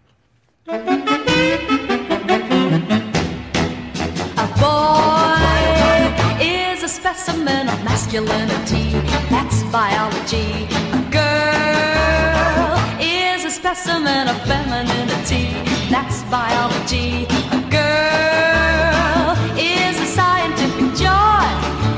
Specimen 7.14 7.70
of 7.70 7.82
masculinity. 7.84 8.90
That's 9.30 9.62
biology. 9.72 10.68
A 10.92 11.00
girl 11.10 12.76
is 13.00 13.46
a 13.46 13.50
specimen 13.50 14.28
of 14.28 14.36
femininity. 14.42 15.46
That's 15.88 16.22
biology. 16.24 17.24
A 17.58 17.60
girl 17.72 19.36
is 19.56 19.96
a 20.06 20.08
scientific 20.18 20.88
joy 21.04 21.48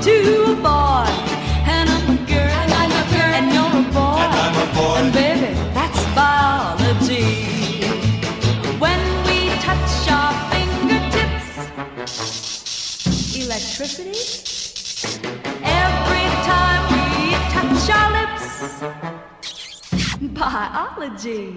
to 0.07 0.15
a 0.53 0.57
boy. 0.69 1.11
And 1.75 1.91
I'm 1.91 2.11
a 2.15 2.19
girl. 2.31 2.55
And 2.63 2.73
I'm 2.81 2.93
a 3.03 3.05
girl. 3.11 3.33
And 3.39 3.47
you're 3.55 3.77
a 3.83 3.87
boy. 3.91 4.23
And 4.23 4.33
I'm 4.45 4.57
a 4.63 4.67
boy. 4.79 4.95
And 5.01 5.11
baby, 5.13 5.51
that's 5.75 6.03
biology. 6.15 7.29
When 8.79 9.03
we 9.27 9.39
touch 9.67 10.09
our 10.09 10.33
fingertips, 10.53 11.49
electricity. 13.37 14.50
Biology. 20.73 21.57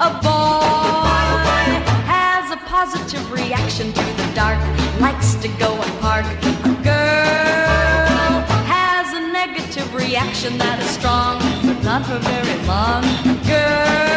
A 0.00 0.10
boy 0.22 1.72
has 2.10 2.50
a 2.50 2.56
positive 2.66 3.30
reaction 3.30 3.92
to 3.92 4.00
the 4.00 4.32
dark, 4.34 4.58
likes 5.00 5.34
to 5.36 5.48
go 5.58 5.72
and 5.72 6.00
park. 6.00 6.24
A 6.24 6.74
girl 6.82 8.34
has 8.66 9.12
a 9.14 9.32
negative 9.32 9.94
reaction 9.94 10.58
that 10.58 10.80
is 10.80 10.90
strong, 10.90 11.38
but 11.62 11.82
not 11.84 12.04
for 12.06 12.18
very 12.18 12.66
long. 12.66 13.04
A 13.04 13.46
girl 13.46 14.11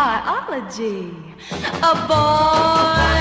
biology. 0.00 1.12
A 1.92 1.94
boy 2.08 3.20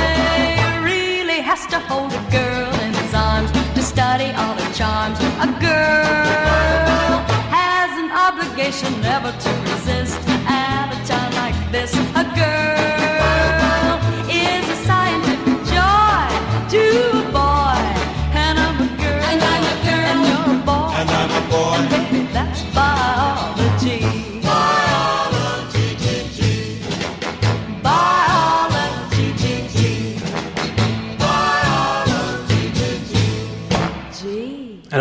really 0.89 1.41
has 1.49 1.61
to 1.73 1.77
hold 1.77 2.11
a 2.13 2.23
girl 2.31 2.71
in 2.85 2.93
his 2.93 3.13
arms 3.13 3.51
to 3.75 3.81
study 3.81 4.29
all 4.39 4.55
her 4.61 4.71
charms. 4.79 5.19
A 5.47 5.49
girl 5.59 7.15
has 7.59 7.91
an 8.03 8.09
obligation 8.27 8.91
never 9.01 9.31
to 9.45 9.51
resist 9.71 10.21
at 10.47 10.87
a 10.95 10.99
time 11.05 11.33
like 11.43 11.57
this. 11.73 11.91
A 12.23 12.25
girl 12.41 12.78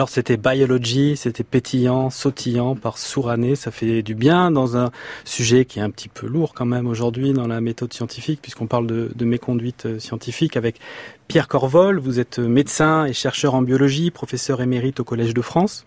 C'était 0.08 0.38
Biology, 0.38 1.18
c'était 1.18 1.44
pétillant, 1.44 2.08
sautillant 2.08 2.74
par 2.74 2.96
Sourané, 2.96 3.54
ça 3.56 3.70
fait 3.70 4.02
du 4.02 4.14
bien 4.14 4.50
dans 4.50 4.74
un 4.78 4.90
sujet 5.26 5.66
qui 5.66 5.80
est 5.80 5.82
un 5.82 5.90
petit 5.90 6.08
peu 6.08 6.26
lourd 6.26 6.54
quand 6.54 6.64
même 6.64 6.86
aujourd'hui 6.86 7.34
dans 7.34 7.46
la 7.46 7.60
méthode 7.60 7.92
scientifique 7.92 8.40
puisqu'on 8.40 8.66
parle 8.66 8.86
de, 8.86 9.10
de 9.14 9.24
méconduite 9.26 9.84
euh, 9.84 9.98
scientifique 9.98 10.56
avec 10.56 10.80
Pierre 11.28 11.46
Corvol, 11.46 11.98
vous 11.98 12.20
êtes 12.20 12.38
médecin 12.38 13.04
et 13.04 13.12
chercheur 13.12 13.54
en 13.54 13.60
biologie, 13.60 14.10
professeur 14.10 14.62
émérite 14.62 14.98
au 14.98 15.04
Collège 15.04 15.34
de 15.34 15.42
France. 15.42 15.84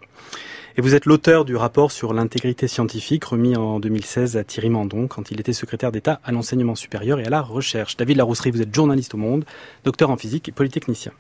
Et 0.78 0.82
vous 0.82 0.94
êtes 0.94 1.08
l'auteur 1.08 1.44
du 1.44 1.56
rapport 1.56 1.92
sur 1.92 2.14
l'intégrité 2.14 2.68
scientifique 2.68 3.26
remis 3.26 3.58
en 3.58 3.80
2016 3.80 4.38
à 4.38 4.44
Thierry 4.44 4.70
Mandon 4.70 5.08
quand 5.08 5.32
il 5.32 5.40
était 5.40 5.52
secrétaire 5.52 5.92
d'État 5.92 6.22
à 6.24 6.32
l'enseignement 6.32 6.76
supérieur 6.76 7.20
et 7.20 7.26
à 7.26 7.30
la 7.32 7.42
recherche. 7.42 7.98
David 7.98 8.18
Larousserie, 8.18 8.52
vous 8.52 8.62
êtes 8.62 8.74
journaliste 8.74 9.16
au 9.16 9.18
Monde, 9.18 9.46
docteur 9.84 10.12
en 10.12 10.16
physique 10.16 10.48
et 10.48 10.52
polytechnicien. 10.52 11.12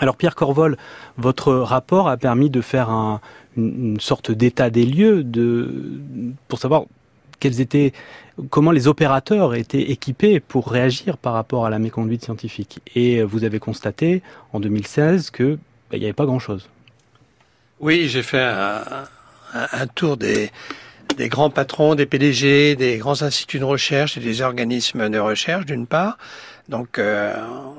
Alors 0.00 0.16
Pierre 0.16 0.34
Corvol, 0.34 0.76
votre 1.16 1.52
rapport 1.54 2.08
a 2.08 2.16
permis 2.16 2.50
de 2.50 2.60
faire 2.60 2.90
un, 2.90 3.20
une, 3.56 3.98
sorte 4.00 4.30
d'état 4.30 4.70
des 4.70 4.84
lieux 4.84 5.24
de, 5.24 6.00
pour 6.46 6.58
savoir 6.58 6.84
comment 8.50 8.70
les 8.70 8.88
opérateurs 8.88 9.54
étaient 9.54 9.90
équipés 9.90 10.40
pour 10.40 10.70
réagir 10.70 11.16
par 11.16 11.32
rapport 11.32 11.66
à 11.66 11.70
la 11.70 11.78
méconduite 11.78 12.24
scientifique. 12.24 12.80
Et 12.94 13.22
vous 13.22 13.44
avez 13.44 13.58
constaté 13.58 14.22
en 14.52 14.60
2016 14.60 15.30
que 15.30 15.58
ben, 15.90 15.96
il 15.96 16.00
n'y 16.00 16.04
avait 16.04 16.12
pas 16.12 16.26
grand-chose. 16.26 16.68
Oui, 17.80 18.08
j'ai 18.08 18.22
fait 18.22 18.42
un, 18.42 19.86
tour 19.94 20.16
des, 20.16 20.50
des 21.16 21.28
grands 21.28 21.50
patrons, 21.50 21.94
des 21.94 22.06
PDG, 22.06 22.76
des 22.76 22.98
grands 22.98 23.22
instituts 23.22 23.60
de 23.60 23.64
recherche 23.64 24.16
et 24.16 24.20
des 24.20 24.42
organismes 24.42 25.08
de 25.08 25.18
recherche, 25.18 25.64
d'une 25.64 25.86
part, 25.86 26.18
donc 26.68 26.98
euh, 26.98 27.34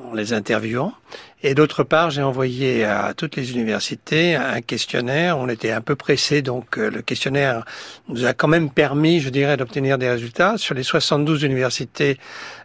en 0.10 0.14
les 0.14 0.32
interviewant. 0.34 0.94
Et 1.42 1.56
d'autre 1.56 1.84
part, 1.84 2.12
j'ai 2.12 2.22
envoyé 2.22 2.84
à 2.84 3.14
toutes 3.16 3.38
les 3.38 3.52
universités 3.52 4.36
un 4.36 4.60
questionnaire. 4.60 5.38
On 5.38 5.48
était 5.48 5.72
un 5.72 5.80
peu 5.80 5.96
pressé, 5.96 6.42
donc 6.42 6.78
euh, 6.78 6.92
le 6.92 7.02
questionnaire 7.02 7.64
nous 8.10 8.26
a 8.26 8.34
quand 8.34 8.50
même 8.50 8.70
permis, 8.70 9.22
je 9.22 9.30
dirais, 9.30 9.56
d'obtenir 9.56 9.98
des 9.98 10.10
résultats. 10.10 10.58
Sur 10.58 10.76
les 10.76 10.84
72 10.84 11.44
universités, 11.44 12.18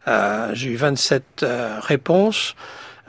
euh, 0.09 0.51
j'ai 0.55 0.71
eu 0.71 0.77
27 0.77 1.23
euh, 1.45 1.79
réponses. 1.81 2.57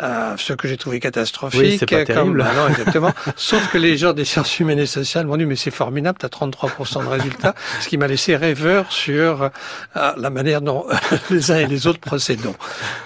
Euh, 0.01 0.35
ce 0.37 0.51
que 0.51 0.67
j'ai 0.67 0.75
trouvé 0.75 0.99
catastrophique. 0.99 1.61
Oui, 1.61 1.77
c'est 1.79 1.85
pas 1.85 2.03
comme, 2.03 2.15
terrible. 2.15 2.45
Ah 2.45 2.53
non, 2.53 2.67
exactement. 2.67 3.13
Sauf 3.37 3.71
que 3.71 3.77
les 3.77 3.95
gens 3.95 4.11
des 4.11 4.25
sciences 4.25 4.59
humaines 4.59 4.79
et 4.79 4.85
sociales 4.85 5.25
m'ont 5.25 5.37
dit, 5.37 5.45
mais 5.45 5.55
c'est 5.55 5.71
formidable, 5.71 6.17
tu 6.19 6.25
as 6.25 6.29
33% 6.29 7.03
de 7.03 7.07
résultats, 7.07 7.55
ce 7.79 7.87
qui 7.87 7.97
m'a 7.97 8.07
laissé 8.07 8.35
rêveur 8.35 8.91
sur 8.91 9.43
euh, 9.43 10.11
la 10.17 10.29
manière 10.29 10.61
dont 10.61 10.85
les 11.29 11.51
uns 11.51 11.59
et 11.59 11.67
les 11.67 11.87
autres 11.87 11.99
procédons. 11.99 12.55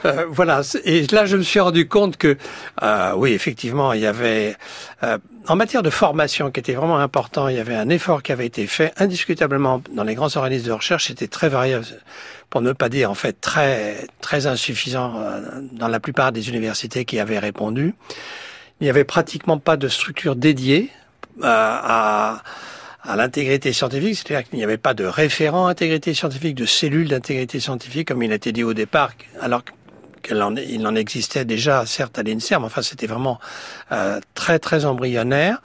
Euh, 0.06 0.26
voilà. 0.30 0.62
Et 0.84 1.06
là, 1.12 1.26
je 1.26 1.38
me 1.38 1.44
suis 1.44 1.60
rendu 1.60 1.88
compte 1.88 2.18
que, 2.18 2.38
euh, 2.82 3.14
oui, 3.16 3.34
effectivement, 3.34 3.94
il 3.94 4.02
y 4.02 4.08
avait, 4.08 4.56
euh, 5.04 5.20
en 5.48 5.56
matière 5.56 5.84
de 5.84 5.90
formation 5.90 6.52
qui 6.52 6.60
était 6.60 6.74
vraiment 6.74 7.00
important, 7.00 7.48
il 7.48 7.56
y 7.56 7.60
avait 7.60 7.76
un 7.76 7.90
effort 7.90 8.24
qui 8.24 8.32
avait 8.32 8.46
été 8.46 8.68
fait 8.68 8.94
indiscutablement 8.98 9.82
dans 9.94 10.04
les 10.04 10.16
grands 10.16 10.36
organismes 10.36 10.68
de 10.68 10.74
recherche, 10.74 11.08
c'était 11.08 11.28
très 11.28 11.50
variable 11.50 11.86
pour 12.50 12.62
ne 12.62 12.72
pas 12.74 12.90
dire 12.90 13.10
en 13.10 13.16
fait 13.16 13.40
très 13.40 14.08
très 14.22 14.48
insuffisant 14.48 15.14
euh, 15.18 15.62
dans 15.72 15.88
la 15.88 16.00
plupart 16.00 16.32
des 16.32 16.50
universités 16.50 17.06
qui 17.06 17.20
avaient 17.20 17.40
répondu. 17.40 17.94
Il 18.82 18.86
n'y 18.86 18.90
avait 18.90 19.04
pratiquement 19.04 19.58
pas 19.58 19.78
de 19.78 19.88
structure 19.88 20.36
dédiée 20.36 20.90
euh, 21.42 21.46
à 21.46 22.44
à 23.02 23.16
l'intégrité 23.16 23.72
scientifique, 23.72 24.18
c'est-à-dire 24.18 24.48
qu'il 24.48 24.58
n'y 24.58 24.64
avait 24.64 24.78
pas 24.78 24.94
de 24.94 25.06
référent 25.06 25.68
intégrité 25.68 26.14
scientifique, 26.14 26.56
de 26.56 26.66
cellule 26.66 27.08
d'intégrité 27.08 27.60
scientifique, 27.60 28.10
comme 28.10 28.22
il 28.22 28.32
a 28.32 28.36
été 28.36 28.52
dit 28.52 28.64
au 28.64 28.74
départ, 28.74 29.12
alors 29.42 29.64
il 30.32 30.88
en 30.88 30.96
existait 30.96 31.46
déjà, 31.46 31.86
certes, 31.86 32.18
à 32.20 32.24
l'INSERM, 32.24 32.64
enfin, 32.64 32.82
c'était 32.82 33.08
vraiment 33.08 33.40
euh, 33.92 34.20
très, 34.34 34.60
très 34.60 34.86
embryonnaire. 34.86 35.62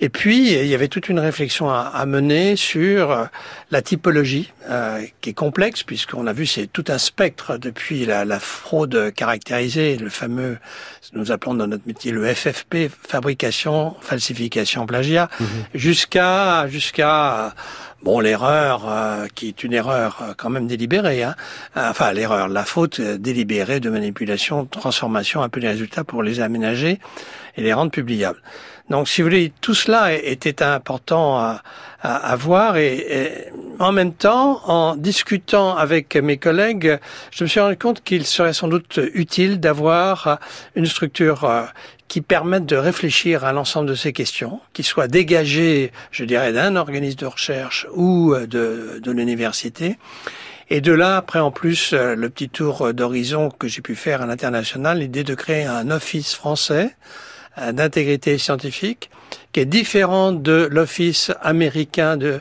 Et 0.00 0.08
puis, 0.08 0.52
il 0.52 0.66
y 0.66 0.74
avait 0.74 0.88
toute 0.88 1.08
une 1.08 1.18
réflexion 1.18 1.70
à, 1.70 1.80
à 1.80 2.06
mener 2.06 2.54
sur 2.56 3.10
euh, 3.10 3.24
la 3.70 3.82
typologie, 3.82 4.52
euh, 4.70 5.04
qui 5.20 5.30
est 5.30 5.34
complexe, 5.34 5.82
puisqu'on 5.82 6.26
a 6.26 6.32
vu, 6.32 6.46
c'est 6.46 6.66
tout 6.66 6.84
un 6.88 6.98
spectre 6.98 7.58
depuis 7.58 8.06
la, 8.06 8.24
la, 8.24 8.38
fraude 8.38 9.12
caractérisée, 9.14 9.96
le 9.96 10.08
fameux, 10.08 10.58
nous 11.12 11.32
appelons 11.32 11.54
dans 11.54 11.66
notre 11.66 11.86
métier 11.86 12.12
le 12.12 12.32
FFP, 12.32 12.88
fabrication, 12.88 13.96
falsification, 14.00 14.86
plagiat, 14.86 15.28
mmh. 15.40 15.44
jusqu'à 15.74 16.68
jusqu'à 16.68 17.54
bon 18.02 18.20
l'erreur 18.20 18.88
euh, 18.88 19.26
qui 19.34 19.48
est 19.48 19.64
une 19.64 19.72
erreur 19.72 20.18
euh, 20.22 20.32
quand 20.36 20.50
même 20.50 20.66
délibérée, 20.66 21.22
hein. 21.22 21.34
enfin 21.74 22.12
l'erreur, 22.12 22.48
la 22.48 22.64
faute 22.64 23.00
délibérée 23.00 23.80
de 23.80 23.90
manipulation, 23.90 24.66
transformation, 24.66 25.42
un 25.42 25.48
peu 25.48 25.60
les 25.60 25.68
résultats 25.68 26.04
pour 26.04 26.22
les 26.22 26.40
aménager 26.40 27.00
et 27.56 27.62
les 27.62 27.72
rendre 27.72 27.90
publiables. 27.90 28.40
Donc, 28.90 29.06
si 29.08 29.20
vous 29.20 29.28
voulez, 29.28 29.52
tout 29.60 29.74
cela 29.74 30.14
était 30.14 30.62
important 30.62 31.36
à, 31.36 31.62
à, 32.00 32.16
à 32.16 32.36
voir 32.36 32.76
et, 32.78 32.96
et, 32.96 33.30
en 33.78 33.92
même 33.92 34.14
temps, 34.14 34.62
en 34.64 34.96
discutant 34.96 35.76
avec 35.76 36.16
mes 36.16 36.38
collègues, 36.38 36.98
je 37.30 37.44
me 37.44 37.48
suis 37.48 37.60
rendu 37.60 37.76
compte 37.76 38.02
qu'il 38.02 38.24
serait 38.24 38.54
sans 38.54 38.68
doute 38.68 38.98
utile 39.12 39.60
d'avoir 39.60 40.38
une 40.74 40.86
structure 40.86 41.44
euh, 41.44 41.62
qui 42.08 42.22
permette 42.22 42.64
de 42.64 42.76
réfléchir 42.76 43.44
à 43.44 43.52
l'ensemble 43.52 43.88
de 43.88 43.94
ces 43.94 44.14
questions, 44.14 44.60
qui 44.72 44.82
soit 44.82 45.08
dégagée, 45.08 45.92
je 46.10 46.24
dirais, 46.24 46.52
d'un 46.54 46.74
organisme 46.76 47.18
de 47.18 47.26
recherche 47.26 47.86
ou 47.94 48.34
de, 48.34 49.00
de 49.02 49.10
l'université. 49.12 49.98
Et 50.70 50.80
de 50.80 50.92
là, 50.92 51.18
après 51.18 51.38
en 51.38 51.50
plus, 51.50 51.92
le 51.92 52.28
petit 52.28 52.48
tour 52.48 52.92
d'horizon 52.92 53.50
que 53.50 53.68
j'ai 53.68 53.80
pu 53.82 53.94
faire 53.94 54.22
à 54.22 54.26
l'international, 54.26 54.98
l'idée 54.98 55.24
de 55.24 55.34
créer 55.34 55.64
un 55.64 55.90
office 55.90 56.34
français 56.34 56.94
d'intégrité 57.72 58.38
scientifique 58.38 59.10
qui 59.52 59.60
est 59.60 59.66
différent 59.66 60.32
de 60.32 60.68
l'office 60.70 61.32
américain 61.42 62.16
de 62.16 62.40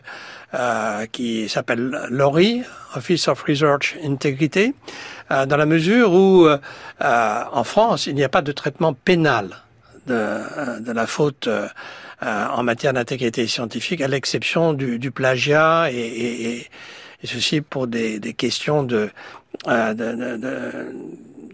euh, 0.54 1.06
qui 1.08 1.50
s'appelle 1.50 2.08
l'ORI, 2.10 2.64
Office 2.96 3.28
of 3.28 3.44
Research 3.44 3.98
Integrity, 4.02 4.74
euh, 5.30 5.46
dans 5.46 5.58
la 5.58 5.66
mesure 5.66 6.14
où 6.14 6.48
euh, 6.48 6.58
en 7.52 7.64
France, 7.66 8.08
il 8.08 8.16
n'y 8.16 8.24
a 8.24 8.30
pas 8.30 8.42
de 8.42 8.54
traitement 8.54 8.94
pénal 8.94 9.50
de, 10.08 10.80
de 10.80 10.92
la 10.94 11.06
faute 11.06 11.50
en 12.22 12.64
matière 12.64 12.94
d'intégrité 12.94 13.46
scientifique, 13.46 14.00
à 14.00 14.08
l'exception 14.08 14.72
du, 14.72 15.00
du, 15.00 15.12
plagiat 15.12 15.92
et, 15.92 15.98
et, 15.98 16.58
et, 16.60 17.28
ceci 17.28 17.60
pour 17.60 17.88
des, 17.88 18.20
des 18.20 18.34
questions 18.34 18.84
de, 18.84 19.10
de, 19.66 20.38
de 20.38 20.96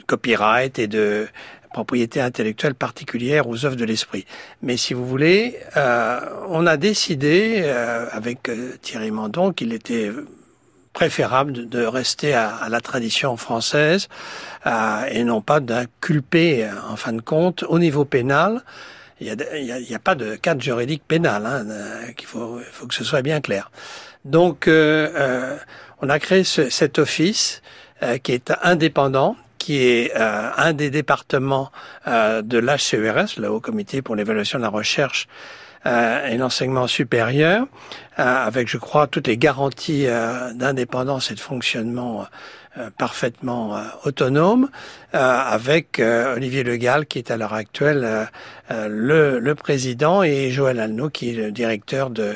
copyright 0.06 0.78
et 0.78 0.88
de 0.88 1.28
propriété 1.74 2.22
intellectuelle 2.22 2.76
particulière 2.76 3.48
aux 3.50 3.66
œuvres 3.66 3.76
de 3.76 3.84
l'esprit. 3.84 4.26
Mais 4.62 4.78
si 4.78 4.94
vous 4.94 5.06
voulez, 5.06 5.60
euh, 5.76 6.22
on 6.48 6.66
a 6.66 6.78
décidé 6.78 7.64
euh, 7.64 8.06
avec 8.12 8.48
euh, 8.48 8.78
Thierry 8.82 9.12
Mandon 9.12 9.52
qu'il 9.52 9.74
était 9.74 10.10
préférable 10.94 11.68
de, 11.68 11.84
rester 11.84 12.34
à, 12.36 12.68
la 12.70 12.80
tradition 12.80 13.36
française 13.36 14.08
euh, 14.68 15.06
et 15.12 15.24
non 15.24 15.42
pas 15.42 15.60
d'inculper, 15.60 16.70
en 16.88 16.96
fin 16.96 17.14
de 17.14 17.22
compte, 17.22 17.64
au 17.64 17.80
niveau 17.80 18.06
pénal. 18.06 18.62
Il 19.20 19.26
n'y 19.26 19.72
a, 19.72 19.76
a, 19.76 19.96
a, 19.96 20.00
pas 20.00 20.16
de 20.16 20.36
cadre 20.36 20.62
juridique 20.62 21.04
pénal, 21.08 21.46
hein, 21.46 22.14
qu'il 22.16 22.28
faut, 22.28 22.60
faut 22.72 22.86
que 22.86 22.94
ce 22.94 23.04
soit 23.04 23.22
bien 23.22 23.42
clair. 23.42 23.72
Donc, 24.26 24.70
on 24.70 26.10
a 26.10 26.20
créé 26.20 26.44
ce, 26.44 26.70
cet 26.70 27.00
office 27.00 27.62
qui 28.22 28.32
est 28.34 28.52
indépendant, 28.62 29.36
qui 29.64 29.78
est 29.78 30.12
euh, 30.18 30.50
un 30.58 30.74
des 30.74 30.90
départements 30.90 31.72
euh, 32.06 32.42
de 32.42 32.58
l'HCERS, 32.58 33.40
le 33.40 33.50
Haut 33.50 33.62
Comité 33.62 34.02
pour 34.02 34.14
l'évaluation 34.14 34.60
de 34.60 34.64
la 34.64 34.70
recherche 34.70 35.30
euh, 35.86 36.28
et 36.28 36.36
l'enseignement 36.36 36.86
supérieur, 36.88 37.68
avec, 38.18 38.68
je 38.68 38.78
crois, 38.78 39.08
toutes 39.08 39.28
les 39.28 39.38
garanties 39.38 40.06
d'indépendance 40.54 41.32
et 41.32 41.34
de 41.34 41.40
fonctionnement 41.40 42.28
parfaitement 42.98 43.78
autonome, 44.04 44.70
avec 45.12 46.00
Olivier 46.00 46.64
Legal, 46.64 47.06
qui 47.06 47.20
est 47.20 47.32
à 47.32 47.38
l'heure 47.38 47.54
actuelle 47.54 48.28
le, 48.70 49.40
le, 49.40 49.56
président, 49.56 50.24
et 50.24 50.50
Joël 50.52 50.80
Alno, 50.80 51.10
qui 51.10 51.30
est 51.30 51.34
le 51.34 51.52
directeur 51.52 52.10
de, 52.10 52.34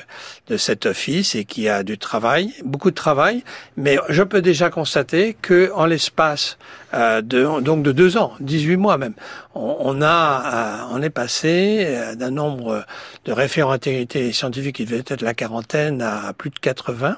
de 0.48 0.58
cet 0.58 0.86
office 0.86 1.36
et 1.36 1.46
qui 1.46 1.70
a 1.70 1.84
du 1.84 1.98
travail, 1.98 2.54
beaucoup 2.64 2.92
de 2.92 2.96
travail. 2.96 3.44
Mais 3.76 3.98
je 4.10 4.24
peux 4.24 4.42
déjà 4.42 4.70
constater 4.70 5.36
que 5.42 5.72
en 5.74 5.86
l'espace 5.86 6.58
euh, 6.94 7.22
de, 7.22 7.62
donc 7.62 7.84
de 7.84 7.92
deux 7.92 8.18
ans, 8.18 8.34
18 8.40 8.78
mois 8.78 8.98
même. 8.98 9.14
On, 9.56 9.78
on 9.80 10.02
a, 10.02 10.86
euh, 10.88 10.96
on 10.96 11.02
est 11.02 11.10
passé 11.10 11.84
euh, 11.86 12.16
d'un 12.16 12.32
nombre 12.32 12.86
de 13.26 13.32
référents 13.32 13.72
intégrité 13.72 14.32
scientifique 14.32 14.78
qui 14.78 14.86
devait 14.86 15.04
être 15.06 15.22
la 15.22 15.34
quarantaine 15.34 16.02
à 16.02 16.34
plus 16.34 16.50
de 16.50 16.60
80. 16.60 17.18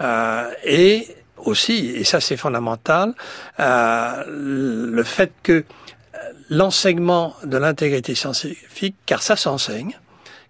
Euh, 0.00 0.50
et 0.64 1.06
aussi, 1.44 1.92
et 1.94 2.04
ça 2.04 2.20
c'est 2.20 2.36
fondamental, 2.36 3.14
euh, 3.60 4.24
le 4.28 5.02
fait 5.02 5.32
que 5.42 5.64
l'enseignement 6.50 7.34
de 7.44 7.56
l'intégrité 7.58 8.14
scientifique, 8.14 8.96
car 9.06 9.22
ça 9.22 9.36
s'enseigne, 9.36 9.98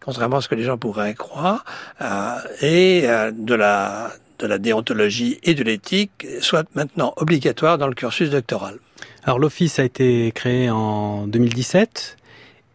contrairement 0.00 0.38
à 0.38 0.40
ce 0.40 0.48
que 0.48 0.54
les 0.54 0.64
gens 0.64 0.78
pourraient 0.78 1.14
croire, 1.14 1.64
euh, 2.00 2.36
et 2.62 3.02
de 3.32 3.54
la 3.54 4.12
de 4.38 4.46
la 4.46 4.58
déontologie 4.58 5.40
et 5.42 5.54
de 5.54 5.64
l'éthique 5.64 6.24
soit 6.40 6.64
maintenant 6.74 7.12
obligatoire 7.16 7.76
dans 7.76 7.88
le 7.88 7.94
cursus 7.94 8.30
doctoral. 8.30 8.78
Alors 9.24 9.38
l'office 9.38 9.78
a 9.78 9.84
été 9.84 10.30
créé 10.32 10.70
en 10.70 11.26
2017 11.26 12.16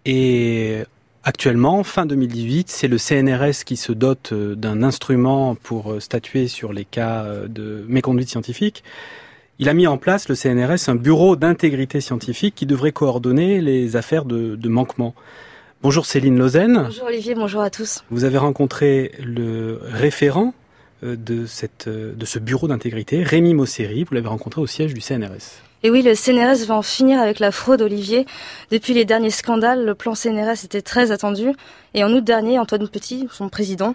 et 0.06 0.84
actuellement, 1.24 1.84
fin 1.84 2.06
2018, 2.06 2.70
c'est 2.70 2.88
le 2.88 2.98
CNRS 2.98 3.64
qui 3.66 3.78
se 3.78 3.92
dote 3.92 4.32
euh, 4.34 4.56
d'un 4.56 4.84
instrument 4.84 5.56
pour 5.56 5.94
euh, 5.94 6.00
statuer 6.00 6.48
sur 6.48 6.74
les 6.74 6.86
cas 6.86 7.24
euh, 7.24 7.48
de 7.48 7.86
méconduite 7.88 8.30
scientifique. 8.30 8.84
Il 9.60 9.70
a 9.70 9.74
mis 9.74 9.88
en 9.88 9.98
place, 9.98 10.30
le 10.30 10.36
CNRS, 10.36 10.90
un 10.90 10.96
bureau 10.96 11.36
d'intégrité 11.36 12.02
scientifique 12.02 12.56
qui 12.56 12.66
devrait 12.66 12.92
coordonner 12.92 13.62
les 13.62 13.96
affaires 13.96 14.26
de, 14.26 14.56
de 14.56 14.70
manquement. 14.70 15.14
Bonjour 15.82 16.06
Céline 16.06 16.38
Lausanne. 16.38 16.84
Bonjour 16.86 17.08
Olivier, 17.08 17.36
bonjour 17.36 17.62
à 17.62 17.70
tous. 17.70 18.04
Vous 18.10 18.24
avez 18.24 18.38
rencontré 18.38 19.12
le 19.24 19.80
référent 19.84 20.54
de, 21.04 21.46
cette, 21.46 21.90
de 21.90 22.26
ce 22.26 22.40
bureau 22.40 22.68
d'intégrité, 22.68 23.22
Rémi 23.22 23.54
Mosseri. 23.54 24.06
Vous 24.06 24.16
l'avez 24.16 24.30
rencontré 24.30 24.62
au 24.62 24.68
siège 24.68 24.94
du 24.94 25.02
CNRS. 25.02 25.62
Et 25.86 25.92
oui, 25.92 26.02
le 26.02 26.16
CNRS 26.16 26.66
va 26.66 26.76
en 26.76 26.82
finir 26.82 27.20
avec 27.20 27.40
la 27.40 27.52
fraude, 27.52 27.82
Olivier. 27.82 28.26
Depuis 28.72 28.94
les 28.94 29.04
derniers 29.04 29.30
scandales, 29.30 29.84
le 29.84 29.96
plan 29.96 30.16
CNRS 30.16 30.64
était 30.64 30.82
très 30.82 31.12
attendu. 31.12 31.52
Et 31.94 32.06
en 32.06 32.14
août 32.14 32.24
dernier, 32.24 32.58
Antoine 32.58 32.88
Petit, 32.88 33.28
son 33.34 33.50
président, 33.50 33.94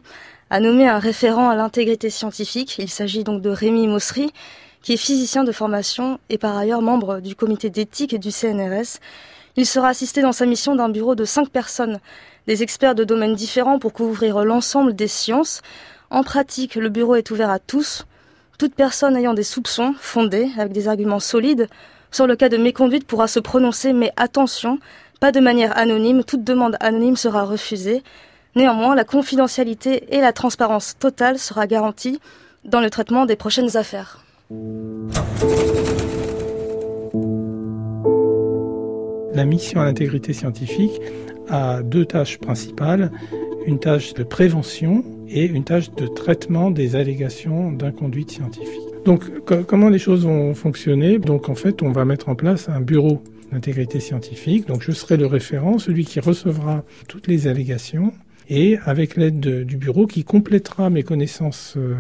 a 0.51 0.61
nommé 0.61 0.87
un 0.87 0.99
référent 0.99 1.49
à 1.49 1.57
l'intégrité 1.57 2.11
scientifique. 2.11 2.77
Il 2.79 2.91
s'agit 2.91 3.25
donc 3.25 3.41
de 3.41 3.49
Rémi 3.49 3.87
Mosseri, 3.87 4.35
qui 4.83 4.93
est 4.93 4.99
physicien 4.99 5.45
de 5.45 5.53
formation 5.53 6.21
et 6.29 6.37
par 6.37 6.59
ailleurs 6.59 6.83
membre 6.83 7.21
du 7.21 7.35
comité 7.35 7.71
d'éthique 7.71 8.21
du 8.21 8.31
CNRS. 8.31 9.01
Il 9.57 9.65
sera 9.65 9.89
assisté 9.89 10.21
dans 10.21 10.33
sa 10.33 10.45
mission 10.45 10.77
d'un 10.77 10.91
bureau 10.91 11.15
de 11.15 11.25
cinq 11.25 11.49
personnes, 11.49 12.01
des 12.47 12.63
experts 12.63 12.97
de 12.97 13.05
domaines 13.05 13.35
différents 13.35 13.79
pour 13.79 13.95
couvrir 13.95 14.45
l'ensemble 14.45 14.95
des 14.95 15.09
sciences, 15.09 15.63
en 16.11 16.23
pratique, 16.23 16.75
le 16.75 16.89
bureau 16.89 17.17
est 17.17 17.31
ouvert 17.31 17.51
à 17.51 17.59
tous, 17.59 18.07
toute 18.59 18.75
personne 18.75 19.17
ayant 19.17 19.35
des 19.35 19.45
soupçons 19.45 19.95
fondés, 19.99 20.49
avec 20.59 20.73
des 20.73 20.89
arguments 20.89 21.21
solides, 21.21 21.69
sur 22.11 22.27
le 22.27 22.35
cas 22.35 22.49
de 22.49 22.57
méconduite 22.57 23.07
pourra 23.07 23.29
se 23.29 23.39
prononcer, 23.39 23.93
mais 23.93 24.11
attention, 24.17 24.79
pas 25.21 25.31
de 25.31 25.39
manière 25.39 25.79
anonyme, 25.79 26.25
toute 26.25 26.43
demande 26.43 26.77
anonyme 26.81 27.17
sera 27.17 27.45
refusée. 27.45 28.03
Néanmoins, 28.57 28.97
la 28.97 29.05
confidentialité 29.05 30.13
et 30.15 30.21
la 30.21 30.33
transparence 30.33 30.99
totale 30.99 31.39
sera 31.39 31.69
garantie 31.69 32.21
dans 32.65 32.81
le 32.81 32.91
traitement 32.91 33.27
des 33.27 33.37
prochaines 33.37 33.77
affaires. 33.77 34.25
La 39.35 39.45
mission 39.45 39.81
à 39.81 39.85
l'intégrité 39.85 40.33
scientifique 40.33 41.01
a 41.49 41.83
deux 41.83 42.07
tâches 42.07 42.39
principales, 42.39 43.13
une 43.67 43.79
tâche 43.79 44.15
de 44.15 44.25
prévention 44.25 45.05
et 45.31 45.47
une 45.47 45.65
tâche 45.65 45.93
de 45.95 46.07
traitement 46.07 46.71
des 46.71 46.97
allégations 46.97 47.73
d'inconduite 47.73 48.31
scientifique. 48.31 48.89
Donc 49.05 49.25
comment 49.67 49.89
les 49.89 49.99
choses 49.99 50.25
vont 50.25 50.55
fonctionner? 50.55 51.19
Donc 51.19 51.49
en 51.49 51.55
fait, 51.55 51.83
on 51.83 51.93
va 51.93 52.05
mettre 52.05 52.29
en 52.29 52.35
place 52.35 52.69
un 52.69 52.81
bureau 52.81 53.23
d'intégrité 53.53 54.01
scientifique. 54.01 54.67
Donc 54.67 54.83
je 54.83 54.93
serai 54.93 55.17
le 55.17 55.27
référent, 55.27 55.79
celui 55.79 56.05
qui 56.05 56.21
recevra 56.21 56.85
toutes 57.07 57.27
les 57.27 57.47
allégations 57.47 58.13
et 58.51 58.79
avec 58.85 59.17
l'aide 59.17 59.65
du 59.65 59.77
bureau 59.77 60.07
qui 60.07 60.25
complétera 60.25 60.89
mes 60.89 61.03
connaissances 61.03 61.75
euh, 61.77 61.95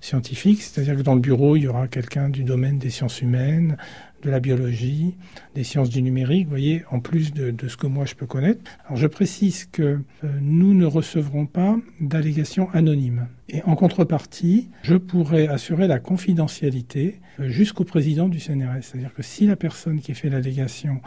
scientifiques, 0.00 0.62
c'est-à-dire 0.62 0.96
que 0.96 1.02
dans 1.02 1.14
le 1.14 1.20
bureau, 1.20 1.56
il 1.56 1.62
y 1.62 1.68
aura 1.68 1.86
quelqu'un 1.86 2.28
du 2.28 2.42
domaine 2.42 2.78
des 2.78 2.90
sciences 2.90 3.22
humaines, 3.22 3.76
de 4.24 4.30
la 4.30 4.40
biologie, 4.40 5.16
des 5.54 5.64
sciences 5.64 5.90
du 5.90 6.02
numérique, 6.02 6.44
vous 6.44 6.50
voyez, 6.50 6.84
en 6.90 7.00
plus 7.00 7.32
de, 7.32 7.54
ce 7.68 7.76
que 7.76 7.86
moi 7.86 8.04
je 8.04 8.14
peux 8.14 8.26
connaître. 8.26 8.62
Alors 8.86 8.96
je 8.96 9.06
précise 9.06 9.66
que 9.70 9.82
euh, 9.82 10.28
nous 10.40 10.74
ne 10.74 10.86
recevrons 10.86 11.46
pas 11.46 11.76
d'allégations 12.00 12.68
anonymes. 12.72 13.28
Et 13.48 13.62
en 13.64 13.76
contrepartie, 13.76 14.70
je 14.82 14.96
pourrais 14.96 15.48
assurer 15.48 15.86
la 15.86 15.98
confidentialité 15.98 17.20
euh, 17.40 17.48
jusqu'au 17.48 17.84
président 17.84 18.28
du 18.28 18.40
CNRS. 18.40 18.82
C'est-à-dire 18.82 19.14
que 19.14 19.22
si 19.22 19.46
la 19.46 19.56
personne 19.56 20.00
qui 20.00 20.14
fait 20.14 20.30
l'allégation 20.30 21.00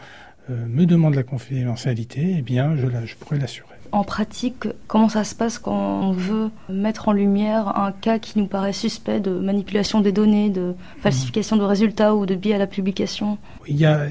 euh, 0.49 0.65
me 0.68 0.86
demande 0.86 1.15
la 1.15 1.24
confidentialité, 1.24 2.36
eh 2.38 2.41
bien, 2.41 2.76
je, 2.76 2.88
la, 2.88 3.05
je 3.05 3.15
pourrais 3.15 3.39
l'assurer. 3.39 3.76
En 3.91 4.03
pratique, 4.03 4.67
comment 4.88 5.09
ça 5.09 5.23
se 5.23 5.35
passe 5.35 5.59
quand 5.59 6.01
on 6.01 6.11
veut 6.11 6.49
mettre 6.69 7.07
en 7.07 7.11
lumière 7.11 7.77
un 7.77 7.91
cas 7.91 8.19
qui 8.19 8.38
nous 8.38 8.47
paraît 8.47 8.73
suspect 8.73 9.19
de 9.19 9.31
manipulation 9.31 10.01
des 10.01 10.11
données, 10.11 10.49
de 10.49 10.75
falsification 10.99 11.55
de 11.57 11.63
résultats 11.63 12.15
ou 12.15 12.25
de 12.25 12.35
biais 12.35 12.55
à 12.55 12.57
la 12.57 12.67
publication? 12.67 13.38
Il 13.67 13.75
n'y 13.75 13.85
a, 13.85 14.07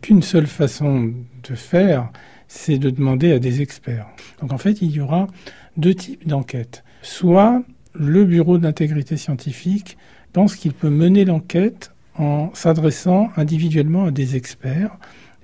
qu'une 0.00 0.22
seule 0.22 0.46
façon 0.46 1.12
de 1.48 1.54
faire, 1.54 2.08
c'est 2.48 2.78
de 2.78 2.90
demander 2.90 3.32
à 3.32 3.38
des 3.38 3.62
experts. 3.62 4.06
Donc 4.40 4.52
en 4.52 4.58
fait, 4.58 4.82
il 4.82 4.90
y 4.90 5.00
aura 5.00 5.26
deux 5.76 5.94
types 5.94 6.26
d'enquêtes. 6.26 6.84
Soit 7.02 7.62
le 7.92 8.24
bureau 8.24 8.58
d'intégrité 8.58 9.16
scientifique 9.16 9.96
pense 10.32 10.54
qu'il 10.54 10.72
peut 10.72 10.90
mener 10.90 11.24
l'enquête 11.24 11.92
en 12.16 12.50
s'adressant 12.54 13.30
individuellement 13.36 14.06
à 14.06 14.10
des 14.10 14.36
experts 14.36 14.96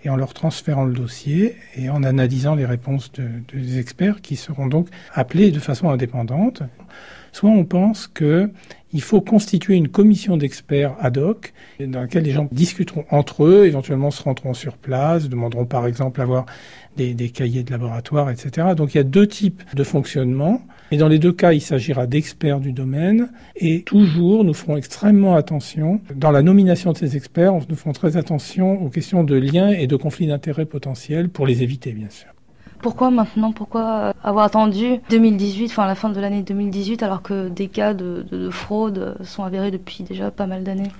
et 0.04 0.10
en 0.10 0.16
leur 0.16 0.34
transférant 0.34 0.84
le 0.84 0.92
dossier 0.92 1.56
et 1.74 1.88
en 1.90 2.02
analysant 2.02 2.54
les 2.54 2.66
réponses 2.66 3.12
de, 3.12 3.24
de, 3.52 3.58
des 3.58 3.78
experts 3.78 4.20
qui 4.20 4.36
seront 4.36 4.66
donc 4.66 4.88
appelés 5.12 5.50
de 5.50 5.58
façon 5.58 5.88
indépendante. 5.90 6.62
Soit 7.32 7.50
on 7.50 7.64
pense 7.64 8.06
que 8.06 8.50
il 8.92 9.02
faut 9.02 9.20
constituer 9.20 9.74
une 9.74 9.88
commission 9.88 10.36
d'experts 10.38 10.96
ad 11.00 11.18
hoc 11.18 11.52
dans 11.80 12.00
laquelle 12.00 12.22
les 12.22 12.30
gens 12.30 12.48
discuteront 12.50 13.04
entre 13.10 13.44
eux, 13.44 13.66
éventuellement 13.66 14.10
se 14.10 14.22
rendront 14.22 14.54
sur 14.54 14.76
place, 14.78 15.28
demanderont 15.28 15.66
par 15.66 15.86
exemple 15.86 16.20
avoir 16.22 16.46
des 16.96 17.14
cahiers 17.28 17.62
de 17.62 17.70
laboratoire, 17.70 18.30
etc. 18.30 18.68
Donc 18.74 18.94
il 18.94 18.96
y 18.96 19.00
a 19.00 19.04
deux 19.04 19.26
types 19.26 19.62
de 19.74 19.84
fonctionnement. 19.84 20.62
Et 20.92 20.98
dans 20.98 21.08
les 21.08 21.18
deux 21.18 21.32
cas, 21.32 21.52
il 21.52 21.60
s'agira 21.60 22.06
d'experts 22.06 22.60
du 22.60 22.72
domaine. 22.72 23.30
Et 23.56 23.82
toujours, 23.82 24.44
nous 24.44 24.54
ferons 24.54 24.76
extrêmement 24.76 25.34
attention. 25.34 26.00
Dans 26.14 26.30
la 26.30 26.42
nomination 26.42 26.92
de 26.92 26.98
ces 26.98 27.16
experts, 27.16 27.54
nous 27.68 27.74
ferons 27.74 27.92
très 27.92 28.16
attention 28.16 28.80
aux 28.82 28.88
questions 28.88 29.24
de 29.24 29.34
liens 29.34 29.70
et 29.70 29.86
de 29.86 29.96
conflits 29.96 30.28
d'intérêts 30.28 30.66
potentiels 30.66 31.28
pour 31.28 31.46
les 31.46 31.62
éviter, 31.62 31.92
bien 31.92 32.10
sûr. 32.10 32.28
Pourquoi 32.80 33.10
maintenant? 33.10 33.52
Pourquoi 33.52 34.12
avoir 34.22 34.44
attendu 34.44 35.00
2018, 35.10 35.70
enfin 35.70 35.86
la 35.86 35.94
fin 35.94 36.10
de 36.10 36.20
l'année 36.20 36.42
2018, 36.42 37.02
alors 37.02 37.22
que 37.22 37.48
des 37.48 37.68
cas 37.68 37.94
de, 37.94 38.24
de, 38.30 38.44
de 38.44 38.50
fraude 38.50 39.16
sont 39.24 39.44
avérés 39.44 39.70
depuis 39.70 40.04
déjà 40.04 40.30
pas 40.30 40.46
mal 40.46 40.62
d'années? 40.62 40.90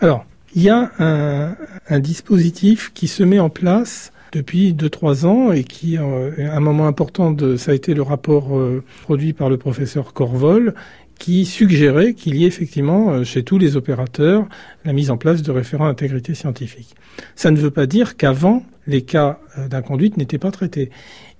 Alors, 0.00 0.26
il 0.54 0.62
y 0.62 0.68
a 0.68 0.90
un, 0.98 1.56
un, 1.88 1.98
dispositif 2.00 2.92
qui 2.92 3.08
se 3.08 3.22
met 3.22 3.38
en 3.38 3.48
place 3.48 4.11
depuis 4.32 4.72
2-3 4.72 5.26
ans 5.26 5.52
et 5.52 5.62
qui, 5.62 5.98
euh, 5.98 6.30
un 6.38 6.60
moment 6.60 6.86
important 6.86 7.30
de, 7.30 7.56
ça 7.56 7.72
a 7.72 7.74
été 7.74 7.94
le 7.94 8.02
rapport 8.02 8.56
euh, 8.56 8.82
produit 9.02 9.34
par 9.34 9.50
le 9.50 9.58
professeur 9.58 10.12
Corvol, 10.14 10.74
qui 11.18 11.44
suggérait 11.44 12.14
qu'il 12.14 12.36
y 12.36 12.44
ait 12.44 12.48
effectivement 12.48 13.10
euh, 13.10 13.24
chez 13.24 13.44
tous 13.44 13.58
les 13.58 13.76
opérateurs 13.76 14.48
la 14.84 14.92
mise 14.92 15.10
en 15.10 15.18
place 15.18 15.42
de 15.42 15.52
référents 15.52 15.86
intégrité 15.86 16.34
scientifique. 16.34 16.94
Ça 17.36 17.50
ne 17.50 17.58
veut 17.58 17.70
pas 17.70 17.86
dire 17.86 18.16
qu'avant, 18.16 18.64
les 18.86 19.02
cas 19.02 19.38
d'inconduite 19.70 20.16
n'étaient 20.16 20.38
pas 20.38 20.50
traités. 20.50 20.90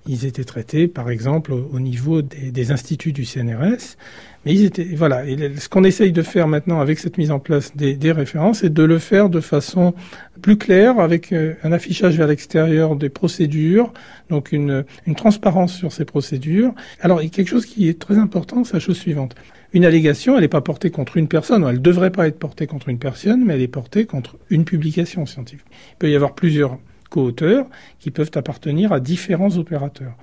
Ils 0.07 0.25
étaient 0.25 0.43
traités, 0.43 0.87
par 0.87 1.09
exemple, 1.09 1.51
au 1.51 1.79
niveau 1.79 2.21
des 2.21 2.71
instituts 2.71 3.11
du 3.11 3.25
CNRS, 3.25 3.97
mais 4.45 4.53
ils 4.53 4.65
étaient 4.65 4.83
voilà. 4.95 5.25
Et 5.25 5.37
ce 5.57 5.69
qu'on 5.69 5.83
essaye 5.83 6.11
de 6.11 6.21
faire 6.21 6.47
maintenant 6.47 6.79
avec 6.79 6.99
cette 6.99 7.17
mise 7.17 7.31
en 7.31 7.39
place 7.39 7.75
des, 7.75 8.11
références, 8.11 8.59
c'est 8.59 8.73
de 8.73 8.83
le 8.83 8.99
faire 8.99 9.29
de 9.29 9.39
façon 9.39 9.93
plus 10.41 10.57
claire, 10.57 10.99
avec 10.99 11.31
euh, 11.31 11.53
un 11.63 11.71
affichage 11.71 12.17
vers 12.17 12.27
l'extérieur 12.27 12.95
des 12.95 13.09
procédures, 13.09 13.93
donc 14.29 14.51
une, 14.51 14.85
une 15.07 15.15
transparence 15.15 15.73
sur 15.73 15.91
ces 15.91 16.05
procédures. 16.05 16.73
Alors, 17.01 17.21
il 17.21 17.25
y 17.25 17.27
a 17.27 17.29
quelque 17.29 17.49
chose 17.49 17.65
qui 17.65 17.87
est 17.87 17.99
très 17.99 18.17
important, 18.17 18.63
c'est 18.63 18.73
la 18.73 18.79
chose 18.79 18.97
suivante. 18.97 19.35
Une 19.73 19.85
allégation, 19.85 20.35
elle 20.35 20.41
n'est 20.41 20.47
pas 20.47 20.61
portée 20.61 20.91
contre 20.91 21.17
une 21.17 21.27
personne, 21.27 21.65
elle 21.67 21.75
ne 21.75 21.79
devrait 21.79 22.11
pas 22.11 22.27
être 22.27 22.37
portée 22.37 22.67
contre 22.67 22.89
une 22.89 22.99
personne, 22.99 23.43
mais 23.45 23.55
elle 23.55 23.61
est 23.61 23.67
portée 23.67 24.05
contre 24.05 24.37
une 24.49 24.65
publication 24.65 25.25
scientifique. 25.25 25.65
Il 25.93 25.97
peut 25.97 26.09
y 26.11 26.15
avoir 26.15 26.35
plusieurs 26.35 26.77
co-auteurs 27.09 27.67
qui 27.99 28.11
peuvent 28.11 28.31
appartenir 28.35 28.91
à 28.91 28.99
différents 28.99 29.57
opérateurs. 29.57 30.15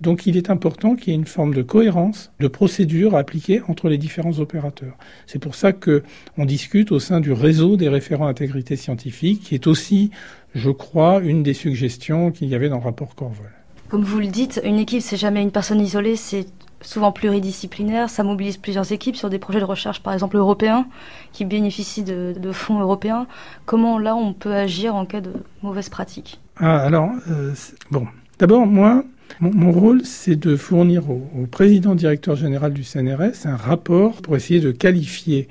Donc 0.00 0.26
il 0.26 0.36
est 0.36 0.50
important 0.50 0.96
qu'il 0.96 1.12
y 1.12 1.16
ait 1.16 1.18
une 1.18 1.26
forme 1.26 1.54
de 1.54 1.62
cohérence, 1.62 2.32
de 2.40 2.48
procédure 2.48 3.16
à 3.16 3.20
appliquer 3.20 3.62
entre 3.68 3.88
les 3.88 3.98
différents 3.98 4.38
opérateurs. 4.38 4.96
C'est 5.26 5.38
pour 5.38 5.54
ça 5.54 5.72
que 5.72 6.02
on 6.36 6.44
discute 6.44 6.92
au 6.92 6.98
sein 6.98 7.20
du 7.20 7.32
réseau 7.32 7.76
des 7.76 7.88
référents 7.88 8.26
intégrité 8.26 8.76
scientifique, 8.76 9.42
qui 9.42 9.54
est 9.54 9.66
aussi, 9.66 10.10
je 10.54 10.70
crois, 10.70 11.20
une 11.20 11.42
des 11.42 11.54
suggestions 11.54 12.32
qu'il 12.32 12.48
y 12.48 12.54
avait 12.54 12.68
dans 12.68 12.78
le 12.78 12.84
rapport 12.84 13.14
Corvol. 13.14 13.50
Comme 13.88 14.02
vous 14.02 14.18
le 14.18 14.26
dites, 14.26 14.60
une 14.64 14.78
équipe, 14.78 15.02
c'est 15.02 15.16
jamais 15.16 15.42
une 15.42 15.52
personne 15.52 15.80
isolée, 15.80 16.16
c'est 16.16 16.46
souvent 16.80 17.12
pluridisciplinaire. 17.12 18.10
Ça 18.10 18.24
mobilise 18.24 18.56
plusieurs 18.56 18.90
équipes 18.92 19.16
sur 19.16 19.30
des 19.30 19.38
projets 19.38 19.60
de 19.60 19.64
recherche, 19.64 20.02
par 20.02 20.12
exemple 20.12 20.36
européens, 20.36 20.86
qui 21.32 21.44
bénéficient 21.44 22.02
de, 22.02 22.34
de 22.38 22.52
fonds 22.52 22.80
européens. 22.80 23.26
Comment 23.64 23.98
là 23.98 24.16
on 24.16 24.32
peut 24.32 24.54
agir 24.54 24.94
en 24.94 25.06
cas 25.06 25.20
de 25.20 25.32
mauvaise 25.62 25.88
pratique? 25.88 26.40
Ah, 26.56 26.78
alors, 26.78 27.10
euh, 27.30 27.54
bon. 27.90 28.06
D'abord, 28.38 28.66
moi, 28.66 29.04
mon, 29.40 29.72
rôle, 29.72 30.04
c'est 30.04 30.36
de 30.36 30.56
fournir 30.56 31.10
au, 31.10 31.22
au, 31.36 31.46
président 31.46 31.94
directeur 31.94 32.36
général 32.36 32.72
du 32.72 32.84
CNRS 32.84 33.46
un 33.46 33.56
rapport 33.56 34.22
pour 34.22 34.36
essayer 34.36 34.60
de 34.60 34.70
qualifier 34.70 35.48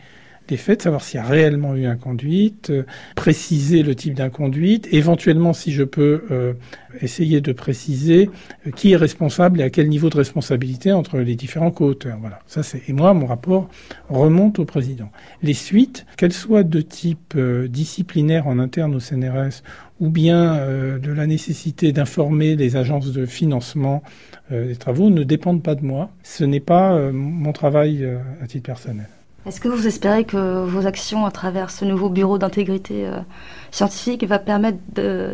les 0.49 0.57
faits, 0.57 0.83
savoir 0.83 1.03
s'il 1.03 1.19
y 1.19 1.23
a 1.23 1.25
réellement 1.25 1.75
eu 1.75 1.85
inconduite, 1.85 2.69
euh, 2.69 2.83
préciser 3.15 3.83
le 3.83 3.95
type 3.95 4.13
d'inconduite, 4.13 4.87
éventuellement, 4.91 5.53
si 5.53 5.71
je 5.71 5.83
peux, 5.83 6.23
euh, 6.31 6.53
essayer 7.01 7.41
de 7.41 7.51
préciser 7.53 8.29
euh, 8.67 8.71
qui 8.71 8.91
est 8.91 8.95
responsable 8.95 9.61
et 9.61 9.63
à 9.63 9.69
quel 9.69 9.89
niveau 9.89 10.09
de 10.09 10.17
responsabilité 10.17 10.91
entre 10.91 11.19
les 11.19 11.35
différents 11.35 11.71
co-auteurs. 11.71 12.17
Voilà. 12.19 12.39
Ça, 12.47 12.63
c'est 12.63 12.83
et 12.87 12.93
moi, 12.93 13.13
mon 13.13 13.25
rapport 13.25 13.69
remonte 14.09 14.59
au 14.59 14.65
président. 14.65 15.09
Les 15.41 15.53
suites, 15.53 16.05
qu'elles 16.17 16.33
soient 16.33 16.63
de 16.63 16.81
type 16.81 17.33
euh, 17.35 17.67
disciplinaire 17.67 18.47
en 18.47 18.59
interne 18.59 18.95
au 18.95 18.99
CNRS 18.99 19.61
ou 19.99 20.09
bien 20.09 20.55
euh, 20.55 20.99
de 20.99 21.11
la 21.11 21.27
nécessité 21.27 21.93
d'informer 21.93 22.55
les 22.55 22.75
agences 22.75 23.11
de 23.11 23.25
financement 23.25 24.03
euh, 24.51 24.67
des 24.67 24.75
travaux, 24.75 25.09
ne 25.09 25.23
dépendent 25.23 25.63
pas 25.63 25.75
de 25.75 25.85
moi. 25.85 26.09
Ce 26.23 26.43
n'est 26.43 26.59
pas 26.59 26.93
euh, 26.93 27.11
mon 27.13 27.53
travail 27.53 28.07
à 28.41 28.47
titre 28.47 28.65
personnel. 28.65 29.07
Est-ce 29.45 29.59
que 29.59 29.67
vous 29.67 29.87
espérez 29.87 30.23
que 30.23 30.63
vos 30.63 30.87
actions 30.87 31.25
à 31.25 31.31
travers 31.31 31.69
ce 31.69 31.83
nouveau 31.83 32.09
bureau 32.09 32.37
d'intégrité 32.37 33.05
euh, 33.05 33.19
scientifique 33.71 34.23
va 34.25 34.39
permettre 34.39 34.77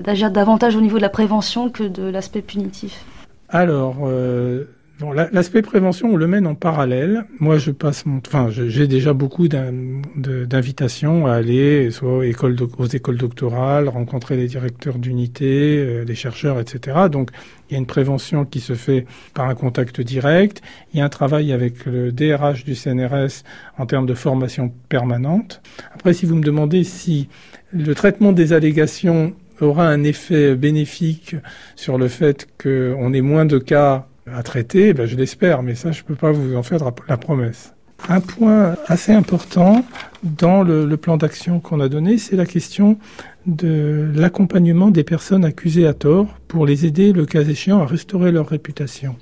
d'agir 0.02 0.32
davantage 0.32 0.76
au 0.76 0.82
niveau 0.82 0.98
de 0.98 1.04
la 1.04 1.10
prévention 1.10 1.70
que 1.70 1.84
de 1.84 2.04
l'aspect 2.04 2.42
punitif? 2.42 3.06
Alors, 3.50 3.98
euh, 4.04 4.66
bon, 5.00 5.12
l'aspect 5.12 5.62
prévention, 5.62 6.14
on 6.14 6.16
le 6.16 6.28
mène 6.28 6.46
en 6.46 6.56
parallèle. 6.56 7.26
Moi, 7.40 7.58
je 7.58 7.72
passe 7.72 8.06
mon, 8.06 8.22
enfin, 8.26 8.50
j'ai 8.50 8.88
déjà 8.88 9.14
beaucoup 9.14 9.48
d'invitations 9.48 11.26
à 11.26 11.34
aller 11.34 11.90
soit 11.92 12.18
aux 12.18 12.24
écoles, 12.24 12.56
doctorales, 12.56 13.88
rencontrer 13.88 14.36
les 14.36 14.48
directeurs 14.48 14.98
d'unité, 14.98 15.78
euh, 15.78 16.04
les 16.04 16.16
chercheurs, 16.16 16.60
etc. 16.60 16.98
Donc, 17.12 17.32
il 17.70 17.74
y 17.74 17.76
a 17.76 17.80
une 17.80 17.86
prévention 17.86 18.46
qui 18.46 18.60
se 18.60 18.74
fait 18.74 19.06
par 19.34 19.48
un 19.48 19.56
contact 19.56 20.02
direct. 20.02 20.62
Il 20.94 21.00
y 21.00 21.02
a 21.02 21.06
un 21.06 21.10
travail 21.10 21.54
avec 21.54 21.86
le 21.86 22.12
DRH 22.12 22.66
du 22.66 22.76
CNRS 22.76 23.44
en 23.78 23.86
termes 23.86 24.06
de 24.06 24.14
formation 24.14 24.74
permanente. 24.90 25.62
Après, 25.94 26.14
si 26.14 26.26
vous 26.26 26.36
me 26.36 26.44
demandez 26.44 26.84
si 26.84 27.30
le 27.72 27.96
traitement 27.96 28.34
des 28.34 28.54
allégations 28.54 29.34
aura 29.62 29.88
un 29.88 30.04
effet 30.04 30.56
bénéfique 30.56 31.36
sur 31.76 31.98
le 31.98 32.08
fait 32.08 32.48
qu'on 32.62 33.14
ait 33.14 33.22
moins 33.22 33.46
de 33.46 33.58
cas 33.58 34.09
à 34.36 34.44
traiter, 34.44 34.94
ben 34.94 35.06
je 35.06 35.16
l'espère, 35.16 35.64
mais 35.64 35.76
ça, 35.76 35.92
je 35.92 36.02
ne 36.02 36.08
peux 36.08 36.16
pas 36.16 36.32
vous 36.32 36.56
en 36.56 36.64
faire 36.64 36.80
la 37.08 37.18
promesse. 37.18 37.74
Un 38.08 38.22
point 38.22 38.76
assez 38.88 39.12
important 39.12 39.84
dans 40.24 40.64
le, 40.64 40.86
le 40.86 40.98
plan 40.98 41.18
d'action 41.18 41.60
qu'on 41.60 41.82
a 41.82 41.90
donné, 41.90 42.18
c'est 42.18 42.38
la 42.38 42.46
question 42.46 42.98
de 43.46 44.12
l'accompagnement 44.16 44.90
des 44.92 45.04
personnes 45.04 45.44
accusées 45.44 45.88
à 45.88 45.94
tort 45.94 46.28
pour 46.48 46.66
les 46.66 46.86
aider, 46.86 47.12
le 47.12 47.26
cas 47.26 47.44
échéant, 47.44 47.82
à 47.82 47.86
restaurer 47.86 48.32
leur 48.32 48.48
réputation. 48.48 49.16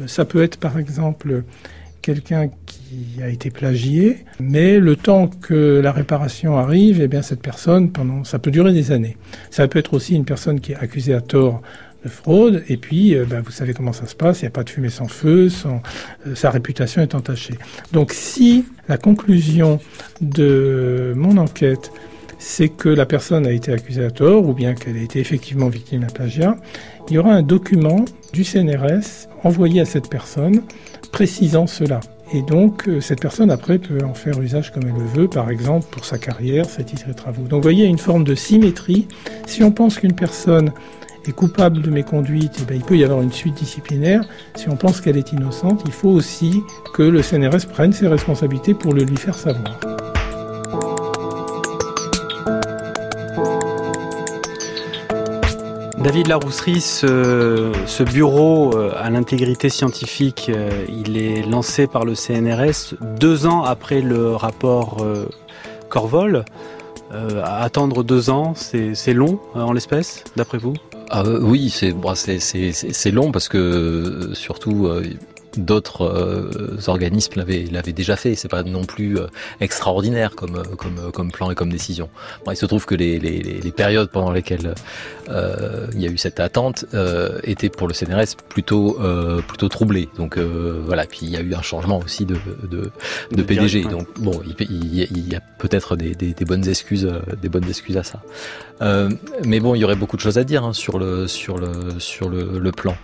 Euh, 0.00 0.06
ça 0.06 0.24
peut 0.24 0.42
être, 0.42 0.58
par 0.58 0.78
exemple, 0.78 1.44
quelqu'un 2.02 2.48
qui 2.66 3.22
a 3.22 3.28
été 3.28 3.50
plagié, 3.50 4.24
mais 4.40 4.78
le 4.78 4.96
temps 4.96 5.28
que 5.28 5.80
la 5.82 5.92
réparation 5.92 6.56
arrive, 6.56 7.00
eh 7.02 7.08
bien 7.08 7.22
cette 7.22 7.42
personne, 7.42 7.90
pendant, 7.90 8.24
ça 8.24 8.38
peut 8.38 8.50
durer 8.50 8.72
des 8.72 8.92
années. 8.92 9.16
Ça 9.50 9.68
peut 9.68 9.78
être 9.78 9.94
aussi 9.94 10.14
une 10.14 10.24
personne 10.24 10.60
qui 10.60 10.72
est 10.72 10.76
accusée 10.76 11.14
à 11.14 11.20
tort 11.20 11.60
de 12.08 12.12
fraude, 12.12 12.64
et 12.68 12.76
puis 12.76 13.14
euh, 13.14 13.24
ben, 13.24 13.40
vous 13.40 13.50
savez 13.50 13.74
comment 13.74 13.92
ça 13.92 14.06
se 14.06 14.14
passe, 14.14 14.40
il 14.40 14.44
n'y 14.44 14.48
a 14.48 14.50
pas 14.50 14.64
de 14.64 14.70
fumée 14.70 14.90
sans 14.90 15.08
feu, 15.08 15.48
euh, 15.66 16.34
sa 16.34 16.50
réputation 16.50 17.02
est 17.02 17.14
entachée. 17.14 17.54
Donc 17.92 18.12
si 18.12 18.64
la 18.88 18.98
conclusion 18.98 19.80
de 20.20 21.12
mon 21.16 21.36
enquête, 21.36 21.92
c'est 22.38 22.68
que 22.68 22.88
la 22.88 23.06
personne 23.06 23.46
a 23.46 23.52
été 23.52 23.72
accusée 23.72 24.04
à 24.04 24.10
tort, 24.10 24.48
ou 24.48 24.54
bien 24.54 24.74
qu'elle 24.74 24.96
a 24.96 25.02
été 25.02 25.20
effectivement 25.20 25.68
victime 25.68 26.00
d'un 26.00 26.06
plagiat, 26.06 26.56
il 27.08 27.14
y 27.14 27.18
aura 27.18 27.32
un 27.32 27.42
document 27.42 28.04
du 28.32 28.44
CNRS 28.44 29.28
envoyé 29.44 29.80
à 29.80 29.84
cette 29.84 30.08
personne 30.08 30.62
précisant 31.12 31.66
cela. 31.66 32.00
Et 32.32 32.42
donc, 32.42 32.88
euh, 32.88 33.00
cette 33.00 33.20
personne, 33.20 33.50
après, 33.50 33.78
peut 33.78 34.04
en 34.04 34.12
faire 34.12 34.38
usage 34.40 34.70
comme 34.70 34.82
elle 34.82 35.02
le 35.02 35.22
veut, 35.22 35.28
par 35.28 35.48
exemple, 35.48 35.86
pour 35.90 36.04
sa 36.04 36.18
carrière, 36.18 36.66
ses 36.68 36.84
titres 36.84 37.08
et 37.08 37.14
travaux. 37.14 37.44
Donc, 37.44 37.62
voyez, 37.62 37.86
une 37.86 37.98
forme 37.98 38.24
de 38.24 38.34
symétrie. 38.34 39.08
Si 39.46 39.62
on 39.62 39.70
pense 39.70 39.98
qu'une 39.98 40.12
personne 40.12 40.72
coupable 41.32 41.82
de 41.82 41.90
mes 41.90 42.02
conduites, 42.02 42.58
eh 42.60 42.64
bien, 42.64 42.76
il 42.76 42.82
peut 42.82 42.96
y 42.96 43.04
avoir 43.04 43.22
une 43.22 43.32
suite 43.32 43.54
disciplinaire. 43.54 44.22
Si 44.54 44.68
on 44.68 44.76
pense 44.76 45.00
qu'elle 45.00 45.16
est 45.16 45.32
innocente, 45.32 45.82
il 45.86 45.92
faut 45.92 46.10
aussi 46.10 46.62
que 46.94 47.02
le 47.02 47.22
CNRS 47.22 47.66
prenne 47.72 47.92
ses 47.92 48.08
responsabilités 48.08 48.74
pour 48.74 48.92
le 48.92 49.02
lui 49.02 49.16
faire 49.16 49.34
savoir. 49.34 49.78
David 56.08 56.28
Larousserie, 56.28 56.80
ce, 56.80 57.72
ce 57.86 58.02
bureau 58.02 58.74
euh, 58.74 58.92
à 58.96 59.10
l'intégrité 59.10 59.68
scientifique, 59.68 60.48
euh, 60.48 60.86
il 60.88 61.18
est 61.18 61.42
lancé 61.42 61.86
par 61.86 62.04
le 62.04 62.14
CNRS 62.14 62.94
deux 63.18 63.46
ans 63.46 63.62
après 63.64 64.00
le 64.00 64.34
rapport 64.34 65.02
euh, 65.02 65.28
Corvol. 65.90 66.44
attendre 67.44 68.02
deux 68.04 68.30
ans, 68.30 68.54
c'est 68.54 69.12
long 69.12 69.38
en 69.54 69.72
l'espèce, 69.72 70.24
d'après 70.36 70.58
vous? 70.58 70.74
Ah, 71.10 71.22
Oui, 71.22 71.70
c'est 71.70 73.10
long 73.10 73.32
parce 73.32 73.48
que 73.48 74.30
surtout 74.34 74.88
d'autres 75.56 76.02
euh, 76.02 76.78
organismes 76.86 77.32
l'avaient 77.36 77.92
déjà 77.92 78.16
fait. 78.16 78.34
C'est 78.34 78.48
pas 78.48 78.62
non 78.62 78.84
plus 78.84 79.18
euh, 79.18 79.26
extraordinaire 79.60 80.34
comme 80.34 80.62
comme 80.76 81.10
comme 81.12 81.30
plan 81.30 81.50
et 81.50 81.54
comme 81.54 81.70
décision. 81.70 82.08
Bon, 82.44 82.52
il 82.52 82.56
se 82.56 82.66
trouve 82.66 82.86
que 82.86 82.94
les, 82.94 83.18
les, 83.18 83.40
les 83.40 83.72
périodes 83.72 84.10
pendant 84.10 84.30
lesquelles 84.30 84.74
euh, 85.28 85.86
il 85.94 86.00
y 86.00 86.06
a 86.06 86.10
eu 86.10 86.18
cette 86.18 86.40
attente 86.40 86.84
étaient 87.44 87.68
pour 87.68 87.88
le 87.88 87.94
CNRS 87.94 88.36
plutôt 88.48 88.98
plutôt 89.46 89.68
troublées. 89.68 90.08
Donc 90.16 90.38
voilà. 90.38 91.06
Puis 91.06 91.20
il 91.22 91.30
y 91.30 91.36
a 91.36 91.40
eu 91.40 91.54
un 91.54 91.62
changement 91.62 91.98
aussi 91.98 92.24
de 92.26 92.36
de, 92.70 92.90
de 93.32 93.42
PDG. 93.42 93.82
Donc 93.82 94.06
bon, 94.18 94.40
il, 94.60 95.28
y 95.28 95.34
a 95.34 95.40
peut-être 95.58 95.96
des, 95.96 96.14
des, 96.14 96.34
des, 96.34 96.44
bonnes 96.44 96.68
excuses 96.68 97.10
des 97.40 97.48
bonnes 97.48 97.68
excuses 97.68 97.96
à 97.96 98.02
ça. 98.02 98.20
Euh, 98.82 99.10
mais 99.44 99.60
bon, 99.60 99.74
il 99.74 99.80
y 99.80 99.84
aurait 99.84 99.96
beaucoup 99.96 100.16
de 100.16 100.20
choses 100.20 100.38
à 100.38 100.44
dire 100.44 100.64
hein, 100.64 100.72
sur 100.72 100.98
le 100.98 101.26
sur 101.26 101.58
le 101.58 101.98
sur 101.98 102.28
le, 102.28 102.58
le 102.58 102.72
plan, 102.72 102.96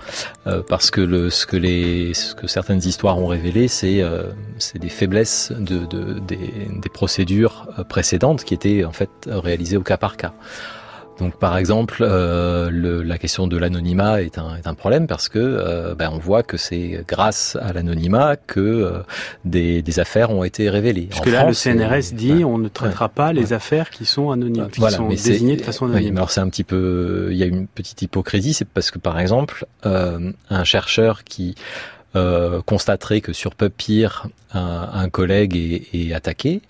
euh, 0.46 0.62
parce 0.66 0.90
que 0.90 1.00
le 1.00 1.30
ce 1.30 1.46
que 1.46 1.56
les 1.56 2.14
ce 2.14 2.33
que 2.34 2.46
certaines 2.46 2.78
histoires 2.84 3.18
ont 3.18 3.26
révélé, 3.26 3.68
c'est 3.68 4.02
euh, 4.02 4.24
c'est 4.58 4.78
des 4.78 4.88
faiblesses 4.88 5.52
de, 5.52 5.86
de 5.86 6.18
des, 6.18 6.68
des 6.70 6.88
procédures 6.88 7.68
précédentes 7.88 8.44
qui 8.44 8.54
étaient 8.54 8.84
en 8.84 8.92
fait 8.92 9.10
réalisées 9.26 9.76
au 9.76 9.82
cas 9.82 9.96
par 9.96 10.16
cas. 10.16 10.32
Donc 11.18 11.38
par 11.38 11.56
exemple, 11.56 11.98
euh, 12.00 12.70
le, 12.70 13.02
la 13.02 13.18
question 13.18 13.46
de 13.46 13.56
l'anonymat 13.56 14.22
est 14.22 14.38
un, 14.38 14.56
est 14.56 14.66
un 14.66 14.74
problème 14.74 15.06
parce 15.06 15.28
que 15.28 15.38
euh, 15.38 15.94
ben, 15.94 16.10
on 16.12 16.18
voit 16.18 16.42
que 16.42 16.56
c'est 16.56 17.04
grâce 17.06 17.56
à 17.60 17.72
l'anonymat 17.72 18.36
que 18.36 18.60
euh, 18.60 18.98
des, 19.44 19.82
des 19.82 20.00
affaires 20.00 20.30
ont 20.30 20.42
été 20.42 20.68
révélées. 20.70 21.06
Parce 21.10 21.20
En 21.20 21.24
que 21.24 21.30
là, 21.30 21.40
France, 21.42 21.66
le 21.66 21.72
CNRS 21.72 22.14
dit 22.14 22.32
ouais. 22.32 22.44
on 22.44 22.58
ne 22.58 22.68
traitera 22.68 23.08
pas 23.08 23.32
les 23.32 23.52
affaires 23.52 23.90
qui 23.90 24.06
sont 24.06 24.30
anonymes, 24.30 24.68
qui 24.70 24.80
sont 24.80 25.08
mais 25.08 25.14
désignées 25.14 25.56
de 25.56 25.62
façon 25.62 25.86
anonyme. 25.86 26.16
alors 26.16 26.30
c'est 26.30 26.40
un 26.40 26.48
petit 26.48 26.64
peu, 26.64 27.28
il 27.30 27.36
y 27.36 27.42
a 27.42 27.46
une 27.46 27.68
petite 27.68 28.02
hypocrisie, 28.02 28.54
c'est 28.54 28.68
parce 28.68 28.90
que 28.90 28.98
par 28.98 29.20
exemple, 29.20 29.66
euh, 29.86 30.32
un 30.50 30.64
chercheur 30.64 31.22
qui 31.22 31.54
euh, 32.16 32.60
constaterait 32.62 33.20
que 33.20 33.32
sur 33.32 33.54
Puppear, 33.54 34.28
un, 34.52 34.88
un 34.92 35.08
collègue 35.08 35.56
est, 35.56 35.88
est 35.92 36.12
attaqué, 36.14 36.62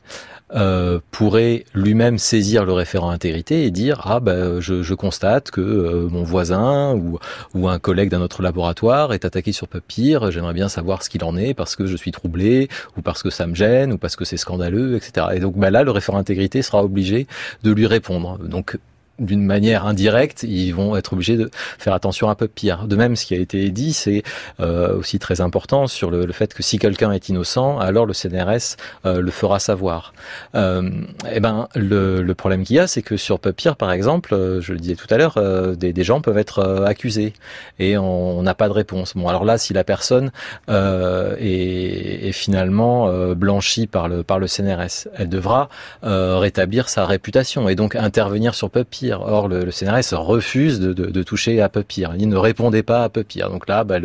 euh, 0.54 1.00
pourrait 1.10 1.64
lui-même 1.74 2.18
saisir 2.18 2.64
le 2.64 2.72
référent 2.72 3.10
intégrité 3.10 3.64
et 3.64 3.70
dire 3.70 4.02
ah 4.04 4.20
ben 4.20 4.60
je, 4.60 4.82
je 4.82 4.94
constate 4.94 5.50
que 5.50 5.60
euh, 5.60 6.08
mon 6.08 6.22
voisin 6.22 6.94
ou, 6.94 7.18
ou 7.54 7.66
un 7.68 7.78
collègue 7.78 8.10
d'un 8.10 8.20
autre 8.20 8.42
laboratoire 8.42 9.14
est 9.14 9.24
attaqué 9.24 9.52
sur 9.52 9.66
Puppear, 9.66 10.30
j'aimerais 10.30 10.52
bien 10.52 10.68
savoir 10.68 11.02
ce 11.02 11.08
qu'il 11.08 11.24
en 11.24 11.36
est 11.36 11.54
parce 11.54 11.76
que 11.76 11.86
je 11.86 11.96
suis 11.96 12.12
troublé 12.12 12.68
ou 12.96 13.02
parce 13.02 13.22
que 13.22 13.30
ça 13.30 13.46
me 13.46 13.54
gêne 13.54 13.94
ou 13.94 13.98
parce 13.98 14.16
que 14.16 14.24
c'est 14.24 14.36
scandaleux 14.36 14.96
etc 14.96 15.28
et 15.34 15.40
donc 15.40 15.56
ben 15.56 15.70
là 15.70 15.82
le 15.82 15.90
référent 15.90 16.18
intégrité 16.18 16.62
sera 16.62 16.84
obligé 16.84 17.26
de 17.62 17.72
lui 17.72 17.86
répondre. 17.86 18.38
Donc 18.38 18.78
d'une 19.18 19.44
manière 19.44 19.86
indirecte, 19.86 20.42
ils 20.42 20.72
vont 20.72 20.96
être 20.96 21.12
obligés 21.12 21.36
de 21.36 21.50
faire 21.78 21.94
attention 21.94 22.30
un 22.30 22.34
peu 22.34 22.48
pire. 22.48 22.86
De 22.86 22.96
même, 22.96 23.16
ce 23.16 23.26
qui 23.26 23.34
a 23.34 23.38
été 23.38 23.70
dit, 23.70 23.92
c'est 23.92 24.22
euh, 24.60 24.96
aussi 24.98 25.18
très 25.18 25.40
important 25.40 25.86
sur 25.86 26.10
le, 26.10 26.30
fait 26.32 26.54
que 26.54 26.62
si 26.62 26.78
quelqu'un 26.78 27.12
est 27.12 27.28
innocent, 27.28 27.78
alors 27.78 28.06
le 28.06 28.12
CNRS 28.12 28.76
euh, 29.06 29.20
le 29.20 29.30
fera 29.30 29.58
savoir. 29.58 30.12
Euh, 30.54 30.90
eh 31.30 31.40
ben, 31.40 31.68
le, 31.74 32.32
problème 32.34 32.64
qu'il 32.64 32.76
y 32.76 32.78
a, 32.78 32.86
c'est 32.86 33.02
que 33.02 33.16
sur 33.16 33.38
Puppear, 33.38 33.76
par 33.76 33.92
exemple, 33.92 34.34
euh, 34.34 34.60
je 34.60 34.72
le 34.72 34.78
disais 34.78 34.96
tout 34.96 35.06
à 35.10 35.16
l'heure, 35.16 35.38
des, 35.76 36.04
gens 36.04 36.20
peuvent 36.20 36.36
être 36.36 36.84
accusés 36.86 37.32
et 37.78 37.96
on 37.96 38.42
n'a 38.42 38.54
pas 38.54 38.68
de 38.68 38.74
réponse. 38.74 39.14
Bon, 39.14 39.28
alors 39.28 39.44
là, 39.44 39.56
si 39.56 39.72
la 39.72 39.84
personne 39.84 40.32
est, 40.68 42.32
finalement 42.32 43.32
blanchie 43.34 43.86
par 43.86 44.08
le 44.08 44.22
par 44.22 44.38
CNRS, 44.46 45.08
elle 45.14 45.28
devra 45.28 45.68
rétablir 46.02 46.88
sa 46.88 47.06
réputation 47.06 47.68
et 47.68 47.74
donc 47.74 47.94
intervenir 47.94 48.54
sur 48.54 48.68
Or, 49.12 49.48
le, 49.48 49.64
le 49.64 49.70
CNRS 49.70 50.14
refuse 50.14 50.80
de, 50.80 51.22
toucher 51.22 51.60
à 51.60 51.68
Puppear. 51.68 52.14
Il 52.18 52.28
ne 52.28 52.36
répondait 52.36 52.82
pas 52.82 53.04
à 53.04 53.08
Puppear. 53.08 53.50
Donc 53.50 53.68
là, 53.68 53.84
bah, 53.84 53.96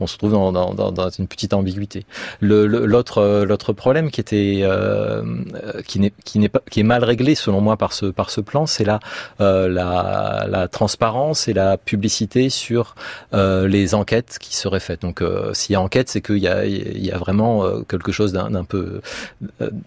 on 0.00 0.06
se 0.06 0.16
trouve 0.16 0.32
dans, 0.32 1.10
une 1.18 1.26
petite 1.26 1.54
ambiguïté. 1.54 2.06
Euh, 2.42 2.86
l'autre 3.46 3.72
problème 3.72 4.10
euh, 4.32 5.22
euh, 5.54 5.82
qui 5.84 6.80
est 6.80 6.82
mal 6.82 7.04
réglé 7.04 7.34
selon 7.34 7.60
moi 7.60 7.76
par 7.76 7.92
ce 7.92 8.40
plan, 8.40 8.66
c'est 8.66 8.84
la, 8.84 10.68
transparence 10.70 11.48
et 11.48 11.52
la 11.52 11.76
publicité 11.76 12.50
sur 12.50 12.94
les 13.32 13.94
enquêtes 13.94 14.38
qui 14.40 14.56
seraient 14.56 14.80
faites. 14.80 15.02
Donc, 15.02 15.22
s'il 15.52 15.72
y 15.72 15.76
a 15.76 15.80
enquête, 15.80 16.08
c'est 16.08 16.20
qu'il 16.20 16.38
y 16.38 16.48
a 17.10 17.18
vraiment 17.18 17.64
quelque 17.88 18.12
chose 18.12 18.32
d'un 18.32 18.64
peu 18.64 19.00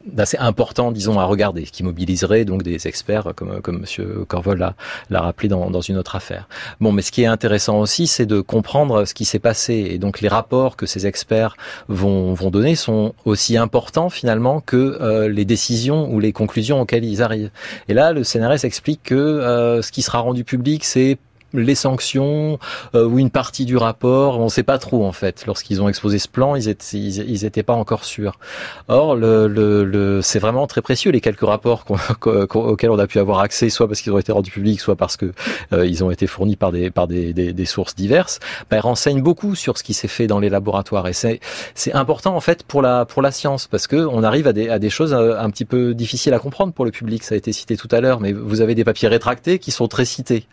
d'assez 0.05 0.37
important, 0.37 0.91
disons, 0.91 1.19
à 1.19 1.25
regarder, 1.25 1.63
qui 1.63 1.83
mobiliserait 1.83 2.45
donc 2.45 2.63
des 2.63 2.87
experts 2.87 3.33
comme 3.35 3.61
comme 3.61 3.79
Monsieur 3.79 4.25
Corvol 4.27 4.58
l'a 4.59 5.21
rappelé 5.21 5.49
dans 5.49 5.69
dans 5.69 5.81
une 5.81 5.97
autre 5.97 6.15
affaire. 6.15 6.47
Bon, 6.79 6.91
mais 6.91 7.01
ce 7.01 7.11
qui 7.11 7.23
est 7.23 7.27
intéressant 7.27 7.79
aussi, 7.79 8.07
c'est 8.07 8.25
de 8.25 8.41
comprendre 8.41 9.05
ce 9.05 9.13
qui 9.13 9.25
s'est 9.25 9.39
passé 9.39 9.73
et 9.73 9.97
donc 9.97 10.21
les 10.21 10.27
rapports 10.27 10.75
que 10.75 10.85
ces 10.85 11.07
experts 11.07 11.55
vont 11.87 12.33
vont 12.33 12.49
donner 12.49 12.75
sont 12.75 13.13
aussi 13.25 13.57
importants 13.57 14.09
finalement 14.09 14.61
que 14.61 14.97
euh, 15.01 15.27
les 15.29 15.45
décisions 15.45 16.09
ou 16.11 16.19
les 16.19 16.31
conclusions 16.31 16.81
auxquelles 16.81 17.05
ils 17.05 17.21
arrivent. 17.21 17.51
Et 17.87 17.93
là, 17.93 18.11
le 18.11 18.23
CNRS 18.23 18.63
explique 18.65 19.01
que 19.03 19.15
euh, 19.15 19.81
ce 19.81 19.91
qui 19.91 20.01
sera 20.01 20.19
rendu 20.19 20.43
public, 20.43 20.83
c'est 20.83 21.17
les 21.53 21.75
sanctions 21.75 22.59
euh, 22.95 23.05
ou 23.05 23.19
une 23.19 23.29
partie 23.29 23.65
du 23.65 23.77
rapport, 23.77 24.39
on 24.39 24.45
ne 24.45 24.49
sait 24.49 24.63
pas 24.63 24.77
trop 24.77 25.05
en 25.05 25.11
fait. 25.11 25.45
Lorsqu'ils 25.47 25.81
ont 25.81 25.89
exposé 25.89 26.19
ce 26.19 26.27
plan, 26.27 26.55
ils 26.55 26.69
étaient, 26.69 26.97
ils, 26.97 27.29
ils 27.29 27.45
étaient 27.45 27.63
pas 27.63 27.73
encore 27.73 28.05
sûrs. 28.05 28.37
Or, 28.87 29.15
le, 29.15 29.47
le, 29.47 29.83
le- 29.83 30.21
c'est 30.21 30.39
vraiment 30.39 30.67
très 30.67 30.81
précieux 30.81 31.11
les 31.11 31.21
quelques 31.21 31.41
rapports 31.41 31.85
qu'on- 31.85 31.97
qu'on- 32.47 32.59
auxquels 32.69 32.91
on 32.91 32.99
a 32.99 33.07
pu 33.07 33.19
avoir 33.19 33.39
accès, 33.39 33.69
soit 33.69 33.87
parce 33.87 34.01
qu'ils 34.01 34.13
ont 34.13 34.19
été 34.19 34.31
rendus 34.31 34.51
publics, 34.51 34.79
soit 34.79 34.95
parce 34.95 35.17
que 35.17 35.31
euh, 35.73 35.85
ils 35.85 36.03
ont 36.03 36.11
été 36.11 36.27
fournis 36.27 36.55
par 36.55 36.71
des 36.71 36.91
par 36.91 37.07
des, 37.07 37.33
des, 37.33 37.65
sources 37.65 37.95
diverses. 37.95 38.39
Ben, 38.69 38.79
renseignent 38.79 39.21
beaucoup 39.21 39.55
sur 39.55 39.77
ce 39.77 39.83
qui 39.83 39.93
s'est 39.93 40.07
fait 40.07 40.27
dans 40.27 40.39
les 40.39 40.49
laboratoires 40.49 41.07
et 41.07 41.13
c'est 41.13 41.39
c'est 41.75 41.93
important 41.93 42.35
en 42.35 42.39
fait 42.41 42.63
pour 42.63 42.81
la 42.81 43.05
pour 43.05 43.21
la 43.21 43.31
science 43.31 43.67
parce 43.67 43.87
que 43.87 43.95
on 43.97 44.23
arrive 44.23 44.47
à 44.47 44.53
des 44.53 44.69
à 44.69 44.79
des 44.79 44.89
choses 44.89 45.13
euh, 45.13 45.39
un 45.39 45.49
petit 45.49 45.65
peu 45.65 45.93
difficiles 45.93 46.33
à 46.33 46.39
comprendre 46.39 46.73
pour 46.73 46.85
le 46.85 46.91
public. 46.91 47.23
Ça 47.23 47.35
a 47.35 47.37
été 47.37 47.51
cité 47.53 47.77
tout 47.77 47.87
à 47.91 48.01
l'heure, 48.01 48.19
mais 48.19 48.33
vous 48.33 48.61
avez 48.61 48.75
des 48.75 48.83
papiers 48.83 49.07
rétractés 49.07 49.59
qui 49.59 49.71
sont 49.71 49.87
très 49.87 50.05
cités. 50.05 50.45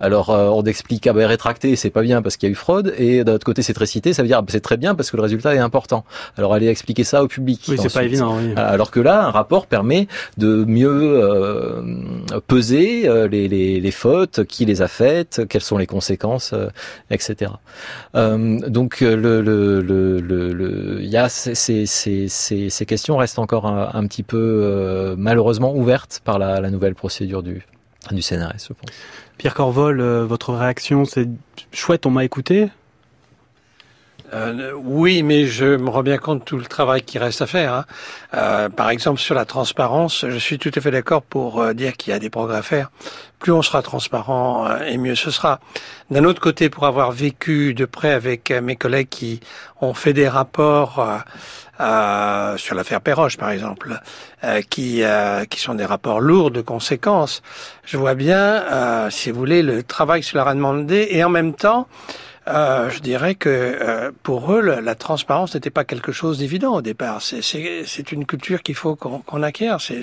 Alors 0.00 0.30
euh, 0.30 0.39
on 0.50 0.62
explique 0.64 1.06
ah 1.06 1.12
ben 1.12 1.26
rétracté 1.26 1.76
c'est 1.76 1.90
pas 1.90 2.02
bien 2.02 2.22
parce 2.22 2.36
qu'il 2.36 2.48
y 2.48 2.50
a 2.50 2.52
eu 2.52 2.56
fraude 2.56 2.94
et 2.98 3.24
d'un 3.24 3.34
autre 3.34 3.44
côté 3.44 3.62
c'est 3.62 3.72
très 3.74 3.86
cité, 3.86 4.12
ça 4.12 4.22
veut 4.22 4.28
dire 4.28 4.38
ah, 4.38 4.42
ben, 4.42 4.48
c'est 4.50 4.60
très 4.60 4.76
bien 4.76 4.94
parce 4.94 5.10
que 5.10 5.16
le 5.16 5.22
résultat 5.22 5.54
est 5.54 5.58
important. 5.58 6.04
Alors 6.36 6.54
allez 6.54 6.68
expliquer 6.68 7.04
ça 7.04 7.22
au 7.22 7.28
public. 7.28 7.62
Oui, 7.68 7.76
c'est 7.80 7.92
pas 7.92 8.04
évident. 8.04 8.36
Oui. 8.38 8.52
Alors 8.56 8.90
que 8.90 9.00
là, 9.00 9.24
un 9.26 9.30
rapport 9.30 9.66
permet 9.66 10.06
de 10.38 10.64
mieux 10.64 11.22
euh, 11.22 11.82
peser 12.46 13.08
euh, 13.08 13.28
les, 13.28 13.48
les, 13.48 13.80
les 13.80 13.90
fautes, 13.90 14.44
qui 14.44 14.64
les 14.64 14.82
a 14.82 14.88
faites, 14.88 15.42
quelles 15.48 15.62
sont 15.62 15.78
les 15.78 15.86
conséquences, 15.86 16.52
euh, 16.52 16.68
etc. 17.10 17.52
Euh, 18.14 18.58
donc 18.68 19.02
euh, 19.02 19.16
le, 19.16 19.40
le, 19.40 19.80
le, 19.80 20.20
le, 20.20 20.52
le- 20.52 20.98
il 21.00 21.08
y 21.08 21.16
a 21.16 21.28
ces, 21.28 21.54
ces, 21.54 21.86
ces, 21.86 22.28
ces, 22.28 22.70
ces 22.70 22.86
questions 22.86 23.16
restent 23.16 23.38
encore 23.38 23.66
un, 23.66 23.90
un 23.92 24.06
petit 24.06 24.22
peu 24.22 24.38
euh, 24.38 25.14
malheureusement 25.18 25.74
ouvertes 25.74 26.20
par 26.24 26.38
la, 26.38 26.60
la 26.60 26.70
nouvelle 26.70 26.94
procédure 26.94 27.42
du 27.42 27.64
du 28.10 28.22
CNRS, 28.22 28.54
je 28.68 28.72
pense. 28.72 28.90
Pierre 29.40 29.54
Corvol, 29.54 30.02
euh, 30.02 30.26
votre 30.26 30.52
réaction, 30.52 31.06
c'est 31.06 31.26
chouette, 31.72 32.04
on 32.04 32.10
m'a 32.10 32.26
écouté. 32.26 32.68
Euh, 34.34 34.72
oui, 34.76 35.22
mais 35.22 35.46
je 35.46 35.76
me 35.76 35.88
rends 35.88 36.02
bien 36.02 36.18
compte 36.18 36.40
de 36.40 36.44
tout 36.44 36.58
le 36.58 36.66
travail 36.66 37.00
qui 37.00 37.18
reste 37.18 37.40
à 37.40 37.46
faire. 37.46 37.72
hein. 37.72 37.84
Euh, 38.34 38.68
par 38.68 38.90
exemple, 38.90 39.18
sur 39.18 39.34
la 39.34 39.46
transparence, 39.46 40.26
je 40.28 40.36
suis 40.36 40.58
tout 40.58 40.70
à 40.74 40.80
fait 40.82 40.90
d'accord 40.90 41.22
pour 41.22 41.72
dire 41.72 41.96
qu'il 41.96 42.10
y 42.10 42.14
a 42.14 42.18
des 42.18 42.28
progrès 42.28 42.58
à 42.58 42.62
faire. 42.62 42.90
Plus 43.40 43.52
on 43.52 43.62
sera 43.62 43.80
transparent, 43.82 44.66
euh, 44.68 44.84
et 44.86 44.98
mieux 44.98 45.14
ce 45.16 45.30
sera. 45.30 45.60
D'un 46.10 46.24
autre 46.24 46.40
côté, 46.40 46.68
pour 46.68 46.84
avoir 46.86 47.10
vécu 47.10 47.72
de 47.74 47.86
près 47.86 48.12
avec 48.12 48.50
euh, 48.50 48.60
mes 48.60 48.76
collègues 48.76 49.08
qui 49.08 49.40
ont 49.80 49.94
fait 49.94 50.12
des 50.12 50.28
rapports 50.28 50.98
euh, 51.00 51.16
euh, 51.80 52.56
sur 52.58 52.74
l'affaire 52.74 53.00
Perroche, 53.00 53.38
par 53.38 53.48
exemple, 53.50 53.98
euh, 54.44 54.60
qui, 54.68 55.02
euh, 55.02 55.46
qui 55.46 55.58
sont 55.58 55.74
des 55.74 55.86
rapports 55.86 56.20
lourds 56.20 56.50
de 56.50 56.60
conséquences, 56.60 57.40
je 57.86 57.96
vois 57.96 58.14
bien, 58.14 59.08
si 59.10 59.30
vous 59.30 59.38
voulez, 59.38 59.62
le 59.62 59.82
travail 59.82 60.20
que 60.20 60.26
cela 60.26 60.42
a 60.46 60.54
demandé, 60.54 61.08
et 61.10 61.24
en 61.24 61.30
même 61.30 61.54
temps, 61.54 61.88
euh, 62.48 62.90
je 62.90 62.98
dirais 63.00 63.34
que 63.36 63.48
euh, 63.48 64.10
pour 64.22 64.52
eux, 64.52 64.60
la 64.60 64.94
transparence 64.94 65.54
n'était 65.54 65.70
pas 65.70 65.84
quelque 65.84 66.12
chose 66.12 66.38
d'évident 66.38 66.74
au 66.74 66.82
départ. 66.82 67.22
C'est- 67.22 68.12
une 68.12 68.26
culture 68.26 68.62
qu'il 68.62 68.74
faut 68.74 68.96
qu'on 68.96 69.20
qu'on 69.20 69.42
acquiert. 69.42 69.80
C'est- 69.80 70.02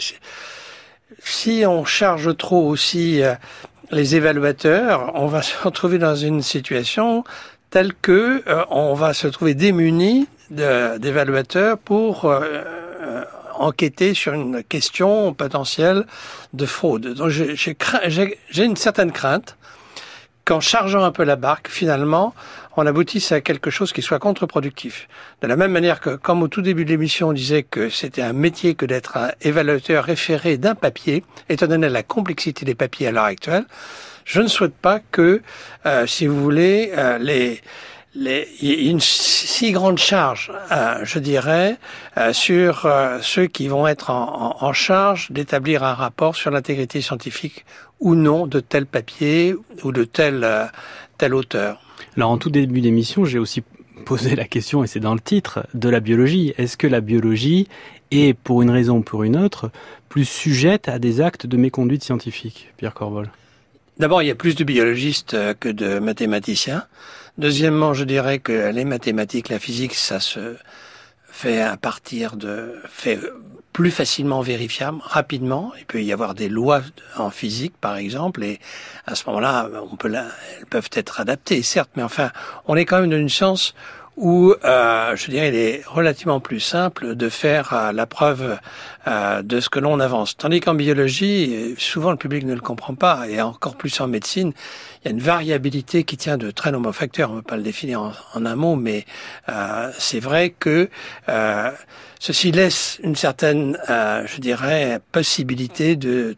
Si 1.20 1.64
on 1.66 1.86
charge 1.86 2.36
trop 2.36 2.68
aussi 2.68 3.24
euh, 3.24 3.34
les 3.91 4.16
évaluateurs, 4.16 5.12
on 5.16 5.28
va 5.28 5.41
se 5.41 5.58
retrouver 5.62 5.97
dans 5.97 6.16
une 6.16 6.41
situation 6.41 7.24
telle 7.70 7.93
que 7.93 8.43
euh, 8.47 8.64
on 8.70 8.93
va 8.93 9.14
se 9.14 9.28
trouver 9.28 9.53
démuni 9.53 10.28
d'évaluateurs 10.49 11.78
pour 11.78 12.26
euh, 12.26 12.64
enquêter 13.55 14.14
sur 14.14 14.34
une 14.34 14.64
question 14.64 15.34
potentielle 15.34 16.05
de 16.53 16.66
fraude. 16.66 17.14
Donc 17.16 17.30
j'ai 17.30 18.64
une 18.64 18.78
certaine 18.78 19.12
crainte 19.12 19.58
qu'en 20.47 20.61
chargeant 20.61 21.03
un 21.03 21.11
peu 21.11 21.25
la 21.25 21.35
barque, 21.35 21.67
finalement, 21.67 22.33
on 22.77 22.85
aboutisse 22.85 23.33
à 23.33 23.41
quelque 23.41 23.69
chose 23.69 23.91
qui 23.91 24.01
soit 24.01 24.17
contre-productif. 24.17 25.09
De 25.41 25.47
la 25.47 25.57
même 25.57 25.73
manière 25.73 25.99
que, 25.99 26.15
comme 26.15 26.41
au 26.41 26.47
tout 26.47 26.61
début 26.61 26.85
de 26.85 26.89
l'émission, 26.89 27.29
on 27.29 27.33
disait 27.33 27.63
que 27.63 27.89
c'était 27.89 28.21
un 28.21 28.31
métier 28.31 28.73
que 28.73 28.85
d'être 28.85 29.17
un 29.17 29.31
évaluateur 29.41 30.05
référé 30.05 30.57
d'un 30.57 30.73
papier, 30.73 31.25
étant 31.49 31.67
donné 31.67 31.89
la 31.89 32.01
complexité 32.01 32.63
des 32.63 32.75
papiers 32.75 33.07
à 33.07 33.11
l'heure 33.11 33.25
actuelle, 33.25 33.65
je 34.23 34.39
ne 34.41 34.47
souhaite 34.47 34.75
pas 34.75 35.01
que, 35.11 35.41
euh, 35.85 36.07
si 36.07 36.27
vous 36.27 36.41
voulez, 36.41 36.93
euh, 36.97 37.17
les 37.17 37.61
une 38.61 38.99
si 38.99 39.71
grande 39.71 39.99
charge, 39.99 40.51
euh, 40.71 40.99
je 41.03 41.19
dirais, 41.19 41.77
euh, 42.17 42.33
sur 42.33 42.89
ceux 43.21 43.45
qui 43.45 43.67
vont 43.67 43.85
être 43.85 44.09
en 44.09 44.73
charge 44.73 45.31
d'établir 45.31 45.83
un 45.83 45.93
rapport 45.93 46.35
sur 46.35 46.49
l'intégrité 46.49 47.01
scientifique 47.01 47.65
ou 47.99 48.15
non 48.15 48.47
de 48.47 48.59
tel 48.59 48.85
papier 48.85 49.55
ou 49.83 49.91
de 49.91 50.03
tel, 50.03 50.43
euh, 50.43 50.65
tel 51.17 51.33
auteur. 51.33 51.81
Alors 52.15 52.31
en 52.31 52.37
tout 52.37 52.49
début 52.49 52.81
d'émission, 52.81 53.25
j'ai 53.25 53.39
aussi 53.39 53.63
posé 54.05 54.35
la 54.35 54.45
question, 54.45 54.83
et 54.83 54.87
c'est 54.87 54.99
dans 54.99 55.13
le 55.13 55.19
titre, 55.19 55.65
de 55.73 55.89
la 55.89 55.99
biologie. 55.99 56.53
Est-ce 56.57 56.77
que 56.77 56.87
la 56.87 57.01
biologie 57.01 57.67
est, 58.11 58.33
pour 58.33 58.61
une 58.61 58.69
raison 58.69 58.97
ou 58.97 59.01
pour 59.01 59.23
une 59.23 59.35
autre, 59.35 59.71
plus 60.09 60.25
sujette 60.25 60.87
à 60.87 60.99
des 60.99 61.19
actes 61.19 61.45
de 61.45 61.57
méconduite 61.57 62.03
scientifique 62.03 62.73
Pierre 62.77 62.93
Corvol? 62.93 63.29
D'abord, 63.99 64.21
il 64.21 64.27
y 64.27 64.31
a 64.31 64.35
plus 64.35 64.55
de 64.55 64.63
biologistes 64.63 65.33
euh, 65.33 65.53
que 65.53 65.69
de 65.69 65.99
mathématiciens. 65.99 66.85
Deuxièmement, 67.37 67.93
je 67.93 68.03
dirais 68.03 68.39
que 68.39 68.71
les 68.71 68.85
mathématiques, 68.85 69.49
la 69.49 69.59
physique, 69.59 69.93
ça 69.93 70.19
se 70.19 70.55
fait 71.27 71.61
à 71.61 71.77
partir 71.77 72.35
de 72.35 72.75
plus 73.78 73.91
facilement 73.91 74.41
vérifiable, 74.41 74.97
rapidement. 75.03 75.71
Il 75.78 75.86
peut 75.86 76.01
y 76.01 76.11
avoir 76.11 76.34
des 76.34 76.49
lois 76.49 76.82
en 77.15 77.30
physique, 77.30 77.75
par 77.80 77.95
exemple, 77.95 78.43
et 78.43 78.59
à 79.05 79.13
ce 79.13 79.23
moment-là, 79.28 79.69
on 79.91 79.95
peut 79.95 80.11
elles 80.11 80.65
peuvent 80.65 80.89
être 80.93 81.19
adaptées, 81.19 81.61
certes, 81.61 81.91
mais 81.95 82.01
enfin, 82.01 82.32
on 82.65 82.75
est 82.75 82.86
quand 82.86 82.99
même 82.99 83.11
dans 83.11 83.17
une 83.17 83.30
science 83.30 83.75
où, 84.18 84.55
euh, 84.65 85.15
je 85.15 85.30
dirais, 85.30 85.49
il 85.49 85.55
est 85.55 85.84
relativement 85.86 86.39
plus 86.39 86.59
simple 86.59 87.15
de 87.15 87.30
faire 87.30 87.74
euh, 87.74 87.91
la 87.91 88.07
preuve 88.07 88.57
euh, 89.07 89.43
de 89.43 89.59
ce 89.59 89.70
que 89.70 89.80
l'on 89.80 89.99
avance. 89.99 90.36
Tandis 90.36 90.59
qu'en 90.59 90.74
biologie, 90.74 91.76
souvent 91.78 92.09
le 92.09 92.18
public 92.18 92.43
ne 92.43 92.55
le 92.55 92.59
comprend 92.59 92.95
pas, 92.95 93.30
et 93.30 93.39
encore 93.41 93.76
plus 93.76 94.01
en 94.01 94.07
médecine, 94.07 94.53
il 94.99 95.05
y 95.05 95.07
a 95.09 95.11
une 95.11 95.22
variabilité 95.22 96.03
qui 96.03 96.18
tient 96.18 96.38
de 96.38 96.49
très 96.49 96.72
nombreux 96.72 96.93
facteurs. 96.93 97.30
On 97.30 97.36
ne 97.36 97.41
peut 97.41 97.49
pas 97.49 97.57
le 97.57 97.63
définir 97.63 98.01
en, 98.01 98.11
en 98.34 98.45
un 98.47 98.55
mot, 98.55 98.76
mais 98.76 99.05
euh, 99.49 99.91
c'est 99.99 100.20
vrai 100.20 100.49
que 100.49 100.89
euh, 101.30 101.72
ceci 102.20 102.51
laisse 102.51 102.99
une 103.03 103.15
certaine, 103.15 103.78
je 103.88 104.41
dirais, 104.41 104.99
possibilité 105.11 105.95
de, 105.95 106.36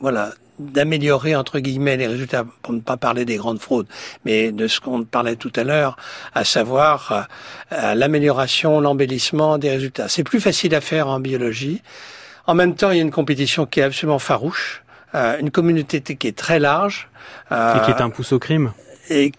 voilà, 0.00 0.32
d'améliorer 0.60 1.34
entre 1.34 1.58
guillemets 1.58 1.96
les 1.96 2.06
résultats, 2.06 2.44
pour 2.62 2.72
ne 2.72 2.80
pas 2.80 2.96
parler 2.96 3.24
des 3.24 3.36
grandes 3.36 3.60
fraudes, 3.60 3.86
mais 4.24 4.52
de 4.52 4.68
ce 4.68 4.80
qu'on 4.80 5.04
parlait 5.04 5.36
tout 5.36 5.52
à 5.56 5.64
l'heure, 5.64 5.96
à 6.34 6.44
savoir 6.44 7.26
euh, 7.72 7.94
l'amélioration, 7.94 8.80
l'embellissement 8.80 9.58
des 9.58 9.70
résultats. 9.70 10.08
C'est 10.08 10.24
plus 10.24 10.40
facile 10.40 10.74
à 10.74 10.80
faire 10.80 11.08
en 11.08 11.20
biologie. 11.20 11.82
En 12.46 12.54
même 12.54 12.74
temps, 12.74 12.90
il 12.90 12.96
y 12.96 13.00
a 13.00 13.02
une 13.02 13.10
compétition 13.10 13.66
qui 13.66 13.80
est 13.80 13.84
absolument 13.84 14.18
farouche, 14.18 14.82
euh, 15.14 15.38
une 15.38 15.50
communauté 15.50 16.00
qui 16.00 16.26
est 16.26 16.36
très 16.36 16.58
large. 16.58 17.08
Euh, 17.52 17.76
et 17.76 17.84
qui 17.84 17.90
est 17.90 18.02
un 18.02 18.10
pouce 18.10 18.32
au 18.32 18.38
crime. 18.38 18.72
Et 19.08 19.32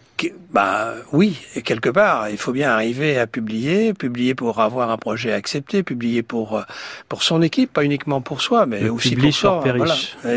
bah 0.51 0.95
oui, 1.13 1.39
et 1.55 1.61
quelque 1.61 1.89
part, 1.89 2.29
il 2.29 2.37
faut 2.37 2.51
bien 2.51 2.71
arriver 2.71 3.17
à 3.17 3.25
publier, 3.25 3.93
publier 3.93 4.35
pour 4.35 4.59
avoir 4.59 4.89
un 4.89 4.97
projet 4.97 5.31
accepté, 5.31 5.81
publier 5.81 6.23
pour 6.23 6.57
euh, 6.57 6.63
pour 7.07 7.23
son 7.23 7.41
équipe, 7.41 7.71
pas 7.71 7.85
uniquement 7.85 8.19
pour 8.19 8.41
soi, 8.41 8.65
mais 8.65 8.81
Le 8.81 8.91
aussi 8.91 9.15
pour 9.15 9.33
soi. 9.33 9.63
Voilà. 9.63 9.95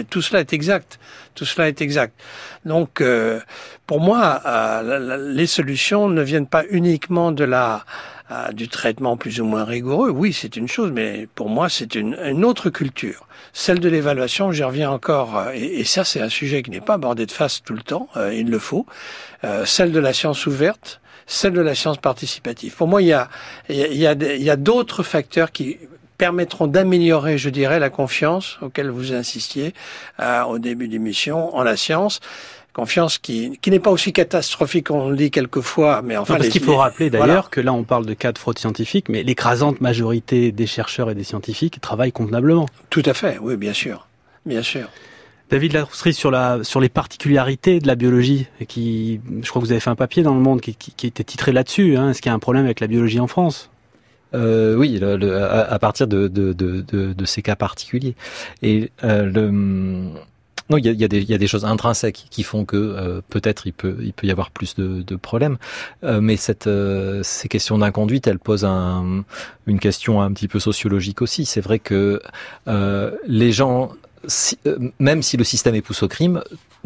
Tout 0.09 0.23
cela 0.23 0.41
est 0.41 0.53
exact. 0.53 1.01
Tout 1.35 1.45
cela 1.45 1.67
est 1.67 1.81
exact. 1.81 2.15
Donc, 2.65 3.01
euh, 3.01 3.41
pour 3.89 3.99
moi, 3.99 4.41
euh, 4.47 5.33
les 5.33 5.49
solutions 5.49 6.09
ne 6.09 6.23
viennent 6.23 6.47
pas 6.47 6.62
uniquement 6.71 7.33
de 7.33 7.43
la 7.43 7.85
du 8.53 8.68
traitement 8.68 9.16
plus 9.16 9.41
ou 9.41 9.45
moins 9.45 9.64
rigoureux. 9.64 10.11
Oui, 10.11 10.33
c'est 10.33 10.57
une 10.57 10.66
chose, 10.66 10.91
mais 10.93 11.29
pour 11.35 11.49
moi, 11.49 11.68
c'est 11.68 11.95
une, 11.95 12.16
une 12.25 12.45
autre 12.45 12.70
culture. 12.70 13.27
Celle 13.57 13.79
de 13.79 13.89
l'évaluation, 13.89 14.51
j'y 14.51 14.64
reviens 14.64 14.91
encore, 14.91 15.39
euh, 15.39 15.53
et, 15.55 15.85
ça, 15.85 16.03
c'est 16.03 16.20
un 16.20 16.29
sujet 16.29 16.62
qui 16.62 16.70
n'est 16.70 16.81
pas 16.81 16.95
abordé 16.95 17.25
de 17.25 17.31
face 17.31 17.62
tout 17.62 17.72
le 17.72 17.83
temps, 17.83 18.09
euh, 18.16 18.35
il 18.35 18.51
le 18.51 18.59
faut. 18.59 18.85
Euh, 19.45 19.64
celle 19.64 19.93
de 19.93 20.01
la 20.01 20.12
science 20.12 20.47
ouverte, 20.47 21.01
celle 21.27 21.53
de 21.53 21.61
la 21.61 21.77
science 21.77 21.99
participative. 21.99 22.75
Pour 22.75 22.89
moi, 22.89 23.01
il 23.01 23.09
y 23.09 23.12
a, 23.12 23.29
il 23.68 23.97
y 23.97 24.09
a, 24.09 24.14
y 24.14 24.51
a 24.51 24.57
d'autres 24.57 25.05
facteurs 25.05 25.53
qui 25.53 25.79
permettront 26.18 26.66
d'améliorer, 26.66 27.39
je 27.39 27.49
dirais, 27.49 27.79
la 27.79 27.91
confiance 27.91 28.59
auquel 28.61 28.89
vous 28.89 29.12
insistiez 29.12 29.75
au 30.49 30.59
début 30.59 30.87
de 30.87 30.93
l'émission 30.93 31.55
en 31.57 31.64
la 31.64 31.77
science. 31.77 32.20
Confiance 32.75 33.18
qui, 33.18 33.57
qui 33.62 33.70
n'est 33.70 33.79
pas 33.79 33.93
aussi 33.93 34.12
catastrophique 34.12 34.89
qu'on 34.89 35.09
le 35.09 35.16
dit 35.16 35.31
quelquefois, 35.31 36.03
mais 36.03 36.16
enfin... 36.16 36.35
Non, 36.35 36.39
parce 36.39 36.49
les- 36.49 36.53
qu'il 36.53 36.62
faut 36.62 36.77
rappeler 36.77 37.09
d'ailleurs 37.09 37.27
voilà. 37.27 37.43
que 37.51 37.61
là 37.61 37.72
on 37.72 37.85
parle 37.85 38.05
de 38.05 38.14
cas 38.14 38.33
de 38.33 38.39
fraude 38.39 38.59
scientifique, 38.59 39.09
mais 39.09 39.22
l'écrasante 39.22 39.81
majorité 39.81 40.51
des 40.51 40.66
chercheurs 40.66 41.09
et 41.09 41.14
des 41.14 41.22
scientifiques 41.25 41.81
travaillent 41.81 42.11
convenablement. 42.12 42.66
Tout 42.91 43.05
à 43.07 43.14
fait, 43.14 43.39
oui, 43.41 43.57
bien 43.57 43.72
sûr. 43.72 44.09
Bien 44.45 44.62
sûr. 44.62 44.89
David 45.51 45.72
Larousserie 45.75 46.14
sur 46.14 46.31
la 46.33 46.64
sur 46.64 46.81
les 46.81 46.89
particularités 46.89 47.79
de 47.79 47.87
la 47.87 47.95
biologie, 47.95 48.47
et 48.61 48.66
qui 48.66 49.20
je 49.43 49.49
crois 49.49 49.61
que 49.62 49.66
vous 49.66 49.72
avez 49.72 49.81
fait 49.81 49.91
un 49.91 49.95
papier 49.95 50.22
dans 50.25 50.35
le 50.35 50.41
Monde 50.41 50.61
qui, 50.61 50.75
qui, 50.75 50.91
qui 50.91 51.07
était 51.07 51.22
titré 51.22 51.53
là-dessus. 51.53 51.97
Hein, 51.97 52.11
Est-ce 52.11 52.20
qu'il 52.22 52.31
y 52.31 52.33
a 52.33 52.35
un 52.35 52.39
problème 52.41 52.64
avec 52.64 52.81
la 52.81 52.87
biologie 52.89 53.20
en 53.20 53.27
France? 53.29 53.70
Euh, 54.35 54.75
oui, 54.75 54.99
le, 54.99 55.16
le- 55.16 55.37
à, 55.37 55.70
à 55.72 55.79
partir 55.79 56.09
de, 56.09 56.27
de, 56.27 56.53
de, 56.53 56.81
de, 56.81 57.12
de 57.12 57.25
ces 57.25 57.41
cas 57.43 57.55
particuliers. 57.57 58.16
Et 58.62 58.91
euh, 59.05 59.27
le, 59.27 60.11
non, 60.71 60.79
il 60.79 60.87
y 60.87 60.89
a, 60.89 60.93
y, 60.93 61.05
a 61.05 61.19
y 61.19 61.35
a 61.35 61.39
des 61.39 61.47
choses 61.47 61.65
intrinsèques 61.65 62.25
qui 62.31 62.43
font 62.43 62.65
que 62.65 62.77
euh, 62.77 63.21
peut-être 63.29 63.67
il 63.67 63.73
peut, 63.73 63.97
il 64.01 64.12
peut 64.12 64.27
y 64.27 64.31
avoir 64.31 64.51
plus 64.51 64.75
de, 64.77 65.03
de 65.03 65.17
problèmes. 65.17 65.59
Euh, 66.05 66.21
mais 66.21 66.37
cette, 66.37 66.67
euh, 66.67 67.23
ces 67.23 67.49
questions 67.49 67.77
d'inconduite, 67.79 68.27
elles 68.27 68.39
posent 68.39 68.65
un, 68.65 69.25
une 69.67 69.79
question 69.79 70.23
un 70.23 70.33
petit 70.33 70.49
peu 70.49 70.61
sociologique 70.61 71.21
aussi. 71.23 71.45
C'est 71.45 71.61
vrai 71.61 71.79
que 71.79 72.21
euh, 72.69 73.11
les 73.27 73.53
gens, 73.53 73.93
si- 74.27 74.59
euh, 74.67 74.79
même 74.99 75.23
si 75.23 75.37
le 75.37 75.45
système 75.45 75.75
est 75.75 75.83
pousse 75.83 76.03
au 76.03 76.09
crime, 76.09 76.43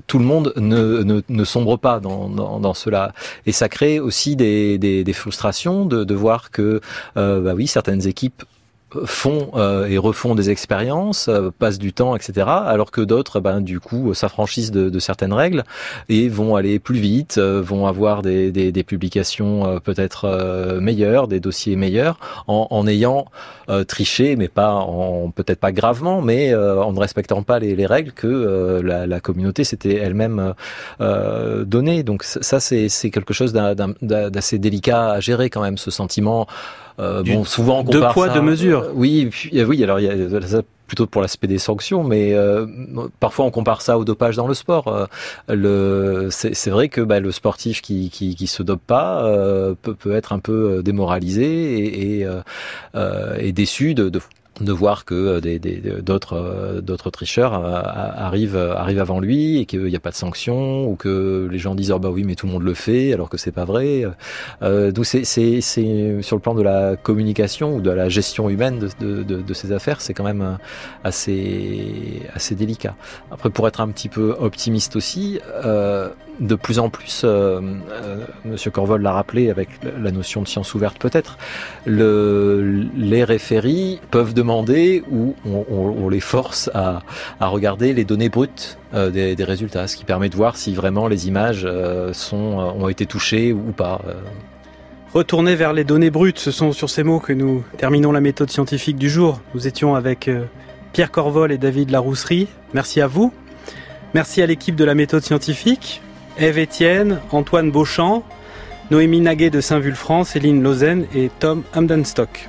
tout 0.07 0.19
le 0.19 0.25
monde 0.25 0.53
ne, 0.57 1.03
ne, 1.03 1.23
ne 1.29 1.45
sombre 1.45 1.77
pas 1.77 1.99
dans, 2.01 2.29
dans, 2.29 2.61
dans 2.61 2.75
cela. 2.75 3.13
Et 3.47 3.53
ça 3.53 3.69
crée 3.69 3.99
aussi 4.01 4.37
des, 4.37 4.79
des, 4.79 5.03
des 5.05 5.13
frustrations 5.13 5.87
de, 5.87 6.05
de 6.05 6.15
voir 6.15 6.51
que, 6.51 6.81
euh, 7.17 7.41
bah 7.41 7.55
oui, 7.55 7.67
certaines 7.67 8.07
équipes 8.07 8.45
font 9.05 9.51
euh, 9.55 9.87
et 9.87 9.99
refont 9.99 10.35
des 10.35 10.51
expériences, 10.51 11.29
euh, 11.29 11.51
passent 11.57 11.79
du 11.79 11.93
temps, 11.93 12.17
etc. 12.17 12.47
Alors 12.49 12.91
que 12.91 13.01
d'autres, 13.01 13.41
ben, 13.41 13.61
du 13.61 13.81
coup, 13.81 14.15
s'affranchissent 14.15 14.71
de, 14.71 14.89
de 14.89 14.99
certaines 14.99 15.33
règles 15.33 15.65
et 16.09 16.29
vont 16.29 16.57
aller 16.57 16.79
plus 16.79 16.99
vite, 16.99 17.37
euh, 17.39 17.61
vont 17.63 17.87
avoir 17.87 18.23
des, 18.23 18.51
des, 18.51 18.73
des 18.73 18.83
publications 18.85 19.67
euh, 19.67 19.79
peut-être 19.79 20.25
euh, 20.25 20.81
meilleures, 20.81 21.29
des 21.29 21.41
dossiers 21.41 21.77
meilleurs, 21.77 22.19
en, 22.47 22.67
en 22.71 22.87
ayant 22.87 23.27
euh, 23.69 23.85
triché, 23.85 24.37
mais 24.37 24.49
pas 24.49 24.73
en 24.73 25.31
peut-être 25.31 25.61
pas 25.61 25.73
gravement, 25.73 26.23
mais 26.23 26.55
euh, 26.55 26.83
en 26.83 26.93
ne 26.93 26.99
respectant 27.01 27.43
pas 27.43 27.59
les, 27.59 27.77
les 27.77 27.87
règles 27.87 28.13
que 28.13 28.27
euh, 28.27 28.81
la, 28.83 29.07
la 29.07 29.21
communauté 29.21 29.65
s'était 29.65 29.97
elle-même 29.97 30.55
euh, 31.03 31.65
donné. 31.65 32.03
Donc 32.03 32.25
ça, 32.25 32.61
c'est 32.61 32.89
quelque 33.11 33.35
chose 33.35 33.53
d'assez 33.53 34.59
délicat 34.59 35.11
à 35.13 35.21
gérer 35.21 35.51
quand 35.51 35.61
même, 35.63 35.77
ce 35.79 35.91
sentiment. 35.91 36.47
Euh, 37.01 37.23
Du 37.23 37.33
bon, 37.33 37.45
souvent 37.45 37.81
on 37.81 37.85
deux 37.85 38.01
poids, 38.13 38.27
ça- 38.27 38.35
deux 38.35 38.41
mesures. 38.41 38.78
Euh, 38.85 38.93
oui, 38.95 39.27
puis, 39.31 39.61
euh, 39.61 39.65
oui. 39.65 39.83
Alors 39.83 40.01
il 40.01 40.07
y 40.07 40.37
a 40.37 40.41
ça 40.43 40.63
plutôt 40.87 41.07
pour 41.07 41.21
l'aspect 41.21 41.47
des 41.47 41.59
sanctions, 41.59 42.03
mais 42.03 42.33
euh, 42.33 42.67
parfois 43.21 43.45
on 43.45 43.51
compare 43.51 43.83
ça 43.83 43.99
au 43.99 44.05
dopage 44.05 44.37
dans 44.37 44.49
le 44.49 44.55
sport. 44.55 45.09
Euh, 45.51 46.29
c'est 46.31 46.71
vrai 46.71 46.89
que 46.89 47.03
bah, 47.03 47.21
le 47.21 47.31
sportif 47.31 47.83
qui, 47.83 48.09
qui, 48.11 48.35
qui 48.35 48.47
se 48.47 48.63
dope 48.63 48.81
pas 48.87 49.25
euh, 49.25 49.75
peut, 49.81 49.95
peut 49.95 50.15
être 50.15 50.33
un 50.33 50.39
peu 50.39 50.83
démoralisé 50.83 51.45
et, 51.45 52.19
et, 52.21 52.25
euh, 52.25 52.41
euh, 52.95 53.37
et 53.39 53.53
déçu 53.53 53.95
de, 53.95 54.09
de 54.09 54.21
de 54.61 54.73
voir 54.73 55.05
que 55.05 55.15
euh, 55.15 55.41
euh, 56.33 56.81
d'autres 56.81 57.11
tricheurs 57.11 57.55
euh, 57.55 57.81
arrivent 57.85 59.01
avant 59.01 59.21
lui 59.21 59.59
et 59.59 59.67
qu'il 59.67 59.85
n'y 59.85 59.97
a 59.97 60.01
pas 60.01 60.11
de 60.11 60.17
sanction 60.17 60.87
ou 60.89 60.97
que 60.97 61.49
les 61.51 61.59
gens 61.59 61.75
disent 61.75 61.93
oh 61.93 61.99
bah 61.99 62.11
oui 62.11 62.25
mais 62.25 62.35
tout 62.35 62.47
le 62.47 62.53
monde 62.53 62.63
le 62.63 62.75
fait 62.75 63.13
alors 63.13 63.29
que 63.29 63.37
c'est 63.37 63.53
pas 63.53 63.65
vrai. 63.65 64.05
Donc 64.61 65.05
c'est 65.05 65.25
sur 65.61 66.37
le 66.37 66.41
plan 66.41 66.55
de 66.55 66.63
la 66.63 66.97
communication 66.97 67.77
ou 67.77 67.81
de 67.81 67.91
la 67.91 68.09
gestion 68.09 68.49
humaine 68.49 68.89
de 69.01 69.55
ces 69.55 69.73
affaires 69.73 70.01
c'est 70.01 70.15
quand 70.15 70.25
même 70.25 70.59
assez 71.05 72.21
délicat. 72.53 72.95
Après 73.31 73.51
pour 73.51 73.69
être 73.69 73.81
un 73.81 73.89
petit 73.89 74.09
peu 74.09 74.35
optimiste 74.39 74.97
aussi 74.97 75.41
de 76.41 76.55
plus 76.55 76.79
en 76.79 76.89
plus, 76.89 77.23
euh, 77.25 77.61
Monsieur 78.45 78.71
Corvol 78.71 79.03
l'a 79.03 79.13
rappelé 79.13 79.51
avec 79.51 79.69
la 79.83 80.11
notion 80.11 80.43
de 80.43 80.49
science 80.49 80.75
ouverte 80.75 80.99
peut-être, 80.99 81.37
le, 81.85 82.87
les 82.97 83.25
référies 83.25 84.01
peuvent 84.11 84.35
demander 84.35 84.48
ou 84.49 85.35
on, 85.47 86.09
les 86.09 86.21
force 86.21 86.71
à, 86.75 87.03
regarder 87.41 87.93
les 87.93 88.05
données 88.05 88.29
brutes 88.29 88.79
euh, 88.95 89.11
des, 89.11 89.45
résultats, 89.45 89.87
ce 89.87 89.97
qui 89.97 90.05
permet 90.05 90.29
de 90.29 90.37
voir 90.37 90.57
si 90.57 90.75
vraiment 90.75 91.09
les 91.09 91.29
images 91.29 91.65
euh, 91.65 92.13
euh, 92.13 92.35
ont 92.35 92.89
été 92.89 93.07
touchées 93.07 93.53
ou 93.53 93.73
pas. 93.73 94.01
Retourner 95.15 95.55
vers 95.55 95.73
les 95.73 95.85
données 95.85 96.11
brutes, 96.11 96.39
ce 96.39 96.51
sont 96.51 96.73
sur 96.73 96.91
ces 96.91 97.03
mots 97.03 97.21
que 97.21 97.33
nous 97.33 97.65
terminons 97.77 98.13
la 98.13 98.21
méthode 98.21 98.51
scientifique 98.51 98.97
du 98.97 99.09
jour. 99.09 99.41
Nous 99.55 99.67
étions 99.67 99.95
avec 99.95 100.31
Pierre 100.93 101.11
Corvol 101.11 101.51
et 101.51 101.59
David 101.59 101.91
Larousserie. 101.91 102.49
Merci 102.75 103.01
à 103.01 103.07
vous. 103.07 103.33
Merci 104.15 104.43
à 104.43 104.47
l'équipe 104.47 104.77
de 104.77 104.85
la 104.85 104.95
méthode 104.95 105.23
scientifique, 105.23 106.01
Eve 106.39 106.59
Etienne, 106.59 107.21
Antoine 107.31 107.71
Beauchamp, 107.71 108.23
Noémie 108.91 109.21
Naguet 109.21 109.51
de 109.51 109.61
Saint-Vulfranc, 109.61 110.25
Céline 110.25 110.63
Lausanne 110.63 111.07
et 111.15 111.31
Tom 111.41 111.63
Hamdenstock. 111.75 112.49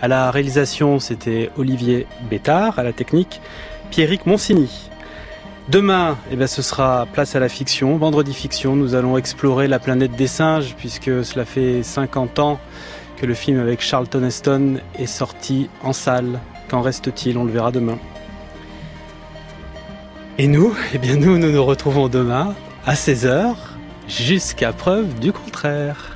À 0.00 0.08
la 0.08 0.30
réalisation, 0.30 1.00
c'était 1.00 1.50
Olivier 1.56 2.06
Bétard, 2.28 2.78
à 2.78 2.82
la 2.82 2.92
technique, 2.92 3.40
Pierrick 3.90 4.26
Monsigny. 4.26 4.90
Demain, 5.68 6.18
eh 6.30 6.36
ben, 6.36 6.46
ce 6.46 6.60
sera 6.60 7.06
place 7.12 7.34
à 7.34 7.40
la 7.40 7.48
fiction. 7.48 7.96
Vendredi 7.96 8.34
fiction, 8.34 8.76
nous 8.76 8.94
allons 8.94 9.16
explorer 9.16 9.68
la 9.68 9.78
planète 9.78 10.12
des 10.12 10.26
singes, 10.26 10.74
puisque 10.76 11.24
cela 11.24 11.44
fait 11.46 11.82
50 11.82 12.38
ans 12.38 12.60
que 13.16 13.24
le 13.24 13.32
film 13.32 13.58
avec 13.58 13.80
Charlton 13.80 14.22
Heston 14.22 14.80
est 14.98 15.06
sorti 15.06 15.70
en 15.82 15.94
salle. 15.94 16.40
Qu'en 16.68 16.82
reste-t-il? 16.82 17.38
On 17.38 17.44
le 17.44 17.52
verra 17.52 17.72
demain. 17.72 17.98
Et 20.36 20.46
nous, 20.46 20.76
eh 20.92 20.98
bien 20.98 21.16
nous, 21.16 21.38
nous 21.38 21.50
nous 21.50 21.64
retrouvons 21.64 22.08
demain 22.08 22.54
à 22.84 22.94
16h, 22.94 23.54
jusqu'à 24.08 24.74
preuve 24.74 25.18
du 25.18 25.32
contraire. 25.32 26.15